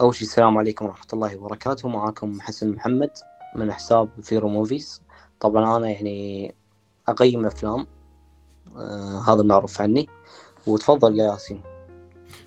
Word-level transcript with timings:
أول 0.00 0.14
شيء 0.14 0.28
السلام 0.28 0.58
عليكم 0.58 0.84
ورحمة 0.84 1.06
الله 1.12 1.36
وبركاته. 1.36 1.88
معاكم 1.88 2.40
حسن 2.40 2.72
محمد 2.72 3.10
من 3.56 3.72
حساب 3.72 4.08
Vero 4.22 4.48
Movies 4.48 5.02
طبعا 5.40 5.76
أنا 5.76 5.90
يعني 5.90 6.54
أقيم 7.08 7.46
أفلام 7.46 7.86
آه 8.76 9.20
هذا 9.28 9.40
المعروف 9.40 9.80
عني. 9.80 10.08
وتفضل 10.66 11.18
يا 11.18 11.24
ياسين. 11.24 11.60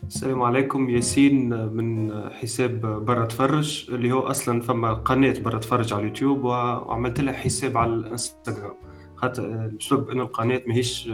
السلام 0.07 0.41
عليكم 0.41 0.89
ياسين 0.89 1.49
من 1.67 2.11
حساب 2.31 2.81
برا 3.05 3.25
تفرج 3.25 3.85
اللي 3.89 4.11
هو 4.11 4.19
أصلا 4.19 4.61
فما 4.61 4.93
قناة 4.93 5.39
برا 5.39 5.59
تفرج 5.59 5.93
على 5.93 6.01
اليوتيوب 6.01 6.43
وعملت 6.43 7.19
لها 7.19 7.33
حساب 7.33 7.77
على 7.77 7.93
الإنستغرام. 7.93 8.75
خاطر 9.15 9.67
بسبب 9.79 10.09
إنه 10.09 10.23
القناة 10.23 10.61
ماهيش 10.67 11.11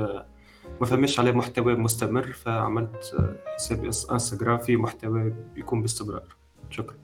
ما 0.82 0.86
فماش 0.86 1.20
عليه 1.20 1.32
محتوى 1.32 1.76
مستمر 1.76 2.32
فعملت 2.32 3.16
حساب 3.56 3.86
انستغرام 3.86 4.58
فيه 4.58 4.78
محتوى 4.78 5.34
بيكون 5.56 5.82
باستمرار. 5.82 6.36
شكرا. 6.70 6.96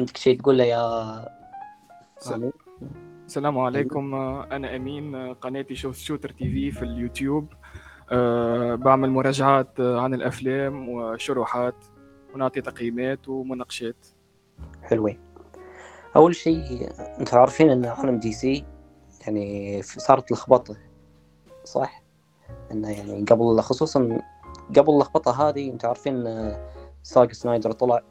عندك 0.00 0.16
شيء 0.16 0.40
تقوله 0.40 0.64
يا 0.64 1.28
سلام. 2.18 2.52
السلام 3.26 3.58
عليكم. 3.58 4.14
أنا 4.14 4.76
أمين 4.76 5.34
قناتي 5.34 5.74
Shot 5.74 5.94
Shooter 5.94 6.28
TV 6.28 6.70
في 6.70 6.82
اليوتيوب. 6.82 7.52
أه 8.12 8.74
بعمل 8.74 9.10
مراجعات 9.10 9.80
عن 9.80 10.14
الأفلام 10.14 10.88
وشروحات 10.88 11.84
ونعطي 12.34 12.60
تقييمات 12.60 13.28
ومناقشات. 13.28 14.06
حلوين 14.82 15.18
أول 16.16 16.34
شيء 16.34 16.90
أنتم 17.20 17.38
عارفين 17.38 17.70
إن 17.70 17.84
عالم 17.84 18.18
DC 18.18 18.64
يعني 19.26 19.82
صارت 19.82 20.32
لخبطة. 20.32 20.76
صح. 21.64 22.02
إنه 22.72 22.90
يعني 22.90 23.24
قبل 23.24 23.60
خصوصا 23.60 24.18
قبل 24.76 24.92
اللخبطة 24.92 25.48
هذه 25.48 25.70
أنتم 25.70 25.88
عارفين 25.88 26.26
ان 26.26 26.56
زاك 27.02 27.32
سنايدر 27.32 27.72
طلع 27.72 28.02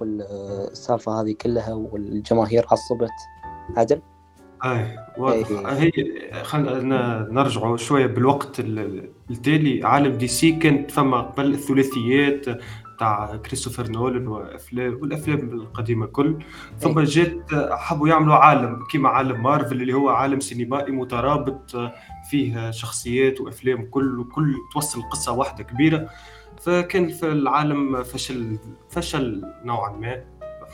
والسالفة 0.00 1.20
هذه 1.20 1.32
كلها 1.40 1.74
والجماهير 1.74 2.66
عصبت. 2.70 3.10
عدل 3.76 4.02
أي 4.64 4.98
واضح 5.18 5.46
هي 5.66 5.90
خلينا 6.42 7.28
نرجعوا 7.30 7.76
شوية 7.76 8.06
بالوقت 8.06 8.60
لتالي. 8.60 9.84
عالم 9.84 10.12
DC 10.12 10.52
كانت 10.52 10.90
فما 10.90 11.20
قبل 11.20 11.54
الثلاثيات 11.54 12.46
تاع 12.98 13.36
كريستوفر 13.36 13.90
نولان 13.90 14.28
وافلام 14.28 14.98
والأفلام 15.02 15.38
القديمة 15.38 16.06
كل 16.06 16.44
ثم 16.78 17.00
جات 17.00 17.54
حبوا 17.70 18.08
يعملوا 18.08 18.34
عالم 18.34 18.84
كيما 18.90 19.08
عالم 19.08 19.42
مارفل 19.42 19.82
اللي 19.82 19.94
هو 19.94 20.08
عالم 20.08 20.40
سينمائي 20.40 20.92
مترابط 20.92 21.76
فيه 22.30 22.70
شخصيات 22.70 23.40
وأفلام 23.40 23.86
كل 23.86 24.18
وكل 24.18 24.54
توصل 24.72 25.02
قصة 25.02 25.32
واحدة 25.32 25.64
كبيرة. 25.64 26.08
فكان 26.60 27.08
في 27.08 27.26
العالم 27.26 28.02
فشل 28.02 28.58
فشل 28.88 29.42
نوعا 29.64 29.92
ما 29.96 30.24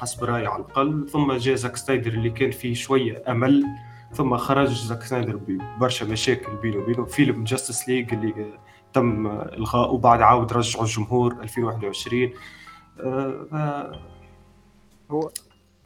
حسب 0.01 0.25
رأيي 0.25 0.47
على 0.47 0.63
الأقل. 0.63 1.09
ثم 1.09 1.33
جاء 1.33 1.55
زاك 1.55 1.77
سنايدر 1.77 2.13
اللي 2.13 2.31
كان 2.31 2.51
فيه 2.51 2.75
شوية 2.75 3.23
أمل. 3.29 3.65
ثم 4.13 4.37
خرج 4.37 4.69
زاك 4.69 5.03
سنايدر 5.03 5.37
ببرشا 5.37 6.05
مشاكل 6.05 6.57
بينه 6.57 6.77
وبينه. 6.77 7.05
فيلم 7.05 7.45
Justice 7.45 7.89
League 7.89 8.15
اللي 8.15 8.59
تم 8.93 9.27
إلغاؤه 9.27 9.91
وبعد 9.91 10.23
عاود 10.23 10.53
رجعه 10.53 10.83
الجمهور 10.83 11.33
2021 11.43 12.31
أه 13.01 14.01
هو 15.11 15.31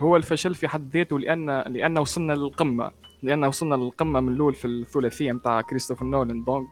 هو 0.01 0.17
الفشل 0.17 0.55
في 0.55 0.69
حد 0.69 0.97
ذاته 0.97 1.19
لأن 1.19 1.51
لأن 1.51 1.99
وصلنا 1.99 2.33
للقمة 2.33 2.91
لأن 3.27 3.45
وصلنا 3.45 3.75
للقمة 3.75 4.21
من 4.21 4.33
الأول 4.33 4.55
في 4.55 4.65
الثلاثية 4.65 5.33
نتاع 5.33 5.61
كريستوفر 5.61 6.05
نولان 6.05 6.45
donc 6.45 6.67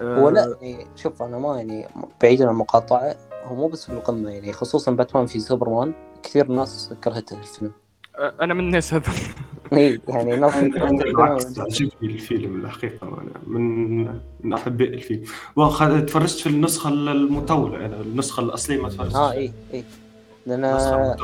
أه 0.00 0.20
هو 0.20 0.28
لا 0.28 0.56
يعني 0.60 0.86
شوف 0.96 1.22
أنا 1.22 1.38
ما 1.38 1.56
يعني 1.56 1.86
بعيدا 2.22 2.44
عن 2.44 2.50
المقاطعة 2.50 3.16
هو 3.44 3.54
مو 3.54 3.68
بس 3.68 3.86
في 3.86 3.92
القمة 3.92 4.30
يعني 4.30 4.52
خصوصا 4.52 4.92
باتمان 4.92 5.26
في 5.26 5.40
سوبرمان 5.40 5.94
كثير 6.22 6.48
ناس 6.48 6.94
كرهته 7.04 7.38
الفيلم. 7.38 7.72
أنا 8.18 8.54
من 8.54 8.60
الناس 8.60 8.94
هذا 8.94 9.12
إي 9.72 10.00
يعني 10.08 10.36
ناس 10.36 10.54
بالعكس 10.56 11.58
عجبني 11.58 11.90
الفيلم 12.02 12.64
الحقيقة 12.64 13.08
أنا 13.08 13.30
من 13.46 13.98
من 14.40 14.52
احباء 14.52 14.88
الفيلم. 14.88 15.24
تفرجت 16.06 16.38
في 16.38 16.46
النسخة 16.46 16.88
المطولة 16.88 17.86
أنا 17.86 18.00
النسخة 18.00 18.40
الأصلية 18.40 18.82
ما 18.82 18.88
تفرجتش. 18.88 19.14
آه 19.14 19.32
إي 19.32 19.52
إي. 19.74 19.84
لأن 20.46 20.64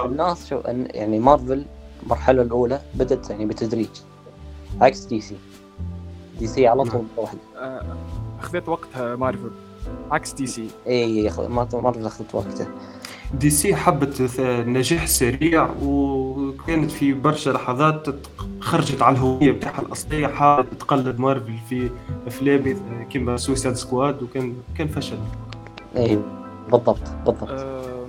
الناس 0.05 0.49
شو 0.49 0.61
يعني 0.67 1.19
مارفل 1.19 1.65
المرحلة 2.03 2.43
الأولى 2.43 2.81
بدأت 2.95 3.31
يعني 3.31 3.47
بتدريج. 3.47 3.89
عكس 4.81 5.01
DC. 5.05 5.37
DC 6.39 6.67
على 6.67 6.85
طول 6.85 7.05
واحدة. 7.17 7.41
أخذت 8.41 8.69
وقتها 8.69 9.17
مارفل 9.17 9.51
عكس 10.11 10.33
DC. 10.33 10.69
اي 10.87 11.33
مارفل 11.49 12.07
أخذت 12.07 12.35
وقتها. 12.35 12.67
DC 13.35 13.77
حبت 13.77 14.39
النجاح 14.39 15.07
سريع 15.07 15.69
وكانت 15.83 16.91
في 16.91 17.13
برشا 17.13 17.51
لحظات 17.51 18.07
خرجت 18.61 19.03
على 19.03 19.17
الهوية 19.17 19.53
بتاعها 19.53 19.81
الأصلية 19.81 20.27
حاولت 20.27 20.75
تقلد 20.75 21.19
مارفل 21.19 21.59
في 21.69 21.91
افلام 22.27 22.79
كيما 23.11 23.37
Suicide 23.37 23.75
Squad 23.75 24.23
وكان 24.23 24.55
كان 24.79 24.89
فشل. 24.89 25.19
اي 25.97 26.19
بالضبط 26.71 27.01
بالضبط. 27.27 27.51
آه 27.51 28.07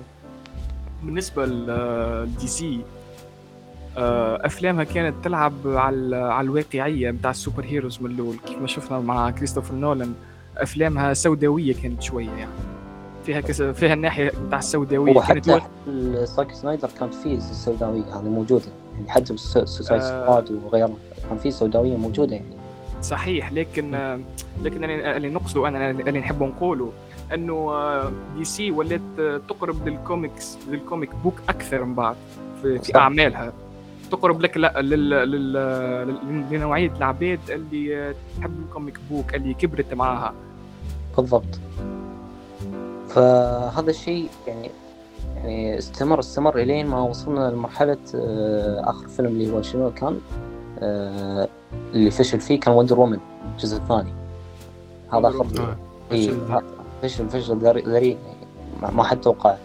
بالنسبة 1.02 1.46
ل 1.46 2.46
DC 2.46 2.80
آه 2.80 3.03
أفلامها 3.96 4.84
كانت 4.84 5.24
تلعب 5.24 5.52
على 5.64 6.16
على 6.16 6.44
الواقعية 6.44 7.10
بتاع 7.10 7.30
ال 7.30 7.64
superheroes 7.64 8.02
من 8.02 8.10
الأول 8.10 8.36
كيف 8.46 8.58
ما 8.58 8.66
شفنا 8.66 8.98
مع 8.98 9.30
كريستوفر 9.30 9.74
نولان 9.74 10.14
أفلامها 10.56 11.14
سوداوية 11.14 11.74
كانت 11.82 12.02
شوية 12.02 12.30
يعني. 12.30 12.50
فيها 13.26 13.40
كس... 13.40 13.62
فيها 13.62 13.94
الناحية 13.94 14.32
بتاع 14.46 14.58
السوداوية 14.58 15.16
وحتى 15.16 15.60
زاك 16.24 16.52
سنايدر 16.52 16.88
كانت 17.00 17.14
فيه 17.14 17.36
السوداوية 17.36 18.02
هذه 18.02 18.28
موجودة 18.28 18.64
يعني 18.96 19.10
حتى 19.10 19.36
Suicide 19.36 20.00
Squad 20.02 20.52
آه. 20.52 20.66
وغيره 20.66 20.96
كان 21.28 21.38
في 21.38 21.50
سوداوية 21.50 21.96
موجودة 21.96 22.34
يعني. 22.36 22.54
صحيح 23.02 23.52
لكن 23.52 24.18
لكن 24.62 24.84
اللي 24.84 25.30
نقصده 25.30 25.68
أنا 25.68 25.90
اللي 25.90 26.20
نحب 26.20 26.42
نقوله 26.42 26.92
إنه 27.34 27.72
DC 28.36 28.70
ولات 28.70 29.00
تقرب 29.48 29.88
لل 29.88 30.06
comics 30.06 30.58
لل 30.70 30.83
comic 30.83 31.14
book 31.14 31.34
أكثر 31.48 31.84
من 31.84 31.94
بعد 31.94 32.16
في, 32.62 32.78
في 32.78 32.96
أعمالها. 32.96 33.52
تقرب 34.10 34.40
لك 34.40 34.56
لا 34.56 34.80
لل... 34.82 35.10
لل... 35.10 36.44
لنوعية 36.50 36.92
العباد 36.96 37.40
اللي 37.50 38.14
تحب 38.38 38.58
ال 38.66 38.71
comic 38.71 38.98
book 39.10 39.34
اللي 39.34 39.54
كبرت 39.54 39.94
معاها. 39.94 40.34
بالضبط. 41.16 41.60
فهذا 43.08 43.90
الشيء 43.90 44.28
يعني 44.46 44.70
يعني 45.36 45.78
استمر 45.78 46.18
استمر 46.18 46.58
إلين 46.58 46.86
ما 46.86 47.02
وصلنا 47.02 47.50
لمرحلة 47.50 47.98
آخر 48.84 49.08
فيلم 49.08 49.28
اللي 49.28 49.52
هو 49.52 49.62
شنو 49.62 49.90
كان؟ 49.90 50.20
اللي 51.94 52.10
فشل 52.10 52.40
فيه 52.40 52.60
كان 52.60 52.74
وندر 52.74 53.00
وومن 53.00 53.18
الجزء 53.52 53.76
الثاني. 53.76 54.12
هذا 55.12 55.28
أخر 55.28 55.76
اي 56.12 56.34
فشل. 57.02 57.28
فشل 57.28 57.56
ذريع 57.56 58.16
يعني 58.26 58.96
ما 58.96 59.02
حد 59.04 59.20
توقعه. 59.20 59.58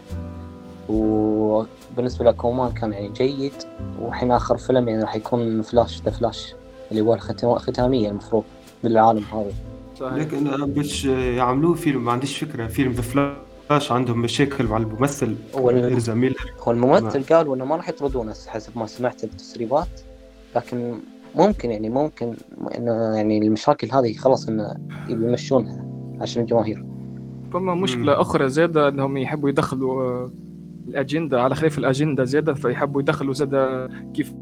وبالنسبه 2.00 2.26
لأكوامان 2.26 2.72
كان 2.72 2.94
يعني 2.94 3.10
جيد 3.10 3.54
وحين 4.02 4.32
آخر 4.32 4.58
فيلم 4.58 4.88
يعني 4.88 5.04
راح 5.04 5.16
يكون 5.16 5.62
Flash 5.62 6.02
The 6.02 6.12
Flash 6.12 6.56
اللي 6.92 7.02
هو 7.02 7.14
الختامية 7.56 8.10
المفروض 8.10 8.44
بالعالم 8.84 9.24
هذا. 9.34 9.52
صحيح. 10.00 10.14
لكن 10.14 10.66
باش 10.74 11.06
يعملوه 11.06 11.74
فيلم 11.74 12.06
ما 12.06 12.12
عنديش 12.12 12.38
فكرة. 12.38 12.68
فيلم 12.68 12.92
The 12.92 13.02
Flash 13.02 13.92
عندهم 13.92 14.22
مشاكل 14.22 14.66
مع 14.66 14.78
الممثل 14.78 15.36
هو 15.56 15.72
ميلر. 16.16 16.54
هو 16.60 16.72
الممثل 16.72 17.24
قالوا 17.24 17.56
إنه 17.56 17.66
ما 17.66 17.76
راح 17.76 17.90
يطردونه 17.90 18.34
حسب 18.48 18.78
ما 18.78 18.86
سمعت 18.86 19.26
بالتسريبات 19.26 20.02
لكن 20.56 21.00
ممكن 21.36 21.72
يعني 21.72 21.90
ممكن 21.90 22.34
إنه 22.78 23.16
يعني 23.16 23.38
المشاكل 23.38 23.92
هذه 23.92 24.14
خلاص 24.14 24.48
إنه 24.48 24.76
يمشونها 25.10 25.86
عشان 26.22 26.42
الجماهير. 26.42 26.86
فما 27.54 27.76
مشكلة 27.76 28.14
مم. 28.14 28.20
أخرى 28.20 28.50
زاده 28.50 28.88
إنهم 28.88 29.18
يحبوا 29.18 29.50
يدخلوا 29.50 30.30
الأجندة 30.90 31.42
على 31.42 31.56
خلاف 31.56 31.78
الأجندة 31.78 32.24
زاده 32.24 32.54
فيحبوا 32.54 33.02
يدخلوا 33.02 33.34
زاده 33.34 33.90
كيف 34.14 34.34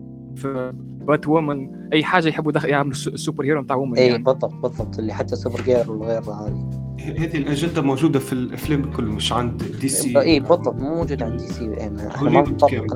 Batwoman 1.07 1.69
أي 1.94 2.03
حاجة 2.03 2.27
يحبوا 2.27 2.51
يدخل 2.51 2.69
يعملوا 2.69 2.91
ال 2.91 3.45
superhero 3.45 3.61
بتاع 3.61 3.75
woman 3.75 3.97
اي 3.97 4.07
يعني. 4.07 4.23
بالضبط 4.23 4.53
بالضبط. 4.53 4.99
اللي 4.99 5.13
حتى 5.13 5.35
Supergirl 5.35 5.91
وغير 5.91 6.21
هذه. 6.21 6.69
هذه 6.99 7.38
الأجندة 7.38 7.81
موجودة 7.81 8.19
في 8.19 8.33
الأفلام 8.33 8.83
الكل 8.83 9.03
مش 9.03 9.33
عند 9.33 9.63
DC. 9.81 10.19
اي 10.19 10.39
بالضبط. 10.39 10.75
مو 10.75 10.95
موجود 10.95 11.23
عند 11.23 11.39
DC. 11.39 11.73
إحنا 12.07 12.29
ما 12.29 12.41
نتطرق 12.41 12.94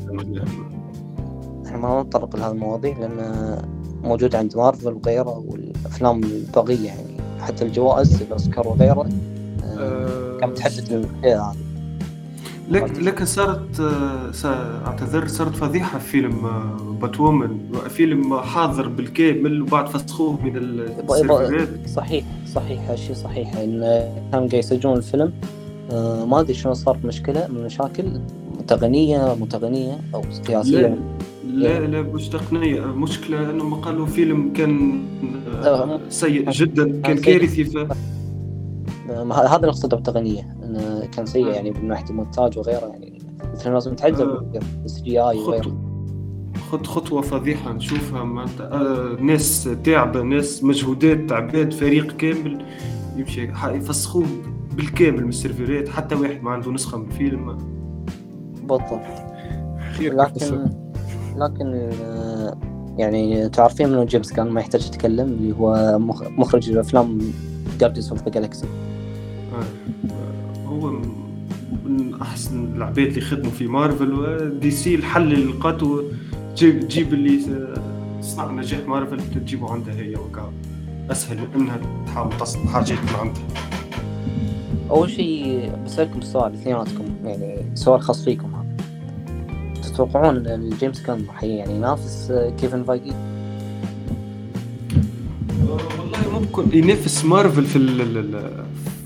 إحنا 1.66 1.78
ما 1.78 2.04
نتطرق 2.04 2.36
لهذه 2.36 2.52
المواضيع 2.52 2.98
لأن 2.98 3.58
موجود 4.04 4.36
عند 4.36 4.58
مارفل 4.58 4.94
وغيره 4.94 5.38
والأفلام 5.48 6.24
الباقية 6.24 6.88
يعني. 6.88 7.18
حتى 7.40 7.66
الجوائز 7.66 8.22
الأوسكار 8.22 8.68
وغيره 8.68 9.10
أه 9.64 10.38
كانت 10.38 10.58
تحدد 10.58 10.92
الاشياء 10.92 11.42
هذه. 11.42 11.71
لكن 12.72 13.04
لكن 13.04 13.26
صارت 13.26 13.80
اعتذر 14.86 15.28
صارت 15.28 15.56
فضيحة 15.56 16.00
في 16.00 16.10
فيلم 16.10 16.50
Batwoman 17.02 17.58
فيلم 17.90 18.38
حاضر 18.38 18.88
بالكامل 18.88 19.62
وبعد 19.62 19.88
فسخوه 19.88 20.42
من 20.46 20.58
السيرفرات. 20.58 21.70
صحيح 21.88 22.26
صحيح 22.54 22.90
هالشيء 22.90 23.16
صحيح 23.16 23.56
إن 23.56 23.80
كانوا 24.32 24.48
قاعد 24.48 24.54
يسجلون 24.54 24.98
الفيلم. 24.98 25.32
ما 26.30 26.40
أدري 26.40 26.54
شنو 26.54 26.74
صار 26.74 26.98
مشكلة 27.06 27.48
من 27.48 27.66
مشاكل 27.66 28.04
تقنيه 28.68 29.36
مو 29.40 29.46
تقنيه 29.46 29.98
أو 30.16 30.22
سياسيه 30.32 30.98
لا 31.48 31.80
لا 31.80 32.02
مش 32.02 32.30
تقنية. 32.30 32.82
مشكلة 32.82 33.50
انهم 33.50 33.74
قالوا 33.74 34.06
فيلم 34.06 34.54
كان 34.54 35.04
آه، 35.64 36.00
سيء 36.10 36.50
جدا 36.50 37.02
كان 37.02 37.18
كارثي 37.18 37.64
ف 37.64 37.78
هذا 39.08 39.56
اللي 39.56 39.68
أقصده 39.68 39.98
بالتقنية 39.98 40.56
انه 40.72 41.06
كان 41.06 41.26
سيء 41.26 41.48
يعني 41.48 41.72
من 41.72 41.88
ناحية 41.88 42.10
المونتاج 42.10 42.58
وغيره 42.58 42.86
يعني. 42.88 43.20
مثلا 43.54 43.74
لازم 43.74 43.96
تعذب 43.96 44.62
CGI 44.86 45.38
وغيره. 45.38 45.78
خط 46.72 46.88
خطوة 46.88 47.22
فضيحة 47.22 47.74
نشوفها 47.74 48.24
معناتها. 48.24 48.74
آه 48.74 49.18
ناس 49.22 49.70
تعبة 49.84 50.22
ناس 50.22 50.64
مجهودات 50.64 51.32
عباد 51.32 51.74
فريق 51.74 52.12
كامل 52.12 52.66
يمشي 53.18 53.52
يفسخوه 53.66 54.26
بالكامل 54.78 55.24
من 55.24 55.30
السيرفرات. 55.30 55.90
حتى 55.90 56.16
واحد 56.16 56.44
ما 56.44 56.52
عنده 56.52 56.72
نسخة 56.72 56.98
من 56.98 57.06
الفيلم 57.06 57.58
بالضبط. 58.64 58.92
لكن 60.00 60.70
لكن 61.36 61.90
آه، 62.04 62.58
يعني 62.98 63.50
تعرفين 63.50 63.88
إنه 63.88 64.04
جيمس 64.04 64.34
غن 64.34 64.50
ما 64.50 64.62
يحتاج 64.62 64.88
يتكلم 64.88 65.28
اللي 65.28 65.56
هو 65.56 66.00
مخرج 66.38 66.70
الأفلام 66.70 67.20
Guardians 67.80 68.10
of 68.10 68.24
the 68.24 68.30
Galaxy 68.30 68.68
من 71.92 72.22
أحسن 72.22 72.76
العباد 72.76 73.08
اللي 73.08 73.22
خدموا 73.22 73.52
في 73.52 73.68
مارفل 73.68 74.14
و 74.14 74.72
DC 74.72 74.96
الحل 74.96 75.34
اللي 75.34 75.46
لقاته 75.54 76.04
تجيب 76.56 76.80
تجيب 76.80 77.14
اللي 77.14 77.40
صنع 78.22 78.52
نجاح 78.52 78.88
مارفل 78.88 79.18
تجيبه 79.18 79.72
عندها 79.72 79.96
هي 79.96 80.16
وكا. 80.16 80.52
أسهل 81.12 81.40
إنها 81.56 81.80
تحاول 82.06 82.38
تصنع 82.38 82.66
حاجات 82.66 82.98
من 82.98 83.16
عندها. 83.20 83.44
أول 84.90 85.10
شيء 85.10 85.72
بسألكم 85.86 86.22
سؤال 86.22 86.54
اثنيناتكم 86.54 87.06
يعني 87.26 87.56
سؤال 87.76 88.02
خاص 88.02 88.24
فيكم. 88.24 88.52
تتوقعون 89.84 90.48
إن 90.48 90.70
جيمس 90.70 91.02
كان 91.02 91.26
راح 91.28 91.44
يعني 91.44 91.76
ينافس 91.76 92.34
كيفن 92.62 92.84
فايجي؟ 92.84 93.12
والله 95.70 96.40
ممكن 96.40 96.78
ينافس 96.78 97.26
مارفل 97.26 97.66
في 97.66 97.76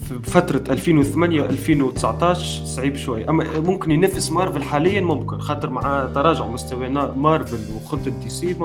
في 0.05 0.19
فترة 0.31 0.63
2008 0.73 1.45
2019 1.45 2.65
صعيب 2.65 2.95
شوي. 2.95 3.29
أما 3.29 3.59
ممكن 3.59 3.91
ينافس 3.91 4.31
مارفل 4.31 4.63
حاليا 4.63 5.01
ممكن 5.01 5.39
خاطر 5.39 5.69
مع 5.69 6.09
تراجع 6.15 6.47
مستوى 6.47 6.89
مارفل 7.15 7.75
وخطة 7.75 8.11
DC 8.23 8.55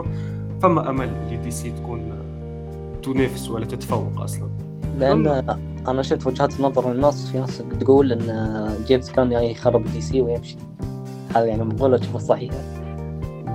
فما 0.63 0.91
أمل 0.91 1.09
اللي 1.09 1.37
DC 1.37 1.71
تكون 1.71 2.13
تنافس 3.03 3.51
ولا 3.51 3.67
تتفوق 3.67 4.21
أصلا. 4.21 4.49
لأن 4.99 5.27
أنا 5.89 6.03
شفت 6.03 6.27
وجهات 6.27 6.61
نظر 6.61 6.93
الناس 6.93 7.31
في 7.31 7.39
ناس 7.39 7.63
تقول 7.81 8.13
إن 8.13 8.69
جيمس 8.87 9.11
غن 9.11 9.33
يخرب 9.33 9.85
DC 9.93 10.21
ويمشي. 10.21 10.57
هذا 11.37 11.45
يعني 11.45 11.65
مقولة 11.65 11.99
تشوفها 11.99 12.19
صحيحة 12.19 12.57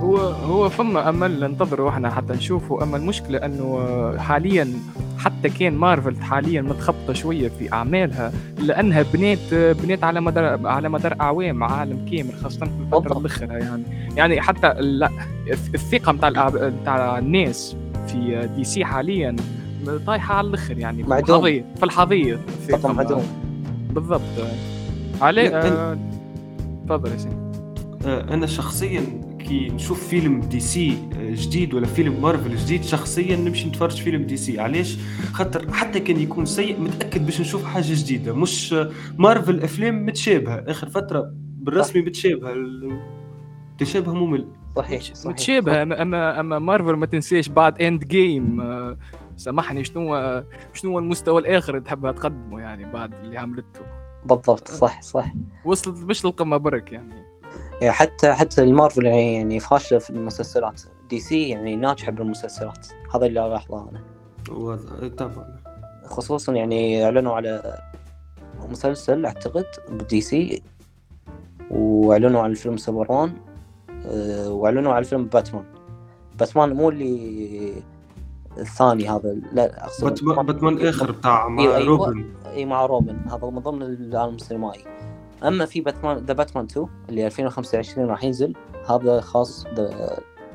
هو 0.00 0.16
هو 0.18 0.68
فما 0.68 1.08
أمل 1.08 1.40
ننتظره. 1.40 1.88
إحنا 1.88 2.10
حتى 2.10 2.32
نشوفه. 2.32 2.82
أما 2.82 2.96
المشكلة 2.96 3.38
إنه 3.38 3.78
حاليا 4.18 4.68
حتى 5.18 5.48
كان 5.48 5.74
مارفل 5.74 6.22
حاليا 6.22 6.62
متخبطة 6.62 7.12
شوية 7.12 7.48
في 7.48 7.72
أعمالها 7.72 8.32
لأنها 8.58 9.02
بنيت 9.14 9.54
بنيت 9.54 10.04
على 10.04 10.20
مدار 10.20 10.66
على 10.66 10.88
مدار 10.88 11.16
أعوام 11.20 11.64
عالم 11.64 12.06
كامل 12.10 12.34
خاصه 12.42 12.66
في 12.66 12.72
الفترة 12.86 13.18
الأخيرة 13.18 13.52
يعني. 13.52 13.82
يعني 14.16 14.40
حتى 14.40 14.74
لا 14.80 15.10
الثقة 15.74 16.12
نتاع 16.12 16.30
نتاع 16.82 17.18
الناس 17.18 17.76
في 18.06 18.48
DC 18.56 18.84
حاليا 18.84 19.36
طايحة 20.06 20.34
على 20.34 20.48
الأخر 20.48 20.78
يعني. 20.78 21.02
معدوم. 21.02 21.42
في 21.76 21.82
الحضيض 21.82 22.40
في 22.66 22.74
الحضيض 22.74 22.96
معدوم. 22.96 23.22
بالضبط. 23.90 24.20
عليه 25.20 25.48
تفضل 26.86 27.12
يا 27.12 27.16
سيدي. 27.16 27.36
آه، 28.06 28.34
أنا 28.34 28.46
شخصيا 28.46 29.02
كي 29.48 29.68
نشوف 29.68 30.08
فيلم 30.08 30.40
DC 30.40 30.98
آه، 31.16 31.34
جديد 31.34 31.74
ولا 31.74 31.86
فيلم 31.86 32.22
مارفل 32.22 32.56
جديد 32.56 32.82
شخصيا 32.82 33.36
نمشي 33.36 33.68
نتفرج 33.68 34.02
فيلم 34.02 34.22
DC 34.22 34.60
علاش؟ 34.60 34.98
خاطر 35.32 35.72
حتى 35.72 36.00
كان 36.00 36.20
يكون 36.20 36.44
سيء 36.44 36.80
متأكد 36.80 37.26
باش 37.26 37.40
نشوف 37.40 37.64
حاجة 37.64 37.94
جديدة. 37.94 38.32
مش 38.32 38.74
مارفل 39.18 39.60
أفلام 39.62 40.06
متشابهة. 40.06 40.64
آخر 40.66 40.88
فترة 40.88 41.30
بالرسمي 41.34 42.02
متشابهة. 42.02 42.54
تشابه 43.78 44.14
ممل. 44.14 44.48
صحيح 44.76 45.02
صحيح. 45.02 45.26
متشابهة. 45.26 45.82
اما 45.82 46.40
اما 46.40 46.58
مارفل 46.58 46.92
ما 46.92 47.06
تنساش 47.06 47.48
بعد 47.48 47.82
Endgame 47.82 48.62
سامحني 49.36 49.84
شنو 49.84 50.42
شنو 50.72 50.98
المستوى 50.98 51.40
الآخر 51.40 51.78
تحبها 51.78 52.12
تقدمه 52.12 52.60
يعني 52.60 52.92
بعد 52.92 53.14
اللي 53.14 53.38
عملته؟ 53.38 53.80
بالضبط 54.24 54.68
صح 54.68 55.02
صح. 55.02 55.34
وصلت 55.64 56.04
مش 56.04 56.24
للقمه 56.24 56.56
برك 56.56 56.92
يعني. 56.92 57.26
حتى 57.84 58.32
حتى 58.32 58.62
المارفل 58.62 59.06
يعني 59.06 59.34
يعني 59.34 59.60
فاشلة 59.60 59.98
في 59.98 60.10
المسلسلات. 60.10 60.82
DC 61.10 61.48
يعني 61.48 61.76
ناجحة 61.76 62.12
بالمسلسلات. 62.12 62.86
هذا 63.14 63.26
اللي 63.26 63.46
ألاحظه 63.46 63.88
أنا. 63.90 64.02
طبعا 65.08 65.56
خصوصا 66.04 66.52
يعني 66.52 67.04
إعلنوا 67.04 67.34
على 67.34 67.78
مسلسل 68.70 69.26
أعتقد 69.26 69.66
ب 69.88 70.20
DC 70.20 70.62
وإعلنوا 71.70 72.40
على 72.40 72.50
الفيلم 72.50 72.76
سوبرمان 72.76 73.32
آه، 74.06 74.50
وإعلنوا 74.50 74.92
على 74.92 74.98
الفيلم 74.98 75.24
باتمان. 75.24 75.64
باتمان 76.38 76.72
مو 76.72 76.88
اللي 76.88 77.72
الثاني 78.58 79.08
هذا 79.08 79.36
لا 79.52 79.84
أقصد 79.84 80.04
باتمان, 80.04 80.46
باتمان 80.46 80.86
آخر 80.86 81.12
بتاع 81.12 81.48
مع 81.48 81.62
أيوة 81.62 81.78
روبن. 81.78 82.24
اي 82.46 82.64
مع 82.64 82.86
روبن. 82.86 83.16
هذا 83.30 83.50
من 83.50 83.58
ضمن 83.58 83.82
العالم 83.82 84.34
السينمائي. 84.34 84.84
أما 85.44 85.66
في 85.66 85.80
باتمان 85.80 86.16
The 86.16 86.32
Batman 86.32 86.64
2 86.64 86.86
اللي 87.08 87.26
2025 87.26 88.08
راح 88.08 88.24
ينزل 88.24 88.54
هذا 88.90 89.20
خاص 89.20 89.66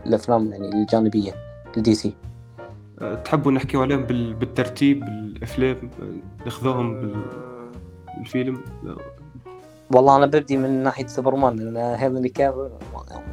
بالافلام 0.05 0.51
يعني 0.51 0.69
الجانبية 0.69 1.33
ل 1.77 1.95
DC 1.95 2.13
أه، 3.01 3.15
تحبوا 3.15 3.51
نحكي 3.51 3.77
عليهم 3.77 4.03
بالترتيب 4.33 5.03
الافلام 5.03 5.89
ناخذوهم 6.45 7.13
بالفيلم؟ 8.17 8.61
والله 9.91 10.15
أنا 10.15 10.25
ببدي 10.25 10.57
من 10.57 10.83
ناحية 10.83 11.07
سوبرمان 11.07 11.55
لأن 11.55 11.77
هذا 11.77 12.27
كافل 12.27 12.69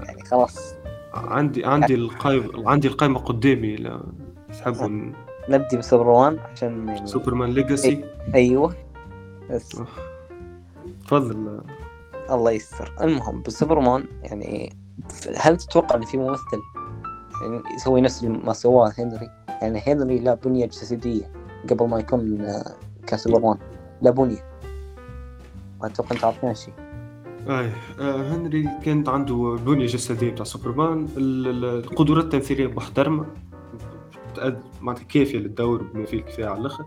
يعني 0.05 0.25
خلاص. 0.25 0.75
عندي 1.15 1.65
عندي 1.65 1.95
القائمه 1.95 2.71
عندي 2.71 2.89
القائمه 2.89 3.19
قدامي 3.19 4.01
تحبوا 4.59 5.13
نبدي 5.49 5.77
بسوبرمان 5.77 6.39
عشان 6.39 6.89
يعني 6.89 7.07
Superman 7.07 7.51
Legacy؟ 7.51 8.05
أيوه 8.35 8.75
بس. 9.51 9.83
تفضل. 11.09 11.61
الله 12.31 12.51
يستر. 12.51 12.93
المهم 13.01 13.43
بسوبرمان 13.43 14.05
يعني 14.23 14.77
هل 15.37 15.57
تتوقع 15.57 15.97
إن 15.97 16.05
في 16.05 16.19
ممثل 16.19 16.61
يعني 17.43 17.63
يسوي 17.77 18.01
نفس 18.01 18.25
ما 18.25 18.53
سواه 18.53 18.93
هنري؟ 18.99 19.31
يعني 19.63 19.83
هنري 19.87 20.19
لا 20.19 20.35
بنية 20.35 20.67
جسدية 20.67 21.33
قبل 21.71 21.89
ما 21.89 21.99
يكون 21.99 22.53
كسوبرمان. 23.07 23.59
لا 24.03 24.11
بنية. 24.11 24.45
ما 25.81 25.87
أتوقع 25.87 26.11
أنت 26.13 26.25
عارفين 26.25 26.49
هالشيء 26.49 26.75
اي 27.49 27.73
آه 28.01 28.35
هنري 28.35 28.69
كانت 28.85 29.09
عنده 29.09 29.57
بنية 29.67 29.87
جسدية 29.87 30.31
بتاع 30.31 30.45
سوبرمان. 30.45 31.09
القدرات 31.17 32.25
التمثيلية 32.25 32.67
محترمة. 32.67 33.27
معناتها 34.81 35.05
كافية 35.05 35.39
للدور 35.39 35.83
بما 35.83 36.05
فيه 36.07 36.19
الكفاية 36.19 36.47
على 36.47 36.61
الآخر. 36.61 36.85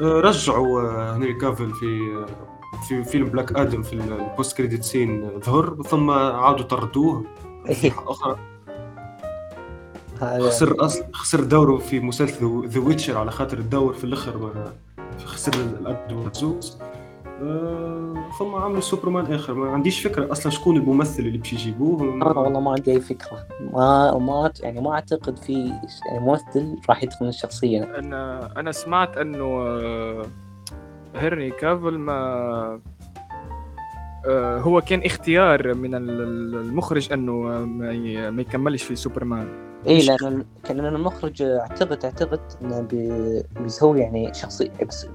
آه 0.00 0.20
رجعوا 0.20 0.80
آه 0.80 1.16
هنري 1.16 1.34
كافل 1.34 1.70
في 1.70 2.24
في 2.88 3.04
فيلم 3.04 3.28
Black 3.28 3.52
Adam 3.52 3.82
في 3.82 3.92
ال 3.92 4.56
post-credit 4.56 4.84
scene 4.84 5.40
ظهر 5.40 5.82
ثم 5.82 6.10
عادوا 6.10 6.64
طردوه. 6.66 7.24
في 7.72 7.92
أخرى 8.06 8.36
خسر 10.20 10.84
أصلا 10.84 11.04
خسر 11.12 11.44
دوره 11.44 11.76
في 11.78 12.00
مسلسل 12.00 12.68
The 12.68 12.80
Witcher 12.80 13.18
على 13.18 13.30
خاطر 13.30 13.58
الدور 13.58 13.92
في 13.92 14.04
الأخر 14.04 14.52
خسر 15.24 15.52
الادوار 15.54 16.32
زوز 16.32 16.78
آه، 17.42 18.14
ثم 18.38 18.54
عملوا 18.54 18.80
سوبرمان 18.80 19.32
آخر. 19.34 19.54
ما 19.54 19.70
عنديش 19.70 20.00
فكرة 20.00 20.32
أصلا 20.32 20.52
شكون 20.52 20.76
الممثل 20.76 21.22
اللي 21.22 21.38
باش 21.38 21.52
يجيبوه. 21.52 22.02
أنا 22.14 22.24
والله 22.38 22.60
ما 22.60 22.70
عندي 22.70 22.92
أي 22.92 23.00
فكرة. 23.00 23.46
ما 23.72 24.18
ما 24.18 24.52
يعني 24.60 24.80
ما 24.80 24.92
أعتقد 24.92 25.36
في 25.36 25.52
يعني 26.06 26.20
ممثل 26.20 26.76
راح 26.88 27.02
يدخل 27.02 27.28
الشخصية. 27.28 27.84
أنا 27.84 28.52
أنا 28.56 28.72
سمعت 28.72 29.16
أنه 29.16 29.44
آه، 29.44 30.22
هنري 31.14 31.50
كافل 31.50 31.98
ما 31.98 32.80
آه، 34.26 34.58
هو 34.58 34.80
كان 34.80 35.02
اختيار 35.04 35.74
من 35.74 35.94
المخرج 35.94 37.12
انه 37.12 37.32
ما 38.30 38.42
يكملش 38.42 38.82
في 38.82 38.96
سوبرمان 38.96 39.72
اي 39.86 40.06
لأن 40.06 40.44
كان 40.64 40.86
المخرج 40.86 41.42
اعتقد 41.42 42.04
اعتقد 42.04 42.40
إنه 42.62 42.88
بيسوي 43.60 44.00
يعني 44.00 44.34
شخصي 44.34 44.70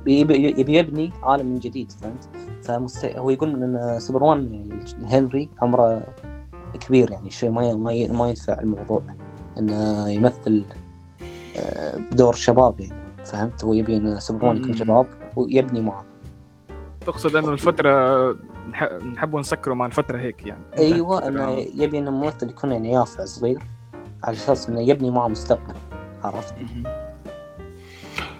يبي 0.08 0.78
يبني 0.78 1.12
عالم 1.24 1.46
من 1.46 1.60
جديد 1.60 1.92
فهمت؟ 1.92 2.30
فمست... 2.64 3.06
هو 3.06 3.30
يقول 3.30 3.50
إن 3.50 4.00
سوبرمان 4.00 4.54
يعني 4.54 4.86
هنري 5.04 5.50
عمره 5.62 6.04
كبير 6.80 7.12
يعني 7.12 7.30
شيء 7.30 7.50
ما 7.50 7.74
ما 7.74 8.08
ما 8.08 8.30
يدفع 8.30 8.60
الموضوع 8.60 9.02
إنه 9.58 10.10
يمثل 10.10 10.66
آه، 11.58 11.98
بدور 12.12 12.34
شباب 12.34 12.80
يعني 12.80 13.26
فهمت؟ 13.26 13.64
هو 13.64 13.74
يبي 13.74 13.98
إن 13.98 14.20
سوبرمان 14.20 14.58
يكون 14.58 14.74
شباب 14.74 15.08
ويبني 15.38 15.82
معه. 15.82 16.06
تقصد 17.02 17.36
إنه 17.36 17.50
الفترة 17.50 18.32
نحب 19.14 19.36
نسكروا 19.36 19.76
مع 19.76 19.86
الفترة 19.86 20.18
هيك 20.18 20.46
يعني. 20.48 20.64
أيوه 20.78 21.28
انه 21.28 21.50
يبي 21.76 22.00
إنه 22.00 22.10
الممثل 22.10 22.50
يكون 22.50 22.72
يعني 22.72 22.92
يافع 22.92 23.26
صغير 23.26 23.60
على 24.24 24.36
أساس 24.36 24.70
إنه 24.70 24.82
يبني 24.82 25.12
معه 25.12 25.28
مستقبل 25.28 25.74
عرفت؟ 26.24 26.56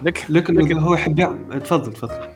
لكن 0.02 0.54
لكن 0.54 0.78
هو 0.78 0.94
يحب 0.94 1.18
يعمل 1.18 1.62
تفضل 1.62 1.92
تفضل. 1.92 2.28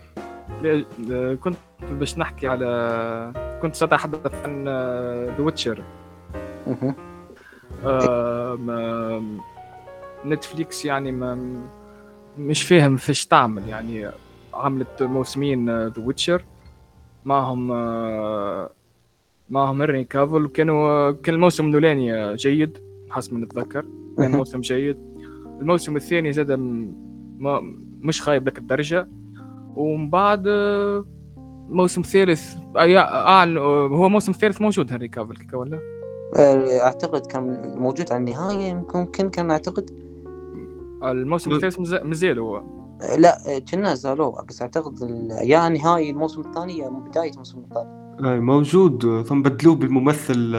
كنت 1.36 1.56
باش 1.90 2.18
نحكي 2.18 2.48
على 2.48 3.32
كنت 3.62 3.74
سأتحدث 3.74 4.34
عن 4.44 4.64
The 5.36 5.40
Witcher 5.42 5.82
Netflix 10.26 10.84
يعني 10.84 11.12
ما 11.12 11.62
مش 12.38 12.62
فاهم 12.62 12.96
فيش 12.96 13.26
تعمل 13.26 13.68
يعني. 13.68 14.10
عملت 14.54 15.02
موسمين 15.02 15.86
The 15.86 16.02
Witcher 16.04 16.44
معهم 17.24 17.68
معهم 19.50 19.82
هنري 19.82 20.04
كافل 20.04 20.48
كانوا 20.48 21.10
كان 21.10 21.34
الموسم 21.34 21.68
الأولاني 21.68 22.36
جيد 22.36 22.78
حسب 23.10 23.34
ما 23.34 23.40
نتذكر. 23.44 23.84
كان 24.18 24.30
موسم 24.30 24.60
جيد. 24.60 24.96
الموسم 25.60 25.96
الثاني 25.96 26.32
زاد 26.32 26.52
ما 27.38 27.60
مش 28.00 28.22
خايب 28.22 28.46
لك 28.46 28.58
الدرجة. 28.58 29.08
ومن 29.76 30.10
بعد 30.10 30.48
موسم 31.68 32.02
ثالث 32.02 32.54
أعلن 32.76 33.58
هو 33.58 34.08
موسم 34.08 34.32
ثالث 34.32 34.62
موجود 34.62 34.92
هنري 34.92 35.08
كافل 35.08 35.36
كيكا 35.36 35.56
ولا؟ 35.56 35.78
أعتقد 36.82 37.26
كان 37.26 37.74
موجود 37.78 38.12
على 38.12 38.20
النهاية 38.20 38.86
ممكن 38.94 39.30
كان 39.30 39.50
أعتقد. 39.50 39.90
الموسم 41.02 41.52
الثالث 41.52 41.78
مازال 42.04 42.38
هو. 42.38 42.81
لا 43.18 43.58
كنا 43.70 43.94
زالوه. 43.94 44.44
بس 44.48 44.62
أعتقد 44.62 44.94
يا 45.42 45.68
نهاية 45.68 46.10
الموسم 46.10 46.40
الثاني 46.40 46.78
يا 46.78 46.88
بداية 46.88 47.30
الموسم 47.30 47.58
الثالث 47.58 48.02
أي 48.24 48.40
موجود. 48.40 49.22
ثم 49.22 49.42
بدلوه 49.42 49.74
بالممثل 49.74 50.56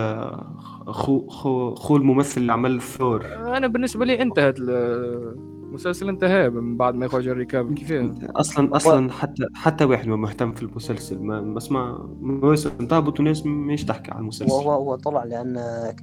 خو 0.87 1.27
خو 1.27 1.75
خو 1.75 1.95
الممثل 1.95 2.41
اللي 2.41 2.53
عمل 2.53 2.81
ثور 2.81 3.25
أنا 3.25 3.67
بالنسبة 3.67 4.05
لي 4.05 4.21
انتهت 4.21 4.59
المسلسل 4.59 6.09
انتهى 6.09 6.49
من 6.49 6.77
بعد 6.77 6.95
ما 6.95 7.05
يخرج 7.05 7.27
هنري 7.27 7.73
كافل 7.73 8.11
أصلا 8.35 8.75
أصلا 8.75 9.11
حتى 9.11 9.43
حتى 9.53 9.85
واحد 9.85 10.07
ما 10.07 10.15
مهتم 10.15 10.51
في 10.51 10.63
المسلسل. 10.63 11.19
ما 11.19 11.41
بسمع 11.41 12.05
مواسم 12.21 12.69
تهبط 12.69 13.19
وناس 13.19 13.45
مش 13.45 13.85
تحكي 13.85 14.11
عن 14.11 14.19
المسلسل. 14.19 14.53
هو 14.53 14.71
هو 14.71 14.95
طلع 14.95 15.23
لأن 15.23 15.59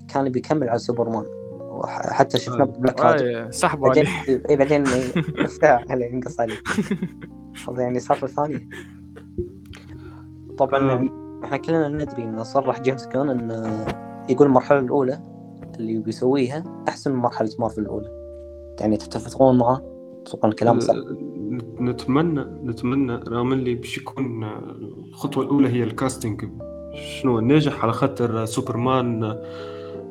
كان 0.08 0.28
بيكمل 0.28 0.68
على 0.68 0.78
سوبرمان. 0.78 1.24
حتى 1.86 2.38
شفنا 2.38 2.64
Black 2.64 3.00
Adam 3.00 3.50
سحبوا 3.50 3.88
عليه. 3.88 4.08
إي 4.50 4.56
بعدين 4.56 4.84
هلا 5.90 6.06
ينقص 6.06 6.40
عليه 6.40 6.56
يعني 7.78 8.00
صار 8.00 8.16
ثاني. 8.16 8.68
طبعا 10.58 10.90
آه. 10.90 11.08
إحنا 11.44 11.56
كلنا 11.56 11.88
ندري 11.88 12.22
انه 12.22 12.42
صرح 12.42 12.80
جيمس 12.80 13.08
غن 13.08 13.30
انه 13.30 13.86
يقول 14.28 14.46
المرحلة 14.46 14.78
الأولى 14.78 15.20
اللي 15.78 15.98
بيسويها 15.98 16.84
أحسن 16.88 17.12
من 17.12 17.18
مرحلة 17.18 17.50
مارفل 17.58 17.82
الأولى. 17.82 18.08
يعني 18.80 18.96
تتفقون 18.96 19.58
معه؟ 19.58 19.82
تتوقعون 20.24 20.52
الكلام 20.52 20.80
صح؟ 20.80 20.94
نتمنى 21.80 22.40
نتمنى 22.64 23.14
رغم 23.14 23.52
اللي 23.52 23.74
باش 23.74 23.98
يكون 23.98 24.44
الخطوة 24.44 25.44
الأولى 25.44 25.68
هي 25.68 25.82
ال 25.82 25.90
casting 25.90 26.44
شنو 26.94 27.38
الناجح 27.38 27.82
على 27.82 27.92
خاطر 27.92 28.44
سوبرمان 28.44 29.38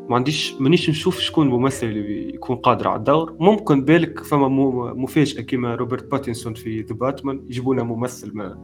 ما 0.09 0.15
عنديش 0.15 0.55
مانيش 0.59 0.89
نشوف 0.89 1.19
شكون 1.19 1.47
الممثل 1.47 1.87
اللي 1.87 2.33
يكون 2.35 2.55
قادر 2.55 2.87
على 2.87 2.99
الدور. 2.99 3.35
ممكن 3.39 3.85
بالك 3.85 4.23
فما 4.23 4.47
مفاجأة 4.93 5.41
كيما 5.41 5.75
روبرت 5.75 6.11
باتنسون 6.11 6.53
في 6.53 6.81
The 6.81 6.95
Batman 6.95 7.41
يجيبوا 7.47 7.73
لنا 7.73 7.83
ممثل 7.83 8.31
ما 8.37 8.57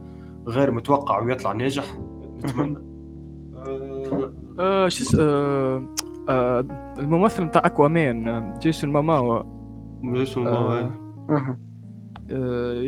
غير 0.46 0.70
متوقع 0.70 1.22
ويطلع 1.22 1.52
ناجح. 1.52 1.98
نتمنى. 2.44 2.78
آه, 4.58 4.88
شو 4.88 5.18
آه 5.20 5.94
آه 6.28 6.94
الممثل 6.98 7.44
بتاع 7.44 7.62
أكوامان 7.64 8.54
جيسون 8.58 8.90
ماماوا 8.90 9.42
جيسون 10.04 10.44
ماماوا 10.44 10.90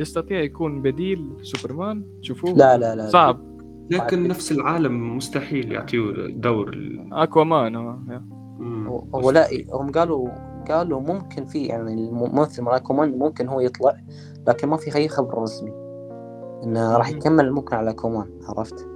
يستطيع 0.00 0.40
يكون 0.40 0.82
بديل 0.82 1.32
سوبرمان 1.42 2.04
تشوفوه 2.22 2.52
لا 2.52 2.78
لا 2.78 2.94
لا. 2.96 3.08
صعب. 3.08 3.48
لكن 3.90 4.28
نفس 4.28 4.52
العالم 4.52 5.16
مستحيل 5.16 5.72
يعطيه 5.72 6.26
دور 6.28 6.78
أكوامان 7.12 7.76
آه 7.76 8.37
هو 9.14 9.30
لا 9.30 9.48
هم 9.72 9.92
قالوا 9.92 10.28
قالوا 10.68 11.00
ممكن 11.00 11.44
في 11.44 11.64
يعني 11.64 11.94
الممثل 11.94 12.62
مال 12.62 12.72
اكوامان 12.72 13.18
ممكن 13.18 13.48
هو 13.48 13.60
يطلع 13.60 13.96
لكن 14.48 14.68
ما 14.68 14.76
في 14.76 14.96
أي 14.96 15.08
خبر 15.08 15.38
رسمي 15.38 15.72
إنه 16.64 16.96
راح 16.96 17.10
يكمل 17.10 17.52
ممكن 17.52 17.76
على 17.76 17.90
اكوامان 17.90 18.40
عرفت؟ 18.48 18.88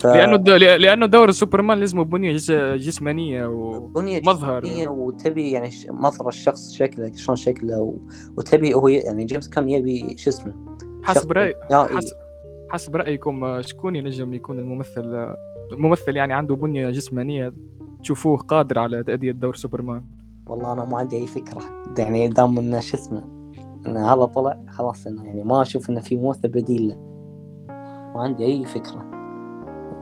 ف... 0.00 0.06
لأنه 0.06 0.36
د... 0.36 0.48
لأنه 0.50 1.06
دور 1.06 1.30
سوبرمان 1.30 1.78
لازم 1.78 2.04
بنية 2.04 2.36
جسمانية 2.76 3.46
ومظهر 3.46 4.62
بنية 4.62 4.88
وتبي 4.88 5.50
يعني 5.50 5.70
مظهر 5.90 6.28
الشخص 6.28 6.72
شكله 6.72 7.12
شلون 7.16 7.36
شكله 7.36 7.80
و... 7.80 7.96
وتبي 8.36 8.74
هو 8.74 8.88
يعني 8.88 9.24
جيمس 9.24 9.48
غن 9.48 9.68
يبي 9.68 10.14
شو 10.16 10.30
اسمه؟ 10.30 10.54
حسب 11.02 11.32
راي 11.32 11.54
حسب 11.70 12.16
حسب 12.70 12.96
رأيكم 12.96 13.62
شكون 13.62 13.96
ينجم 13.96 14.34
يكون 14.34 14.58
الممثل؟ 14.58 15.34
الممثل 15.72 16.16
يعني 16.16 16.32
عنده 16.32 16.54
بنية 16.54 16.90
جسمانية؟ 16.90 17.52
تشوفوه 18.02 18.38
قادر 18.38 18.78
على 18.78 19.02
تأدية 19.02 19.32
دور 19.32 19.54
سوبرمان. 19.54 20.02
والله 20.46 20.72
أنا 20.72 20.84
ما 20.84 20.98
عندي 20.98 21.16
أي 21.16 21.26
فكرة. 21.26 21.62
يعني 21.98 22.28
دام 22.28 22.58
إنه 22.58 22.80
شو 22.80 22.96
اسمه 22.96 23.24
إنه 23.86 24.12
هذا 24.12 24.24
طلع 24.24 24.58
خلاص 24.68 25.06
إنه 25.06 25.24
يعني 25.24 25.44
ما 25.44 25.62
أشوف 25.62 25.90
إنه 25.90 26.00
في 26.00 26.16
ممثل 26.16 26.48
بديل 26.48 26.88
له. 26.88 26.96
ما 28.14 28.22
عندي 28.22 28.44
أي 28.44 28.64
فكرة. 28.64 29.10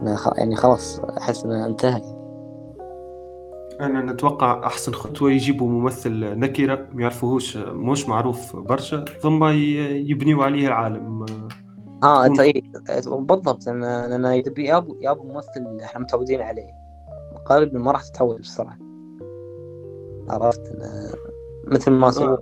إنه 0.02 0.18
يعني 0.36 0.56
خلاص 0.56 1.00
أحس 1.00 1.44
إنه 1.44 1.66
انتهى. 1.66 2.02
أنا 3.80 4.12
نتوقع 4.12 4.66
أحسن 4.66 4.92
خطوة 4.92 5.30
يجيبوا 5.30 5.68
ممثل 5.68 6.38
نكرة 6.38 6.86
ما 6.92 7.02
يعرفوهوش 7.02 7.56
مش 7.56 8.08
معروف 8.08 8.56
برشا 8.56 9.04
ثم 9.04 9.44
يبنيوا 9.44 10.44
عليه 10.44 10.66
العالم. 10.66 11.26
آه 12.02 12.26
انت 12.26 12.40
اي 12.40 12.62
بالضبط. 13.06 13.66
لأن 13.66 14.24
يبي 14.24 14.64
يابو 14.64 14.96
يابو 15.00 15.22
ممثل 15.22 15.80
إحنا 15.84 16.00
متعودين 16.00 16.40
عليه. 16.40 16.85
غالبا 17.46 17.78
ما 17.78 17.92
راح 17.92 18.02
تتعود 18.02 18.40
بسرعة. 18.40 18.78
عرفت؟ 20.28 20.72
مثل 21.64 21.90
ما 21.90 22.10
سووا 22.10 22.36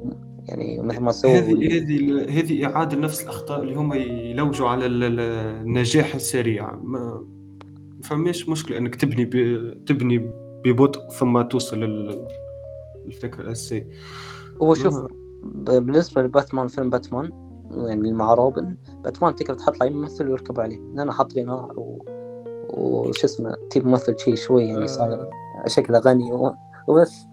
يعني 0.44 0.82
مثل 0.82 1.00
ما 1.00 1.12
سووا 1.12 1.32
هذه 1.32 1.76
هذه 1.76 2.25
هذه 2.40 2.66
إعادة 2.66 2.96
نفس 2.96 3.23
الأخطاء 3.23 3.62
اللي 3.62 3.75
هم 3.75 3.92
يلوجوا 3.92 4.68
على 4.68 4.87
النجاح 4.87 6.14
السريع. 6.14 6.76
ما 6.76 7.26
فماش 8.02 8.49
مشكلة 8.49 8.78
إنك 8.78 8.94
تبني 8.94 9.25
تبني 9.87 10.30
ببطء 10.64 11.08
ثم 11.08 11.42
توصل 11.42 11.80
للفكره 13.06 13.42
الاساسيه 13.42 13.88
هو 14.62 14.75
شوف 14.75 15.06
بالنسبة 15.42 16.23
لباتمان 16.23 16.68
فيلم 16.68 16.90
باتمان 16.90 17.30
يعني 17.70 18.12
مع 18.12 18.34
روبن 18.34 18.76
باتمان 19.04 19.34
تقدر 19.34 19.54
تحط 19.54 19.80
له 19.80 19.90
ممثل 19.90 20.28
ويركب 20.28 20.61
عليه. 20.61 20.80
لأنه 20.94 21.12
حط 21.12 21.34
لي 21.34 21.42
نار 21.42 21.80
و... 21.80 22.04
وش 22.76 23.24
اسمه 23.24 23.56
تيب 23.70 23.86
ممثل 23.86 24.18
شيء 24.18 24.34
شوي 24.34 24.64
يعني 24.64 24.86
صار 24.86 25.12
آه. 25.12 25.30
شكله 25.66 25.98
غني 25.98 26.32
وبس. 26.88 27.26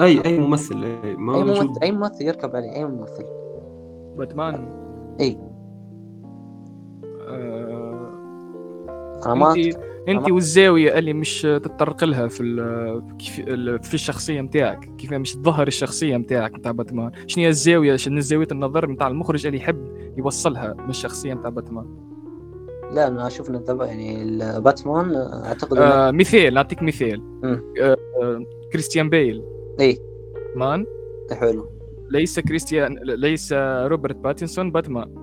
أي 0.00 0.24
أي 0.24 0.38
ممثل 0.38 0.84
أي, 0.84 1.16
ما 1.16 1.36
أي 1.36 1.44
ممثل 1.44 1.70
أي 1.82 1.92
ممثل 1.92 2.24
يركب 2.24 2.56
عليه 2.56 2.72
أي 2.72 2.84
ممثل. 2.84 3.24
باتمان. 4.18 4.68
إي. 5.20 5.38
آه... 7.28 8.10
انت, 9.26 9.78
انت 10.08 10.30
والزاوية 10.30 10.98
اللي 10.98 11.12
مش 11.12 11.42
تتطرق 11.42 12.04
لها 12.04 12.28
في 12.28 12.42
في 13.82 13.94
الشخصية 13.94 14.40
نتاعك 14.40 14.96
كيف 14.98 15.12
مش 15.12 15.34
تظهر 15.34 15.66
الشخصية 15.66 16.16
نتاعك 16.16 16.54
نتاع 16.54 16.72
باتمان. 16.72 17.10
شنو 17.26 17.44
هي 17.44 17.48
الزاوية 17.48 17.96
شنو 17.96 18.20
زاوية 18.20 18.48
النظر 18.52 18.90
نتاع 18.90 19.06
المخرج 19.06 19.46
اللي 19.46 19.58
يحب 19.58 19.92
يوصلها 20.16 20.74
من 20.74 20.90
الشخصية 20.90 21.34
نتاع 21.34 21.50
باتمان؟ 21.50 22.09
لا 22.94 23.06
أنا 23.06 23.26
أشوف 23.26 23.50
ان 23.50 23.64
يعني 23.80 24.38
باتمان 24.60 25.14
أعتقد 25.44 25.78
آه 25.78 26.10
مثال 26.10 26.56
أعطيك 26.56 26.82
مثال 26.82 27.22
آه 27.80 28.44
كريستيان 28.72 29.10
بيل. 29.10 29.44
اي 29.80 29.98
مان. 30.56 30.86
حلو. 31.32 31.68
ليس 32.10 32.40
كريستيان 32.40 32.98
ليس 33.02 33.52
روبرت 33.86 34.16
باتنسون 34.16 34.72
باتمان. 34.72 35.14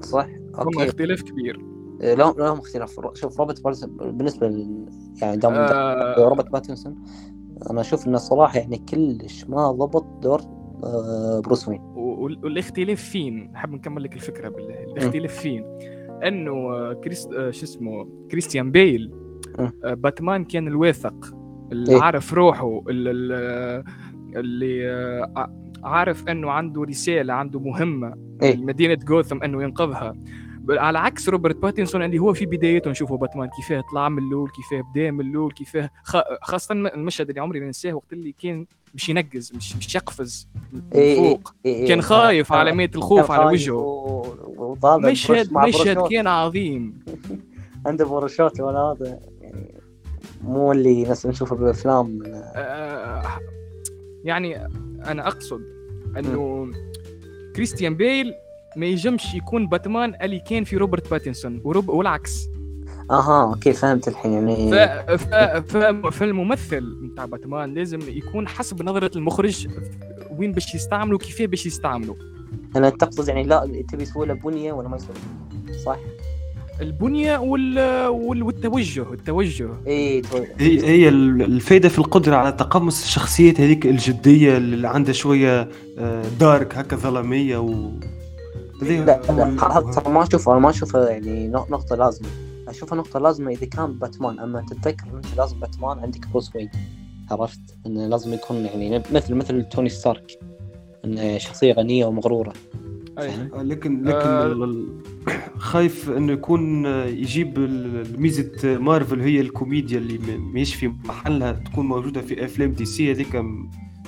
صح 0.00 0.28
أوكي. 0.58 0.78
هم 0.78 0.82
اختلاف 0.82 1.22
كبير. 1.22 1.60
لا 2.00 2.14
لا 2.14 2.48
هم 2.48 2.58
اختلاف. 2.58 3.00
شوف 3.14 3.40
روبرت 3.40 3.62
باتنسون 3.62 3.96
بالنسبة 3.96 4.48
ل... 4.48 4.86
يعني 5.22 5.36
دام 5.36 5.52
آه... 5.54 6.14
روبرت 6.18 6.50
باتنسون 6.50 7.04
أنا 7.70 7.80
أشوف 7.80 8.06
إنه 8.06 8.18
صراحة 8.18 8.58
يعني 8.58 8.78
كلش 8.78 9.44
ما 9.44 9.70
ضبط 9.70 10.06
دور 10.22 10.40
آه 10.84 11.40
بروس 11.44 11.68
وين. 11.68 11.80
والاختلاف 11.96 13.02
فين؟ 13.02 13.50
حاب 13.54 13.72
نكمل 13.72 14.02
لك 14.02 14.14
الفكرة 14.14 14.48
بالله. 14.48 14.84
الاختلاف 14.84 15.34
فين؟ 15.34 15.64
أنه 16.24 16.92
كريست 16.92 17.30
شو 17.30 17.64
اسمه 17.64 18.08
كريستيان 18.30 18.70
بيل 18.70 19.12
آه، 19.58 19.94
باتمان 19.94 20.44
كان 20.44 20.68
الواثق 20.68 21.36
اللي 21.72 21.92
إيه؟ 21.92 22.02
عارف 22.02 22.34
روحه 22.34 22.82
اللي, 22.88 23.84
اللي 24.36 24.90
آه، 24.90 25.50
عارف 25.84 26.28
أنه 26.28 26.50
عنده 26.50 26.82
رسالة 26.82 27.34
عنده 27.34 27.60
مهمة 27.60 28.14
إيه؟ 28.42 28.56
مدينه 28.56 28.94
جوثم 28.94 29.42
أنه 29.42 29.62
ينقذها 29.62 30.14
على 30.68 30.98
عكس 30.98 31.28
روبرت 31.28 31.56
باتنسون 31.56 32.02
اللي 32.02 32.18
هو 32.18 32.32
في 32.32 32.46
بدايته 32.46 32.90
نشوفه 32.90 33.16
باتمان 33.16 33.48
كيفاه 33.56 33.84
طلع 33.92 34.08
من 34.08 34.18
الأول 34.18 34.50
كيفاه 34.50 34.90
بدأ 34.90 35.10
من 35.10 35.20
الأول 35.20 35.52
كيفاه. 35.52 35.90
خاصة 36.42 36.72
المشهد 36.72 37.28
اللي 37.28 37.40
عمري 37.40 37.60
ما 37.60 37.66
ننساه 37.66 37.92
وقت 37.92 38.12
اللي 38.12 38.34
كان 38.42 38.66
مش 38.96 39.08
ينقز 39.08 39.52
مش 39.54 39.76
مش 39.76 39.94
يقفز 39.94 40.48
من 40.72 40.82
إيه، 40.94 41.16
فوق. 41.16 41.52
إيه، 41.66 41.74
إيه. 41.74 41.88
كان 41.88 42.02
خايف 42.02 42.52
آه، 42.52 42.56
علامات 42.56 42.96
الخوف 42.96 43.30
على 43.30 43.46
وجهه. 43.46 44.98
مشهد 44.98 45.52
مشهد. 45.52 46.08
كان 46.10 46.26
عظيم. 46.26 47.04
عنده 47.86 48.04
بروشوت 48.04 48.60
ولا 48.60 48.78
هذا 48.78 49.20
يعني 49.40 49.74
مو 50.44 50.72
اللي 50.72 51.02
ناس 51.02 51.26
نشوفه 51.26 51.56
بالأفلام. 51.56 52.22
آه، 52.26 53.22
يعني 54.24 54.66
أنا 55.06 55.28
أقصد 55.28 55.60
إنه 56.16 56.72
كريستيان 57.56 57.96
بيل 57.96 58.34
ما 58.76 58.86
ينجمش 58.86 59.34
يكون 59.34 59.68
باتمان 59.68 60.14
اللي 60.22 60.38
كان 60.40 60.64
في 60.64 60.76
روبرت 60.76 61.10
باتنسون 61.10 61.60
وروب 61.64 61.88
والعكس. 61.88 62.48
أها 63.10 63.42
أوكي 63.44 63.72
فهمت 63.72 64.08
الحين 64.08 64.32
يعني 64.32 64.70
ف... 64.70 64.74
ف... 65.10 65.34
ف... 65.72 65.76
فالممثل 66.06 66.94
بتاع 67.12 67.24
باتمان 67.24 67.74
لازم 67.74 67.98
يكون 68.08 68.48
حسب 68.48 68.82
نظرة 68.82 69.10
المخرج 69.16 69.68
وين 70.38 70.52
باش 70.52 70.74
يستعملوا 70.74 71.18
كيفاه 71.18 71.46
باش 71.46 71.66
يستعملوا. 71.66 72.14
أنا 72.76 72.90
تقصد 72.90 73.28
يعني 73.28 73.42
لا 73.42 73.84
تبي 73.88 74.02
يسوي 74.02 74.26
له 74.26 74.34
بنية 74.34 74.72
ولا 74.72 74.88
ما 74.88 74.96
يسوي 74.96 75.16
صح؟ 75.84 75.98
البنية 76.80 77.38
وال... 77.38 77.78
وال... 78.06 78.42
والتوجه 78.42 79.12
التوجه. 79.12 79.68
اي 79.86 80.22
هي 80.58 80.86
هي 80.86 81.08
الفائده 81.08 81.88
في 81.88 81.98
القدرة 81.98 82.36
على 82.36 82.52
تقمص 82.52 83.02
الشخصيات 83.02 83.60
هذيك 83.60 83.86
الجدية 83.86 84.56
اللي 84.56 84.88
عندها 84.88 85.12
شوية 85.12 85.68
آه، 85.98 86.22
دارك 86.40 86.76
هكا 86.78 86.96
ظلاميه 86.96 87.58
و 87.58 87.90
لا 88.82 89.20
لا 89.28 89.44
ما 90.08 90.22
أشوفه 90.22 90.52
أنا 90.52 90.60
ما 90.60 90.70
أشوفه 90.70 91.08
يعني 91.08 91.48
نق- 91.48 91.70
نقطة 91.70 91.96
لازمة. 91.96 92.28
اشوفها 92.76 92.98
نقطه 92.98 93.20
لازمه 93.20 93.50
إذا 93.50 93.66
كان 93.66 93.92
باتمان 93.92 94.38
أما 94.38 94.64
تتذكر 94.70 95.04
أنت 95.16 95.36
لازم 95.36 95.60
باتمان 95.60 95.98
عندك 95.98 96.28
بروس 96.28 96.56
وين 96.56 96.70
عرفت 97.30 97.60
إنه 97.86 98.06
لازم 98.06 98.32
يكون 98.34 98.56
يعني 98.56 99.02
مثل 99.12 99.34
مثل 99.34 99.62
توني 99.68 99.88
ستارك 99.88 100.38
انه 101.04 101.38
شخصية 101.38 101.72
غنية 101.72 102.06
ومغرورة 102.06 102.52
أي. 103.18 103.28
فاهم؟ 103.30 103.50
آه، 103.54 103.62
لكن 103.62 104.02
لكن 104.04 104.28
آه. 104.28 104.84
خايف 105.58 106.10
إنه 106.10 106.32
يكون 106.32 106.86
آه، 106.86 107.04
يجيب 107.06 107.58
ال- 107.58 108.20
ميزة 108.20 108.78
مارفل 108.78 109.20
هي 109.20 109.40
الكوميديا 109.40 109.98
اللي 109.98 110.18
ما- 110.18 110.36
ماهيش 110.36 110.74
في 110.74 110.88
محلها 110.88 111.52
تكون 111.52 111.86
موجودة 111.86 112.20
في 112.20 112.44
أفلام 112.44 112.72
DC 112.72 113.12
هذيك 113.12 113.34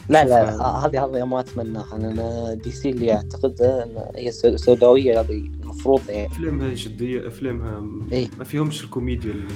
لا 0.09 0.25
لا 0.25 0.61
هذه 0.87 1.05
هذه 1.05 1.25
ما 1.25 1.41
أتمناها 1.41 1.97
أنا 1.97 2.55
DC 2.55 2.91
اللي 2.91 3.13
اعتقدها 3.13 3.85
إن 3.85 4.03
هي 4.17 4.31
سو- 4.31 4.57
سوداوية 4.57 5.21
هذه 5.21 5.51
المفروض 5.79 6.11
يعني 6.11 6.27
افلامها 6.27 6.75
جدية 6.75 7.27
افلامها 7.29 7.85
إيه. 8.13 8.29
ما 8.39 8.45
فيهمش 8.45 8.85
الكوميديا 8.85 9.33
ال- 9.33 9.47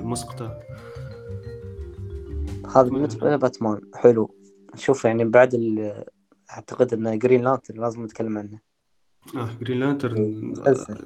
المسقطة. 0.00 0.58
هذا 2.76 2.82
بالنسبة 2.88 3.30
لباتمان 3.34 3.80
حلو. 3.94 4.34
نشوف 4.74 5.04
يعني 5.04 5.24
بعد 5.24 5.54
ال- 5.54 6.04
أعتقد 6.50 6.92
إن 6.94 7.18
Green 7.18 7.42
Lantern 7.44 7.80
لازم 7.80 8.04
نتكلم 8.04 8.38
عنه. 8.38 8.58
آه 9.36 9.48
Green 9.60 9.80
Lantern 9.80 10.40
مسلسل. 10.44 10.98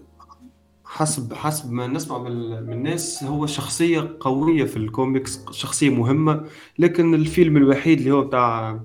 حسب 0.84 1.32
حسب 1.34 1.72
ما 1.72 1.86
نسمع 1.86 2.18
من 2.18 2.62
من 2.62 2.72
الناس 2.72 3.24
هو 3.24 3.46
شخصية 3.46 4.16
قوية 4.20 4.64
في 4.64 4.76
الكوميكس 4.76 5.44
شخصية 5.50 5.90
مهمة. 5.90 6.44
لكن 6.78 7.14
الفيلم 7.14 7.56
الوحيد 7.56 7.98
اللي 7.98 8.10
هو 8.10 8.22
بتاع 8.22 8.80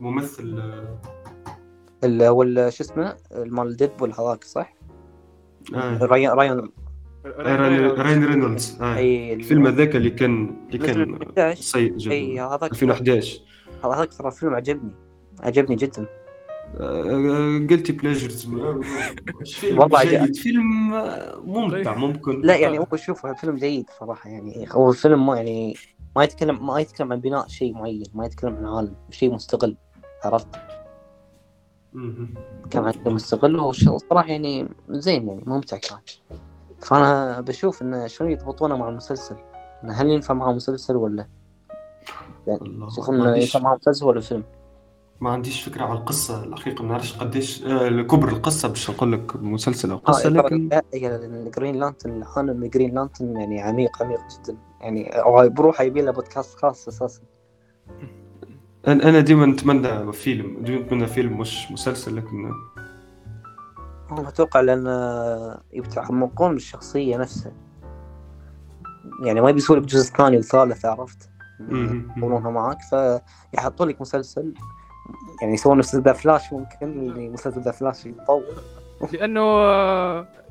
ممثل 0.00 0.58
آه، 0.60 0.98
اللي 2.04 2.28
هو 2.28 2.44
شو 2.70 2.84
اسمه؟ 2.84 3.16
مال 3.36 3.76
Deadpool 3.76 4.12
هذاك 4.12 4.44
صح؟ 4.44 4.74
آه، 5.74 5.98
رايان 6.04 6.32
رايان 6.32 6.68
راين 7.26 7.86
راين 7.90 8.24
رينولدز. 8.24 8.78
آه. 8.80 8.96
أي 8.96 9.32
الفيلم 9.34 9.66
هذاك 9.66 9.96
اللي 9.96 10.10
كان 10.10 10.56
اللي 10.66 10.78
كان 10.78 11.00
2011 11.00 11.62
سيء 11.62 12.10
أي 12.10 12.32
جدا 12.32 12.46
هذاك 12.46 12.70
2011 12.70 13.40
هذاك 13.84 14.12
ترى 14.12 14.30
فيلم 14.30 14.54
عجبني. 14.54 14.94
عجبني 15.40 15.76
جدا. 15.76 16.06
guilty 17.70 17.92
pleasure 17.92 18.46
فيلم 19.60 19.78
والله 19.78 20.04
جيد 20.04 20.36
فيلم 20.36 20.94
آه، 20.94 21.40
ممتع 21.44 21.94
ممكن. 21.94 22.40
لا 22.40 22.56
يعني 22.56 22.78
هو 22.78 22.86
شوف 22.94 23.26
الفيلم 23.26 23.56
جيد 23.56 23.90
صراحة 24.00 24.30
يعني 24.30 24.66
هو 24.72 24.90
الفيلم 24.90 25.26
ما 25.26 25.36
يعني 25.36 25.76
ما 26.16 26.24
يتكلم 26.24 26.66
ما 26.66 26.80
يتكلم 26.80 27.12
عن 27.12 27.20
بناء 27.20 27.48
شيء 27.48 27.74
معين 27.74 28.04
ما 28.14 28.26
يتكلم 28.26 28.56
عن 28.56 28.66
عالم 28.66 28.94
شيء 29.10 29.34
مستقل 29.34 29.76
عرفت؟ 30.24 30.48
مهم. 31.94 32.34
كان 32.70 32.84
عنده 32.84 33.10
مستقل 33.10 33.56
وصراحة 33.56 34.28
يعني 34.28 34.68
زين 34.88 35.28
يعني 35.28 35.42
ممتع 35.46 35.76
كان 35.76 35.98
فأنا 36.78 37.40
بشوف 37.40 37.82
انه 37.82 38.06
شلون 38.06 38.30
يضبطونه 38.30 38.76
مع 38.76 38.88
المسلسل. 38.88 39.36
إنه 39.84 39.92
هل 39.92 40.10
ينفع 40.10 40.34
معه 40.34 40.52
مسلسل 40.52 40.96
ولا؟ 40.96 41.26
تشوفون 42.88 43.18
ما 43.18 43.28
انه 43.28 43.36
ينفع 43.36 43.60
معه 43.60 43.74
مسلسل 43.74 44.04
ولا 44.06 44.20
فيلم؟ 44.20 44.44
ما 45.20 45.30
عنديش 45.30 45.62
فكرة 45.62 45.84
على 45.84 45.98
القصة 45.98 46.44
الحقيقة. 46.44 46.82
ما 46.82 46.88
نعرفش 46.88 47.16
قديش 47.16 47.64
آه، 47.64 48.02
كبر 48.02 48.28
القصة 48.28 48.68
باش 48.68 48.90
نقول 48.90 49.12
لك 49.12 49.36
مسلسل 49.36 49.90
أو 49.90 49.96
قصة 49.96 50.28
لكن 50.28 50.68
Green 51.56 51.76
Lantern 51.76 52.22
العالم 52.22 52.66
Green 52.66 52.94
Lantern 52.94 53.36
يعني 53.36 53.60
عميق 53.60 54.02
عميق 54.02 54.20
جدا. 54.20 54.56
يعني 54.80 55.10
بروحه 55.48 55.84
يبي 55.84 56.02
له 56.02 56.10
بودكاست 56.10 56.58
خاص 56.58 56.88
أساسا. 56.88 57.22
أنا 58.86 59.08
أنا 59.08 59.20
ديما 59.20 59.46
نتمنى 59.46 60.12
فيلم 60.12 60.56
ديما 60.60 60.80
نتمنى 60.80 61.06
فيلم 61.06 61.38
مش 61.38 61.70
مسلسل 61.70 62.16
لكن 62.16 62.52
هم 64.10 64.26
أتوقع 64.26 64.60
لأن 64.60 64.86
يتعمقون 65.72 66.52
بالشخصية 66.52 67.16
نفسها. 67.16 67.52
يعني 69.24 69.40
ما 69.40 69.50
بيسوي 69.50 69.76
لك 69.76 69.82
جزء 69.82 70.12
ثاني 70.16 70.38
وثالث 70.38 70.84
عرفت. 70.84 71.30
يقولونها 72.16 72.50
معك 72.50 72.78
فيحطوا 72.80 73.86
لك 73.86 74.00
مسلسل. 74.00 74.54
يعني 75.42 75.54
يسوون 75.54 75.78
نفس 75.78 75.96
The 75.96 76.12
Flash 76.12 76.52
ممكن 76.52 76.92
اللي 76.92 77.28
مسلسل 77.28 77.60
The 77.60 77.70
Flash 77.70 78.06
يطول. 78.06 78.44
لأنه 79.12 79.42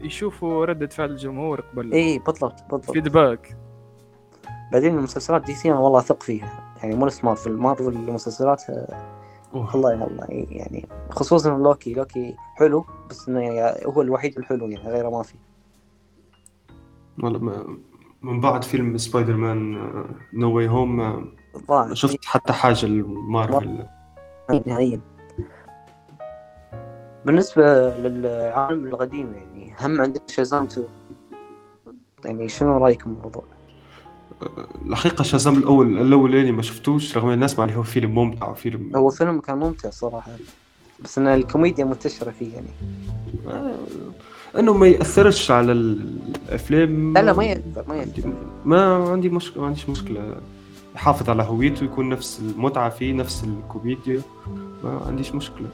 يشوفوا 0.01 0.65
ردة 0.65 0.87
فعل 0.87 1.09
الجمهور 1.09 1.61
قبل. 1.61 1.91
اي 1.91 2.19
بالضبط 2.19 2.61
بالضبط. 2.71 2.91
feedback 2.91 3.57
بعدين 4.71 4.97
المسلسلات 4.97 5.45
DC 5.45 5.71
أنا 5.71 5.79
والله 5.79 5.99
أثق 5.99 6.23
فيها. 6.23 6.70
يعني 6.83 6.95
مو 6.95 7.05
نفس 7.05 7.23
Marvel 7.23 7.51
Marvel 7.51 7.87
المسلسلات 7.87 8.63
أوه. 9.53 9.75
الله 9.75 9.93
الله 9.93 10.25
يعني 10.29 10.87
خصوصا 11.09 11.49
Loki 11.49 11.93
Loki 11.93 12.35
حلو 12.55 12.85
بس 13.09 13.29
إنه 13.29 13.39
يعني 13.39 13.85
هو 13.85 14.01
الوحيد 14.01 14.37
الحلو 14.37 14.67
يعني 14.67 14.89
غيره 14.89 15.09
ما 15.09 15.23
في. 15.23 15.35
والله 17.23 17.65
من 18.21 18.39
بعد 18.39 18.63
فيلم 18.63 18.97
Spider-Man 18.97 19.77
No 20.33 20.55
Way 20.55 20.67
Home 20.67 21.01
الظاهر 21.55 21.87
ما 21.87 21.95
شفت 21.95 22.25
حتى 22.25 22.53
حاجة 22.53 22.85
لمارفل. 22.85 23.85
نهائيا 24.65 25.01
بالنسبة 27.25 27.97
للعالم 27.97 28.85
القديم 28.87 29.33
يعني 29.33 29.73
هم 29.81 30.01
عندك 30.01 30.29
شازام 30.29 30.63
2 30.63 30.87
يعني 32.25 32.49
شنو 32.49 32.77
رأيكم 32.77 33.13
بالموضوع؟ 33.13 33.43
الحقيقة 34.85 35.23
شازام 35.23 35.57
الأول 35.57 36.01
الأولاني 36.01 36.51
ما 36.51 36.61
شفتوش 36.61 37.17
رغم 37.17 37.29
الناس 37.29 37.59
مع 37.59 37.65
اللي 37.65 37.77
هو 37.77 37.83
فيلم 37.83 38.15
ممتع 38.15 38.49
وفيلم 38.49 38.95
هو 38.95 39.09
فيلم 39.09 39.39
كان 39.39 39.57
ممتع 39.57 39.89
صراحة 39.89 40.31
بس 41.03 41.17
إن 41.17 41.27
الكوميديا 41.27 41.85
منتشرة 41.85 42.31
فيه 42.39 42.53
يعني. 42.53 42.67
آه، 43.47 43.75
إنه 44.59 44.73
ما 44.73 44.87
يأثرش 44.87 45.51
على 45.51 45.71
الأفلام. 45.71 47.13
لا 47.13 47.21
لا 47.21 47.33
ما 47.33 47.43
يأثر 47.43 47.83
ما 47.87 47.95
يأثر. 47.95 48.33
ما 48.65 49.09
عندي 49.09 49.29
مشكله 49.29 49.61
ما 49.61 49.67
عنديش 49.67 49.89
مشكلة. 49.89 50.35
يحافظ 50.95 51.29
على 51.29 51.43
هويته 51.43 51.83
يكون 51.83 52.09
نفس 52.09 52.39
المتعة 52.39 52.89
فيه 52.89 53.13
نفس 53.13 53.43
الكوميديا. 53.43 54.21
ما 54.83 55.01
عنديش 55.07 55.35
مشكلة. 55.35 55.67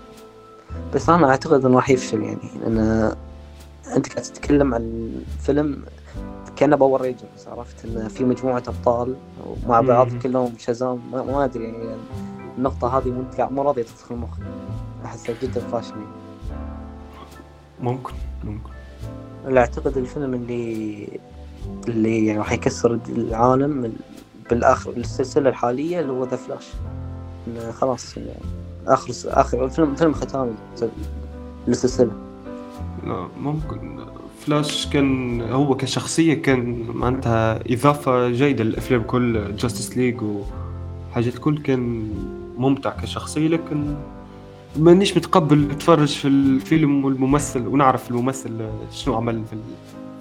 بس 0.93 1.09
أنا 1.09 1.29
أعتقد 1.29 1.65
إنه 1.65 1.75
راح 1.75 1.89
يفشل 1.89 2.21
يعني. 2.21 2.49
لأن 2.61 2.77
أنت 3.95 4.07
قاعد 4.07 4.21
تتكلم 4.21 4.73
عن 4.73 5.11
فيلم 5.41 5.83
كأنه 6.57 6.75
Power 6.75 7.01
Rangers 7.01 7.47
عرفت؟ 7.47 7.85
انه 7.85 8.07
في 8.07 8.23
مجموعة 8.23 8.63
أبطال 8.67 9.15
ومع 9.65 9.81
بعض. 9.81 10.07
كلهم 10.23 10.53
Shazam 10.57 10.99
ما, 11.11 11.23
ما 11.23 11.45
أدري 11.45 11.63
يعني 11.63 11.95
النقطة 12.57 12.97
هذه 12.97 13.23
مو 13.51 13.61
راضية 13.61 13.83
تدخل 13.83 14.15
مخي 14.15 14.41
احسها 15.05 15.35
جدا 15.43 15.59
فاشل 15.59 15.89
يعني. 15.91 16.61
ممكن. 17.81 18.13
ممكن 18.43 19.57
أعتقد 19.57 19.97
الفيلم 19.97 20.33
اللي 20.33 21.07
اللي 21.87 22.25
يعني 22.25 22.39
راح 22.39 22.51
يكسر 22.51 22.99
العالم 23.09 23.85
ال- 23.85 23.93
بالآخر 24.49 24.91
السلسلة 24.91 25.49
الحالية 25.49 25.99
اللي 25.99 26.11
هو 26.11 26.23
The 26.23 26.35
Flash 26.35 26.67
خلاص 27.73 28.17
يعني 28.17 28.29
آخر 28.87 29.13
آخر 29.25 29.69
فيلم 29.69 29.95
فيلم 29.95 30.13
ختامي 30.13 30.53
للسلسلة. 31.67 32.11
لا 33.03 33.27
ممكن. 33.39 33.99
فلاش 34.47 34.87
كان 34.87 35.41
هو 35.41 35.75
كشخصية 35.75 36.33
كان 36.33 36.85
معناتها 36.93 37.59
إضافة 37.73 38.29
جيدة 38.29 38.63
للأفلام 38.63 39.03
كل 39.03 39.55
Justice 39.55 39.97
League 39.97 40.21
وحاجات 40.21 41.37
كل 41.37 41.57
كان 41.57 42.13
ممتع 42.57 42.89
كشخصية 42.89 43.47
لكن 43.47 43.95
مانيش 44.75 45.17
متقبل 45.17 45.59
نتفرج 45.59 46.07
في 46.07 46.27
الفيلم 46.27 47.05
والممثل 47.05 47.67
ونعرف 47.67 48.11
الممثل 48.11 48.69
شنو 48.91 49.15
عمل 49.15 49.45
في 49.45 49.57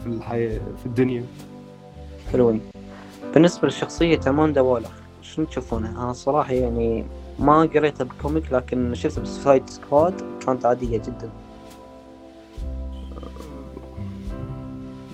في 0.03 0.07
الحياة 0.07 0.61
في 0.81 0.87
الدنيا. 0.87 1.25
حلوين. 2.33 2.61
بالنسبة 3.35 3.69
لشخصية 3.69 4.21
أماندا 4.27 4.61
وولر 4.61 4.89
شنو 5.23 5.45
تشوفونها؟ 5.47 5.91
أنا 5.91 6.13
صراحة 6.13 6.53
يعني 6.53 7.05
ما 7.39 7.61
قريتها 7.61 8.05
بال 8.05 8.18
comic 8.18 8.53
لكن 8.53 8.95
شفتها 8.95 9.23
ب 9.23 9.29
Suicide 9.29 9.71
Squad 9.71 10.15
كانت 10.47 10.67
عادية 10.67 10.99
جدا. 10.99 11.31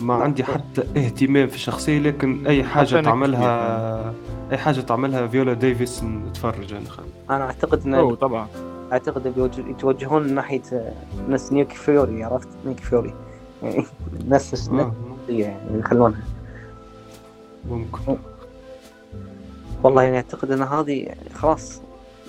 ما 0.02 0.14
عندي 0.14 0.44
حتى 0.44 0.82
اهتمام 0.96 1.48
في 1.48 1.54
الشخصية 1.54 1.98
لكن 1.98 2.46
أي 2.46 2.64
حاجة 2.64 3.00
تعملها 3.00 4.14
أي 4.52 4.58
حاجة 4.58 4.80
تعملها 4.80 5.26
فيولا 5.26 5.52
ديفيس 5.52 6.04
نتفرج 6.04 6.74
أنا 6.74 6.88
خل. 6.88 7.04
أنا 7.30 7.44
أعتقد 7.44 7.86
إن 7.86 7.94
أوه 7.94 8.14
طبعا. 8.14 8.46
أعتقد 8.92 9.52
يتوجهون 9.68 10.34
ناحية 10.34 10.92
نفس 11.28 11.52
نيك 11.52 11.72
فيوري 11.72 12.24
عرفت؟ 12.24 12.48
نيك 12.64 12.80
فيوري. 12.80 13.14
يعني 13.62 13.84
نفس 14.28 14.68
آه. 14.68 14.92
يعني 15.28 15.78
يخلونها. 15.78 16.22
ممكن. 17.70 18.16
والله 19.82 20.02
يعني 20.02 20.16
أعتقد 20.16 20.50
إن 20.50 20.62
هذه 20.62 21.02
يعني 21.02 21.30
خلاص 21.34 21.80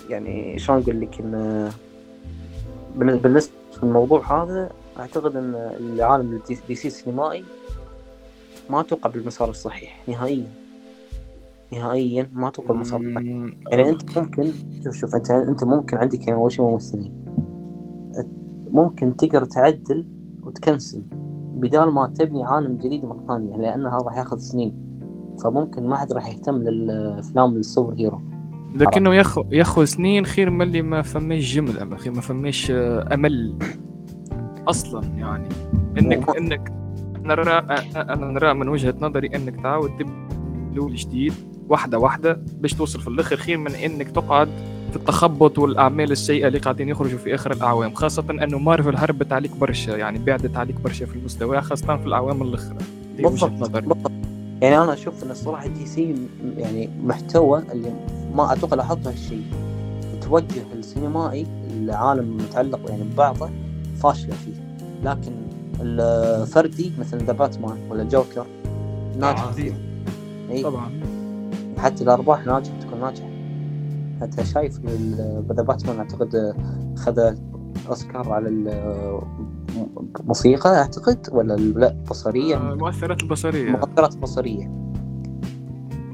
يعني 0.09 0.59
شلون 0.59 0.81
أقول 0.81 1.01
لك 1.01 1.19
إن 1.19 1.71
بالنسبة 2.95 3.53
للموضوع 3.83 4.43
هذا 4.43 4.69
أعتقد 4.99 5.35
إن 5.35 5.55
العالم 5.79 6.33
ال 6.33 6.75
DC 6.75 6.87
السينمائي 6.87 7.43
ما 8.69 8.79
أتوقع 8.79 9.09
بالمسار 9.09 9.49
الصحيح 9.49 10.03
نهائيا. 10.07 10.47
نهائيا 11.73 12.29
ما 12.33 12.47
أتوقع 12.47 12.67
بالمسار 12.67 13.01
الصحيح. 13.01 13.53
يعني 13.71 13.89
أنت 13.89 14.17
ممكن 14.17 14.51
شوف 14.83 14.95
شوف 14.95 15.15
انت 15.15 15.31
أنت 15.31 15.63
ممكن 15.63 15.97
عندك 15.97 16.27
يعني 16.27 16.39
أول 16.39 16.51
شيء 16.51 16.65
ممثلين. 16.65 17.25
ممكن 18.71 19.15
تقدر 19.15 19.45
تعدل 19.45 20.07
وتكنسل 20.43 21.01
بدال 21.55 21.91
ما 21.91 22.07
تبني 22.07 22.43
عالم 22.43 22.77
جديد 22.77 23.05
مرة 23.05 23.23
ثانية 23.27 23.57
لأن 23.57 23.85
هذا 23.85 23.97
راح 23.97 24.17
ياخذ 24.17 24.37
سنين. 24.37 24.75
فممكن 25.43 25.87
ما 25.87 25.97
حد 25.97 26.13
راح 26.13 26.29
يهتم 26.29 26.55
للأفلام 26.55 27.57
السوبر 27.57 27.93
هيرو. 27.93 28.21
لكنه 28.75 29.15
ياخذ 29.15 29.53
ياخذ 29.53 29.83
سنين 29.83 30.25
خير 30.25 30.49
من 30.49 30.61
اللي 30.61 30.81
ما 30.81 31.01
فماش 31.01 31.55
جملة 31.55 31.97
خير 31.97 32.13
ما 32.13 32.21
فماش 32.21 32.71
أمل. 32.71 33.57
أصلا 34.67 35.03
يعني. 35.17 35.49
إنك 35.97 36.37
إنك 36.37 36.73
نرى 37.23 37.51
أنا 37.95 38.25
نرى 38.31 38.53
من 38.53 38.69
وجهة 38.69 38.95
نظري 39.01 39.27
إنك 39.35 39.61
تعاود 39.63 39.91
تبدأ 39.99 40.95
جديد 40.95 41.33
واحدة 41.69 41.99
واحدة 41.99 42.39
باش 42.59 42.73
توصل 42.73 42.99
في 43.01 43.07
الآخر 43.07 43.35
خير 43.35 43.57
من 43.57 43.71
إنك 43.75 44.11
تقعد 44.11 44.49
في 44.89 44.95
التخبط 44.95 45.59
والأعمال 45.59 46.11
السيئة 46.11 46.47
اللي 46.47 46.59
قاعدين 46.59 46.89
يخرجوا 46.89 47.17
في 47.17 47.35
آخر 47.35 47.51
الأعوام 47.51 47.93
خاصة 47.93 48.25
إنه 48.29 48.57
مارفل 48.59 48.95
هربت 48.95 49.33
عليك 49.33 49.55
برشا 49.55 49.91
يعني 49.91 50.19
بعدت 50.19 50.57
عليك 50.57 50.79
برشا 50.79 51.05
في 51.05 51.15
المستوى 51.15 51.61
خاصة 51.61 51.97
في 51.97 52.05
الأعوام 52.05 52.41
الأخرى. 52.41 52.77
بالضبط 53.17 54.11
يعني 54.61 54.77
أنا 54.77 54.93
أشوف 54.93 55.23
إن 55.23 55.31
الصراحة 55.31 55.67
دي 55.67 55.85
سي 55.85 56.15
يعني 56.57 56.89
محتوى 57.03 57.63
اللي 57.71 57.93
ما 58.35 58.53
أتوقع 58.53 58.75
لاحظت 58.75 59.07
هالشيء. 59.07 59.43
التوجه 60.13 60.63
السينمائي 60.73 61.47
العالم 61.71 62.39
المتعلق 62.39 62.89
يعني 62.89 63.03
ببعضه 63.03 63.49
فاشلة 64.03 64.35
فيه. 64.35 64.77
لكن 65.03 65.31
الفردي 65.81 66.91
مثل 66.99 67.17
ذا 67.17 67.33
باتمان 67.33 67.77
ولا 67.89 68.03
جوكر 68.03 68.45
ناجح 69.19 69.51
إي. 70.51 70.63
طبعا. 70.63 70.91
حتى 71.77 72.03
الأرباح 72.03 72.45
ناجحة 72.45 72.79
تكون 72.79 72.99
ناجحة. 72.99 73.29
حتى 74.21 74.45
شايف 74.45 74.79
ذا 75.51 75.63
باتمان 75.63 75.97
أعتقد 75.97 76.55
خذ 76.95 77.35
أوسكار 77.89 78.33
على 78.33 78.49
الموسيقى 80.19 80.77
أعتقد 80.77 81.29
ولا 81.31 81.53
لا 81.53 81.95
بصريه 82.09 82.55
آه، 82.55 82.73
المؤثرات 82.73 83.23
البصرية. 83.23 83.67
المؤثرات 83.67 84.15
البصريه 84.15 84.71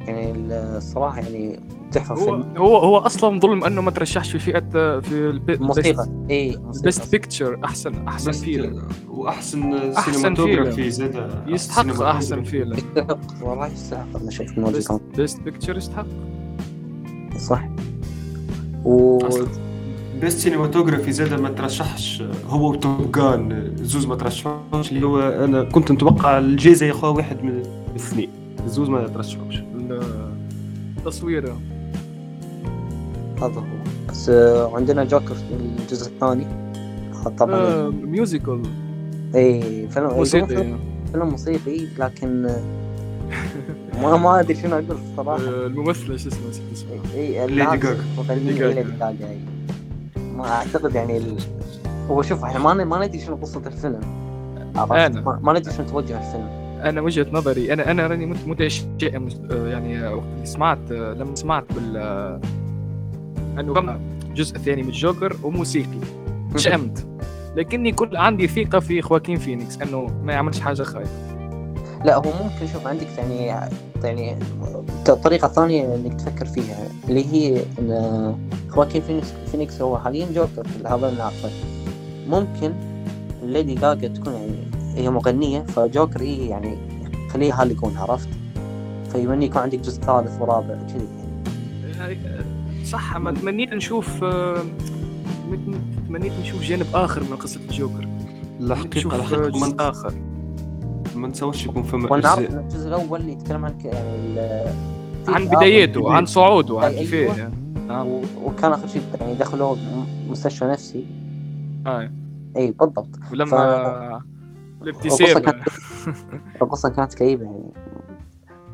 يعني 0.08 0.34
الصراحه 0.78 1.20
يعني 1.20 1.60
تحفة 1.92 2.16
هو 2.16 2.26
فيلم. 2.26 2.58
هو 2.58 2.78
هو 2.78 2.98
أصلا 2.98 3.40
ظلم 3.40 3.64
أنه 3.64 3.82
ما 3.82 3.92
ترشحش 3.92 4.32
في 4.32 4.40
فئة 4.40 5.00
في 5.00 5.40
الموسيقى 5.50 6.08
اي 6.30 6.60
best 6.84 7.12
picture 7.12 7.60
أحسن 7.66 8.08
أحسن 8.08 8.32
فيلم 8.32 8.88
وأحسن 9.10 9.94
cinematography 9.94 10.92
زاد 10.92 11.44
يستحق 11.48 12.02
أحسن 12.02 12.44
فيلم 12.44 12.74
يستحق 12.74 13.20
والله 13.44 13.68
يستحق. 13.68 14.06
أنا 14.16 14.32
شفت 14.32 14.54
best 15.18 15.42
picture 15.42 15.78
يستحق. 15.78 16.06
صح. 17.38 17.70
و 18.86 19.20
best 20.22 20.40
cinematography 20.40 21.12
زاد 21.12 21.34
ما 21.42 21.50
ترشحش. 21.50 22.24
هو 22.48 22.70
و 22.72 22.82
Top 22.82 23.12
Gun 23.12 23.74
زوز 23.76 24.06
ما 24.06 24.16
ترشحوش. 24.16 24.92
اللي 24.92 25.06
هو 25.06 25.20
أنا 25.20 25.64
كنت 25.64 25.92
نتوقع 25.92 26.38
الجائزه 26.38 26.86
ياخذها 26.86 27.10
واحد 27.10 27.44
من 27.44 27.64
الاثنين. 27.92 28.30
زوز 28.68 28.90
ما 28.90 29.08
ترشحوش. 29.08 29.56
التصوير 30.98 31.54
هذا 33.42 33.60
هو 33.60 33.64
بس 34.10 34.30
آه، 34.30 34.76
عندنا 34.76 35.04
جوكر 35.04 35.36
الجزء 35.52 36.12
الثاني. 36.12 36.48
طبعا. 37.38 37.56
آه 37.56 37.90
musical 37.90 38.62
اي 39.36 39.88
فيلم 39.88 40.10
موسيقي. 40.10 40.76
فيلم 41.12 41.30
موسيقي 41.30 41.88
لكن 42.00 42.46
آه، 42.46 42.62
ما 44.02 44.18
ما 44.18 44.40
أدري 44.40 44.56
شنو 44.56 44.74
أقول 44.74 44.98
الصراحه 45.12 45.44
آه، 45.44 45.68
الممثلة 45.68 46.18
شو 46.18 46.30
اسمها؟ 46.30 46.50
نسيت 46.50 46.64
اسمها. 46.74 47.16
اي 47.16 47.48
ليدي 47.48 47.78
جاجا. 47.78 47.98
ليدي 48.30 48.60
جاجا. 49.00 49.40
ما 50.36 50.52
أعتقد 50.52 50.96
يعني 50.96 51.18
ال... 51.18 51.38
هو 52.10 52.22
شوف 52.22 52.44
إحنا 52.44 52.60
ما 52.60 52.74
ما 52.74 53.06
ندري 53.06 53.20
شنو 53.20 53.36
قصة 53.36 53.62
الفيلم. 53.66 54.00
أنا. 54.92 55.40
ما 55.42 55.54
ندري 55.60 55.74
شنو 55.74 55.86
توجه 55.88 56.18
الفيلم. 56.18 56.48
أنا 56.84 57.02
وجهة 57.02 57.28
نظري 57.32 57.74
أنا 57.74 57.92
أنا 57.92 58.08
راني 58.08 58.26
متشائم 58.26 59.30
يعني 59.52 60.08
وقت 60.08 60.24
اللي 60.36 60.46
سمعت 60.46 60.92
لما 60.92 61.36
سمعت 61.36 61.66
بال 61.74 62.40
انه 63.60 64.00
جزء 64.36 64.58
ثاني 64.58 64.84
من 64.84 64.90
الجوكر 64.90 65.36
وموسيقي. 65.44 66.00
تشائمت 66.56 67.08
لكني 67.56 67.92
كل 67.92 68.18
عندي 68.18 68.48
ثقة 68.48 68.80
في 68.80 69.02
خواكين 69.02 69.38
فينيكس 69.38 69.82
إنه 69.82 70.08
ما 70.24 70.34
يعملش 70.34 70.60
حاجة 70.60 70.84
خايبة. 70.84 71.10
لا 72.06 72.16
هو 72.16 72.24
ممكن 72.44 72.74
شوف 72.74 72.88
عندك 72.88 73.08
يعني 73.18 73.46
يعني 74.04 74.38
طريقة 75.24 75.48
ثانية 75.48 75.96
إنك 75.96 76.22
تفكر 76.22 76.46
فيها 76.46 76.88
اللي 77.10 77.26
هي 77.34 77.62
خواكين 78.70 79.02
فينيكس, 79.02 79.28
فينيكس 79.52 79.82
هو 79.82 79.98
حاليا 79.98 80.28
جوكر 80.36 80.68
هذا 80.86 81.10
اللي 81.10 81.18
نعرفه 81.18 81.50
ممكن 82.28 82.74
ليدي 83.44 83.76
جاجا 83.76 84.08
تكون 84.08 84.34
يعني 84.34 84.68
هي 84.96 85.10
مغنية 85.10 85.62
فجوكر 85.62 86.22
إيه 86.22 86.50
يعني 86.50 86.78
خليها 87.30 87.64
يكون 87.64 87.98
عرفت؟ 87.98 88.30
فيمني 89.12 89.46
يكون 89.46 89.62
عندك 89.62 89.80
جزء 89.80 90.02
ثالث 90.02 90.42
ورابع 90.42 90.76
كذي 90.76 91.08
يعني. 91.18 92.49
صح 92.90 93.18
ما 93.18 93.32
تمنيت 93.32 93.74
نشوف 93.74 94.20
تمنيت 96.08 96.34
نشوف 96.42 96.62
جانب 96.62 96.86
آخر 96.94 97.24
من 97.24 97.36
قصة 97.36 97.60
الجوكر. 97.70 98.08
الحقيقة 98.60 99.16
الحقيقة 99.16 99.68
من 99.68 99.80
آخر. 99.80 100.14
ما 101.16 101.28
نسويش 101.28 101.66
يكون 101.66 101.84
فما 101.84 102.14
ونعرف 102.14 102.40
الجزء 102.40 102.88
الأول 102.88 103.22
اللي 103.22 103.32
يتكلم 103.32 103.66
عن 103.66 103.76
يعني 103.84 104.40
عن 105.28 105.48
بدايته 105.48 106.14
عن 106.14 106.26
صعوده 106.26 106.80
عن 106.80 106.92
كيفية 106.92 107.20
أيوة. 107.20 107.38
يعني. 107.38 107.54
نعم. 107.88 108.08
وكان 108.44 108.72
آخر 108.72 108.88
شيء 108.88 109.02
يعني 109.22 109.36
دخلوا 109.36 109.76
مستشفى 110.30 110.66
نفسي. 110.66 111.06
اي 111.88 112.12
اي 112.58 112.72
بالضبط. 112.72 113.10
ولما 113.32 114.22
الابتسامة. 114.82 115.56
القصة 116.62 116.90
كانت 116.90 117.14
كئيبة 117.14 117.44
يعني. 117.44 117.74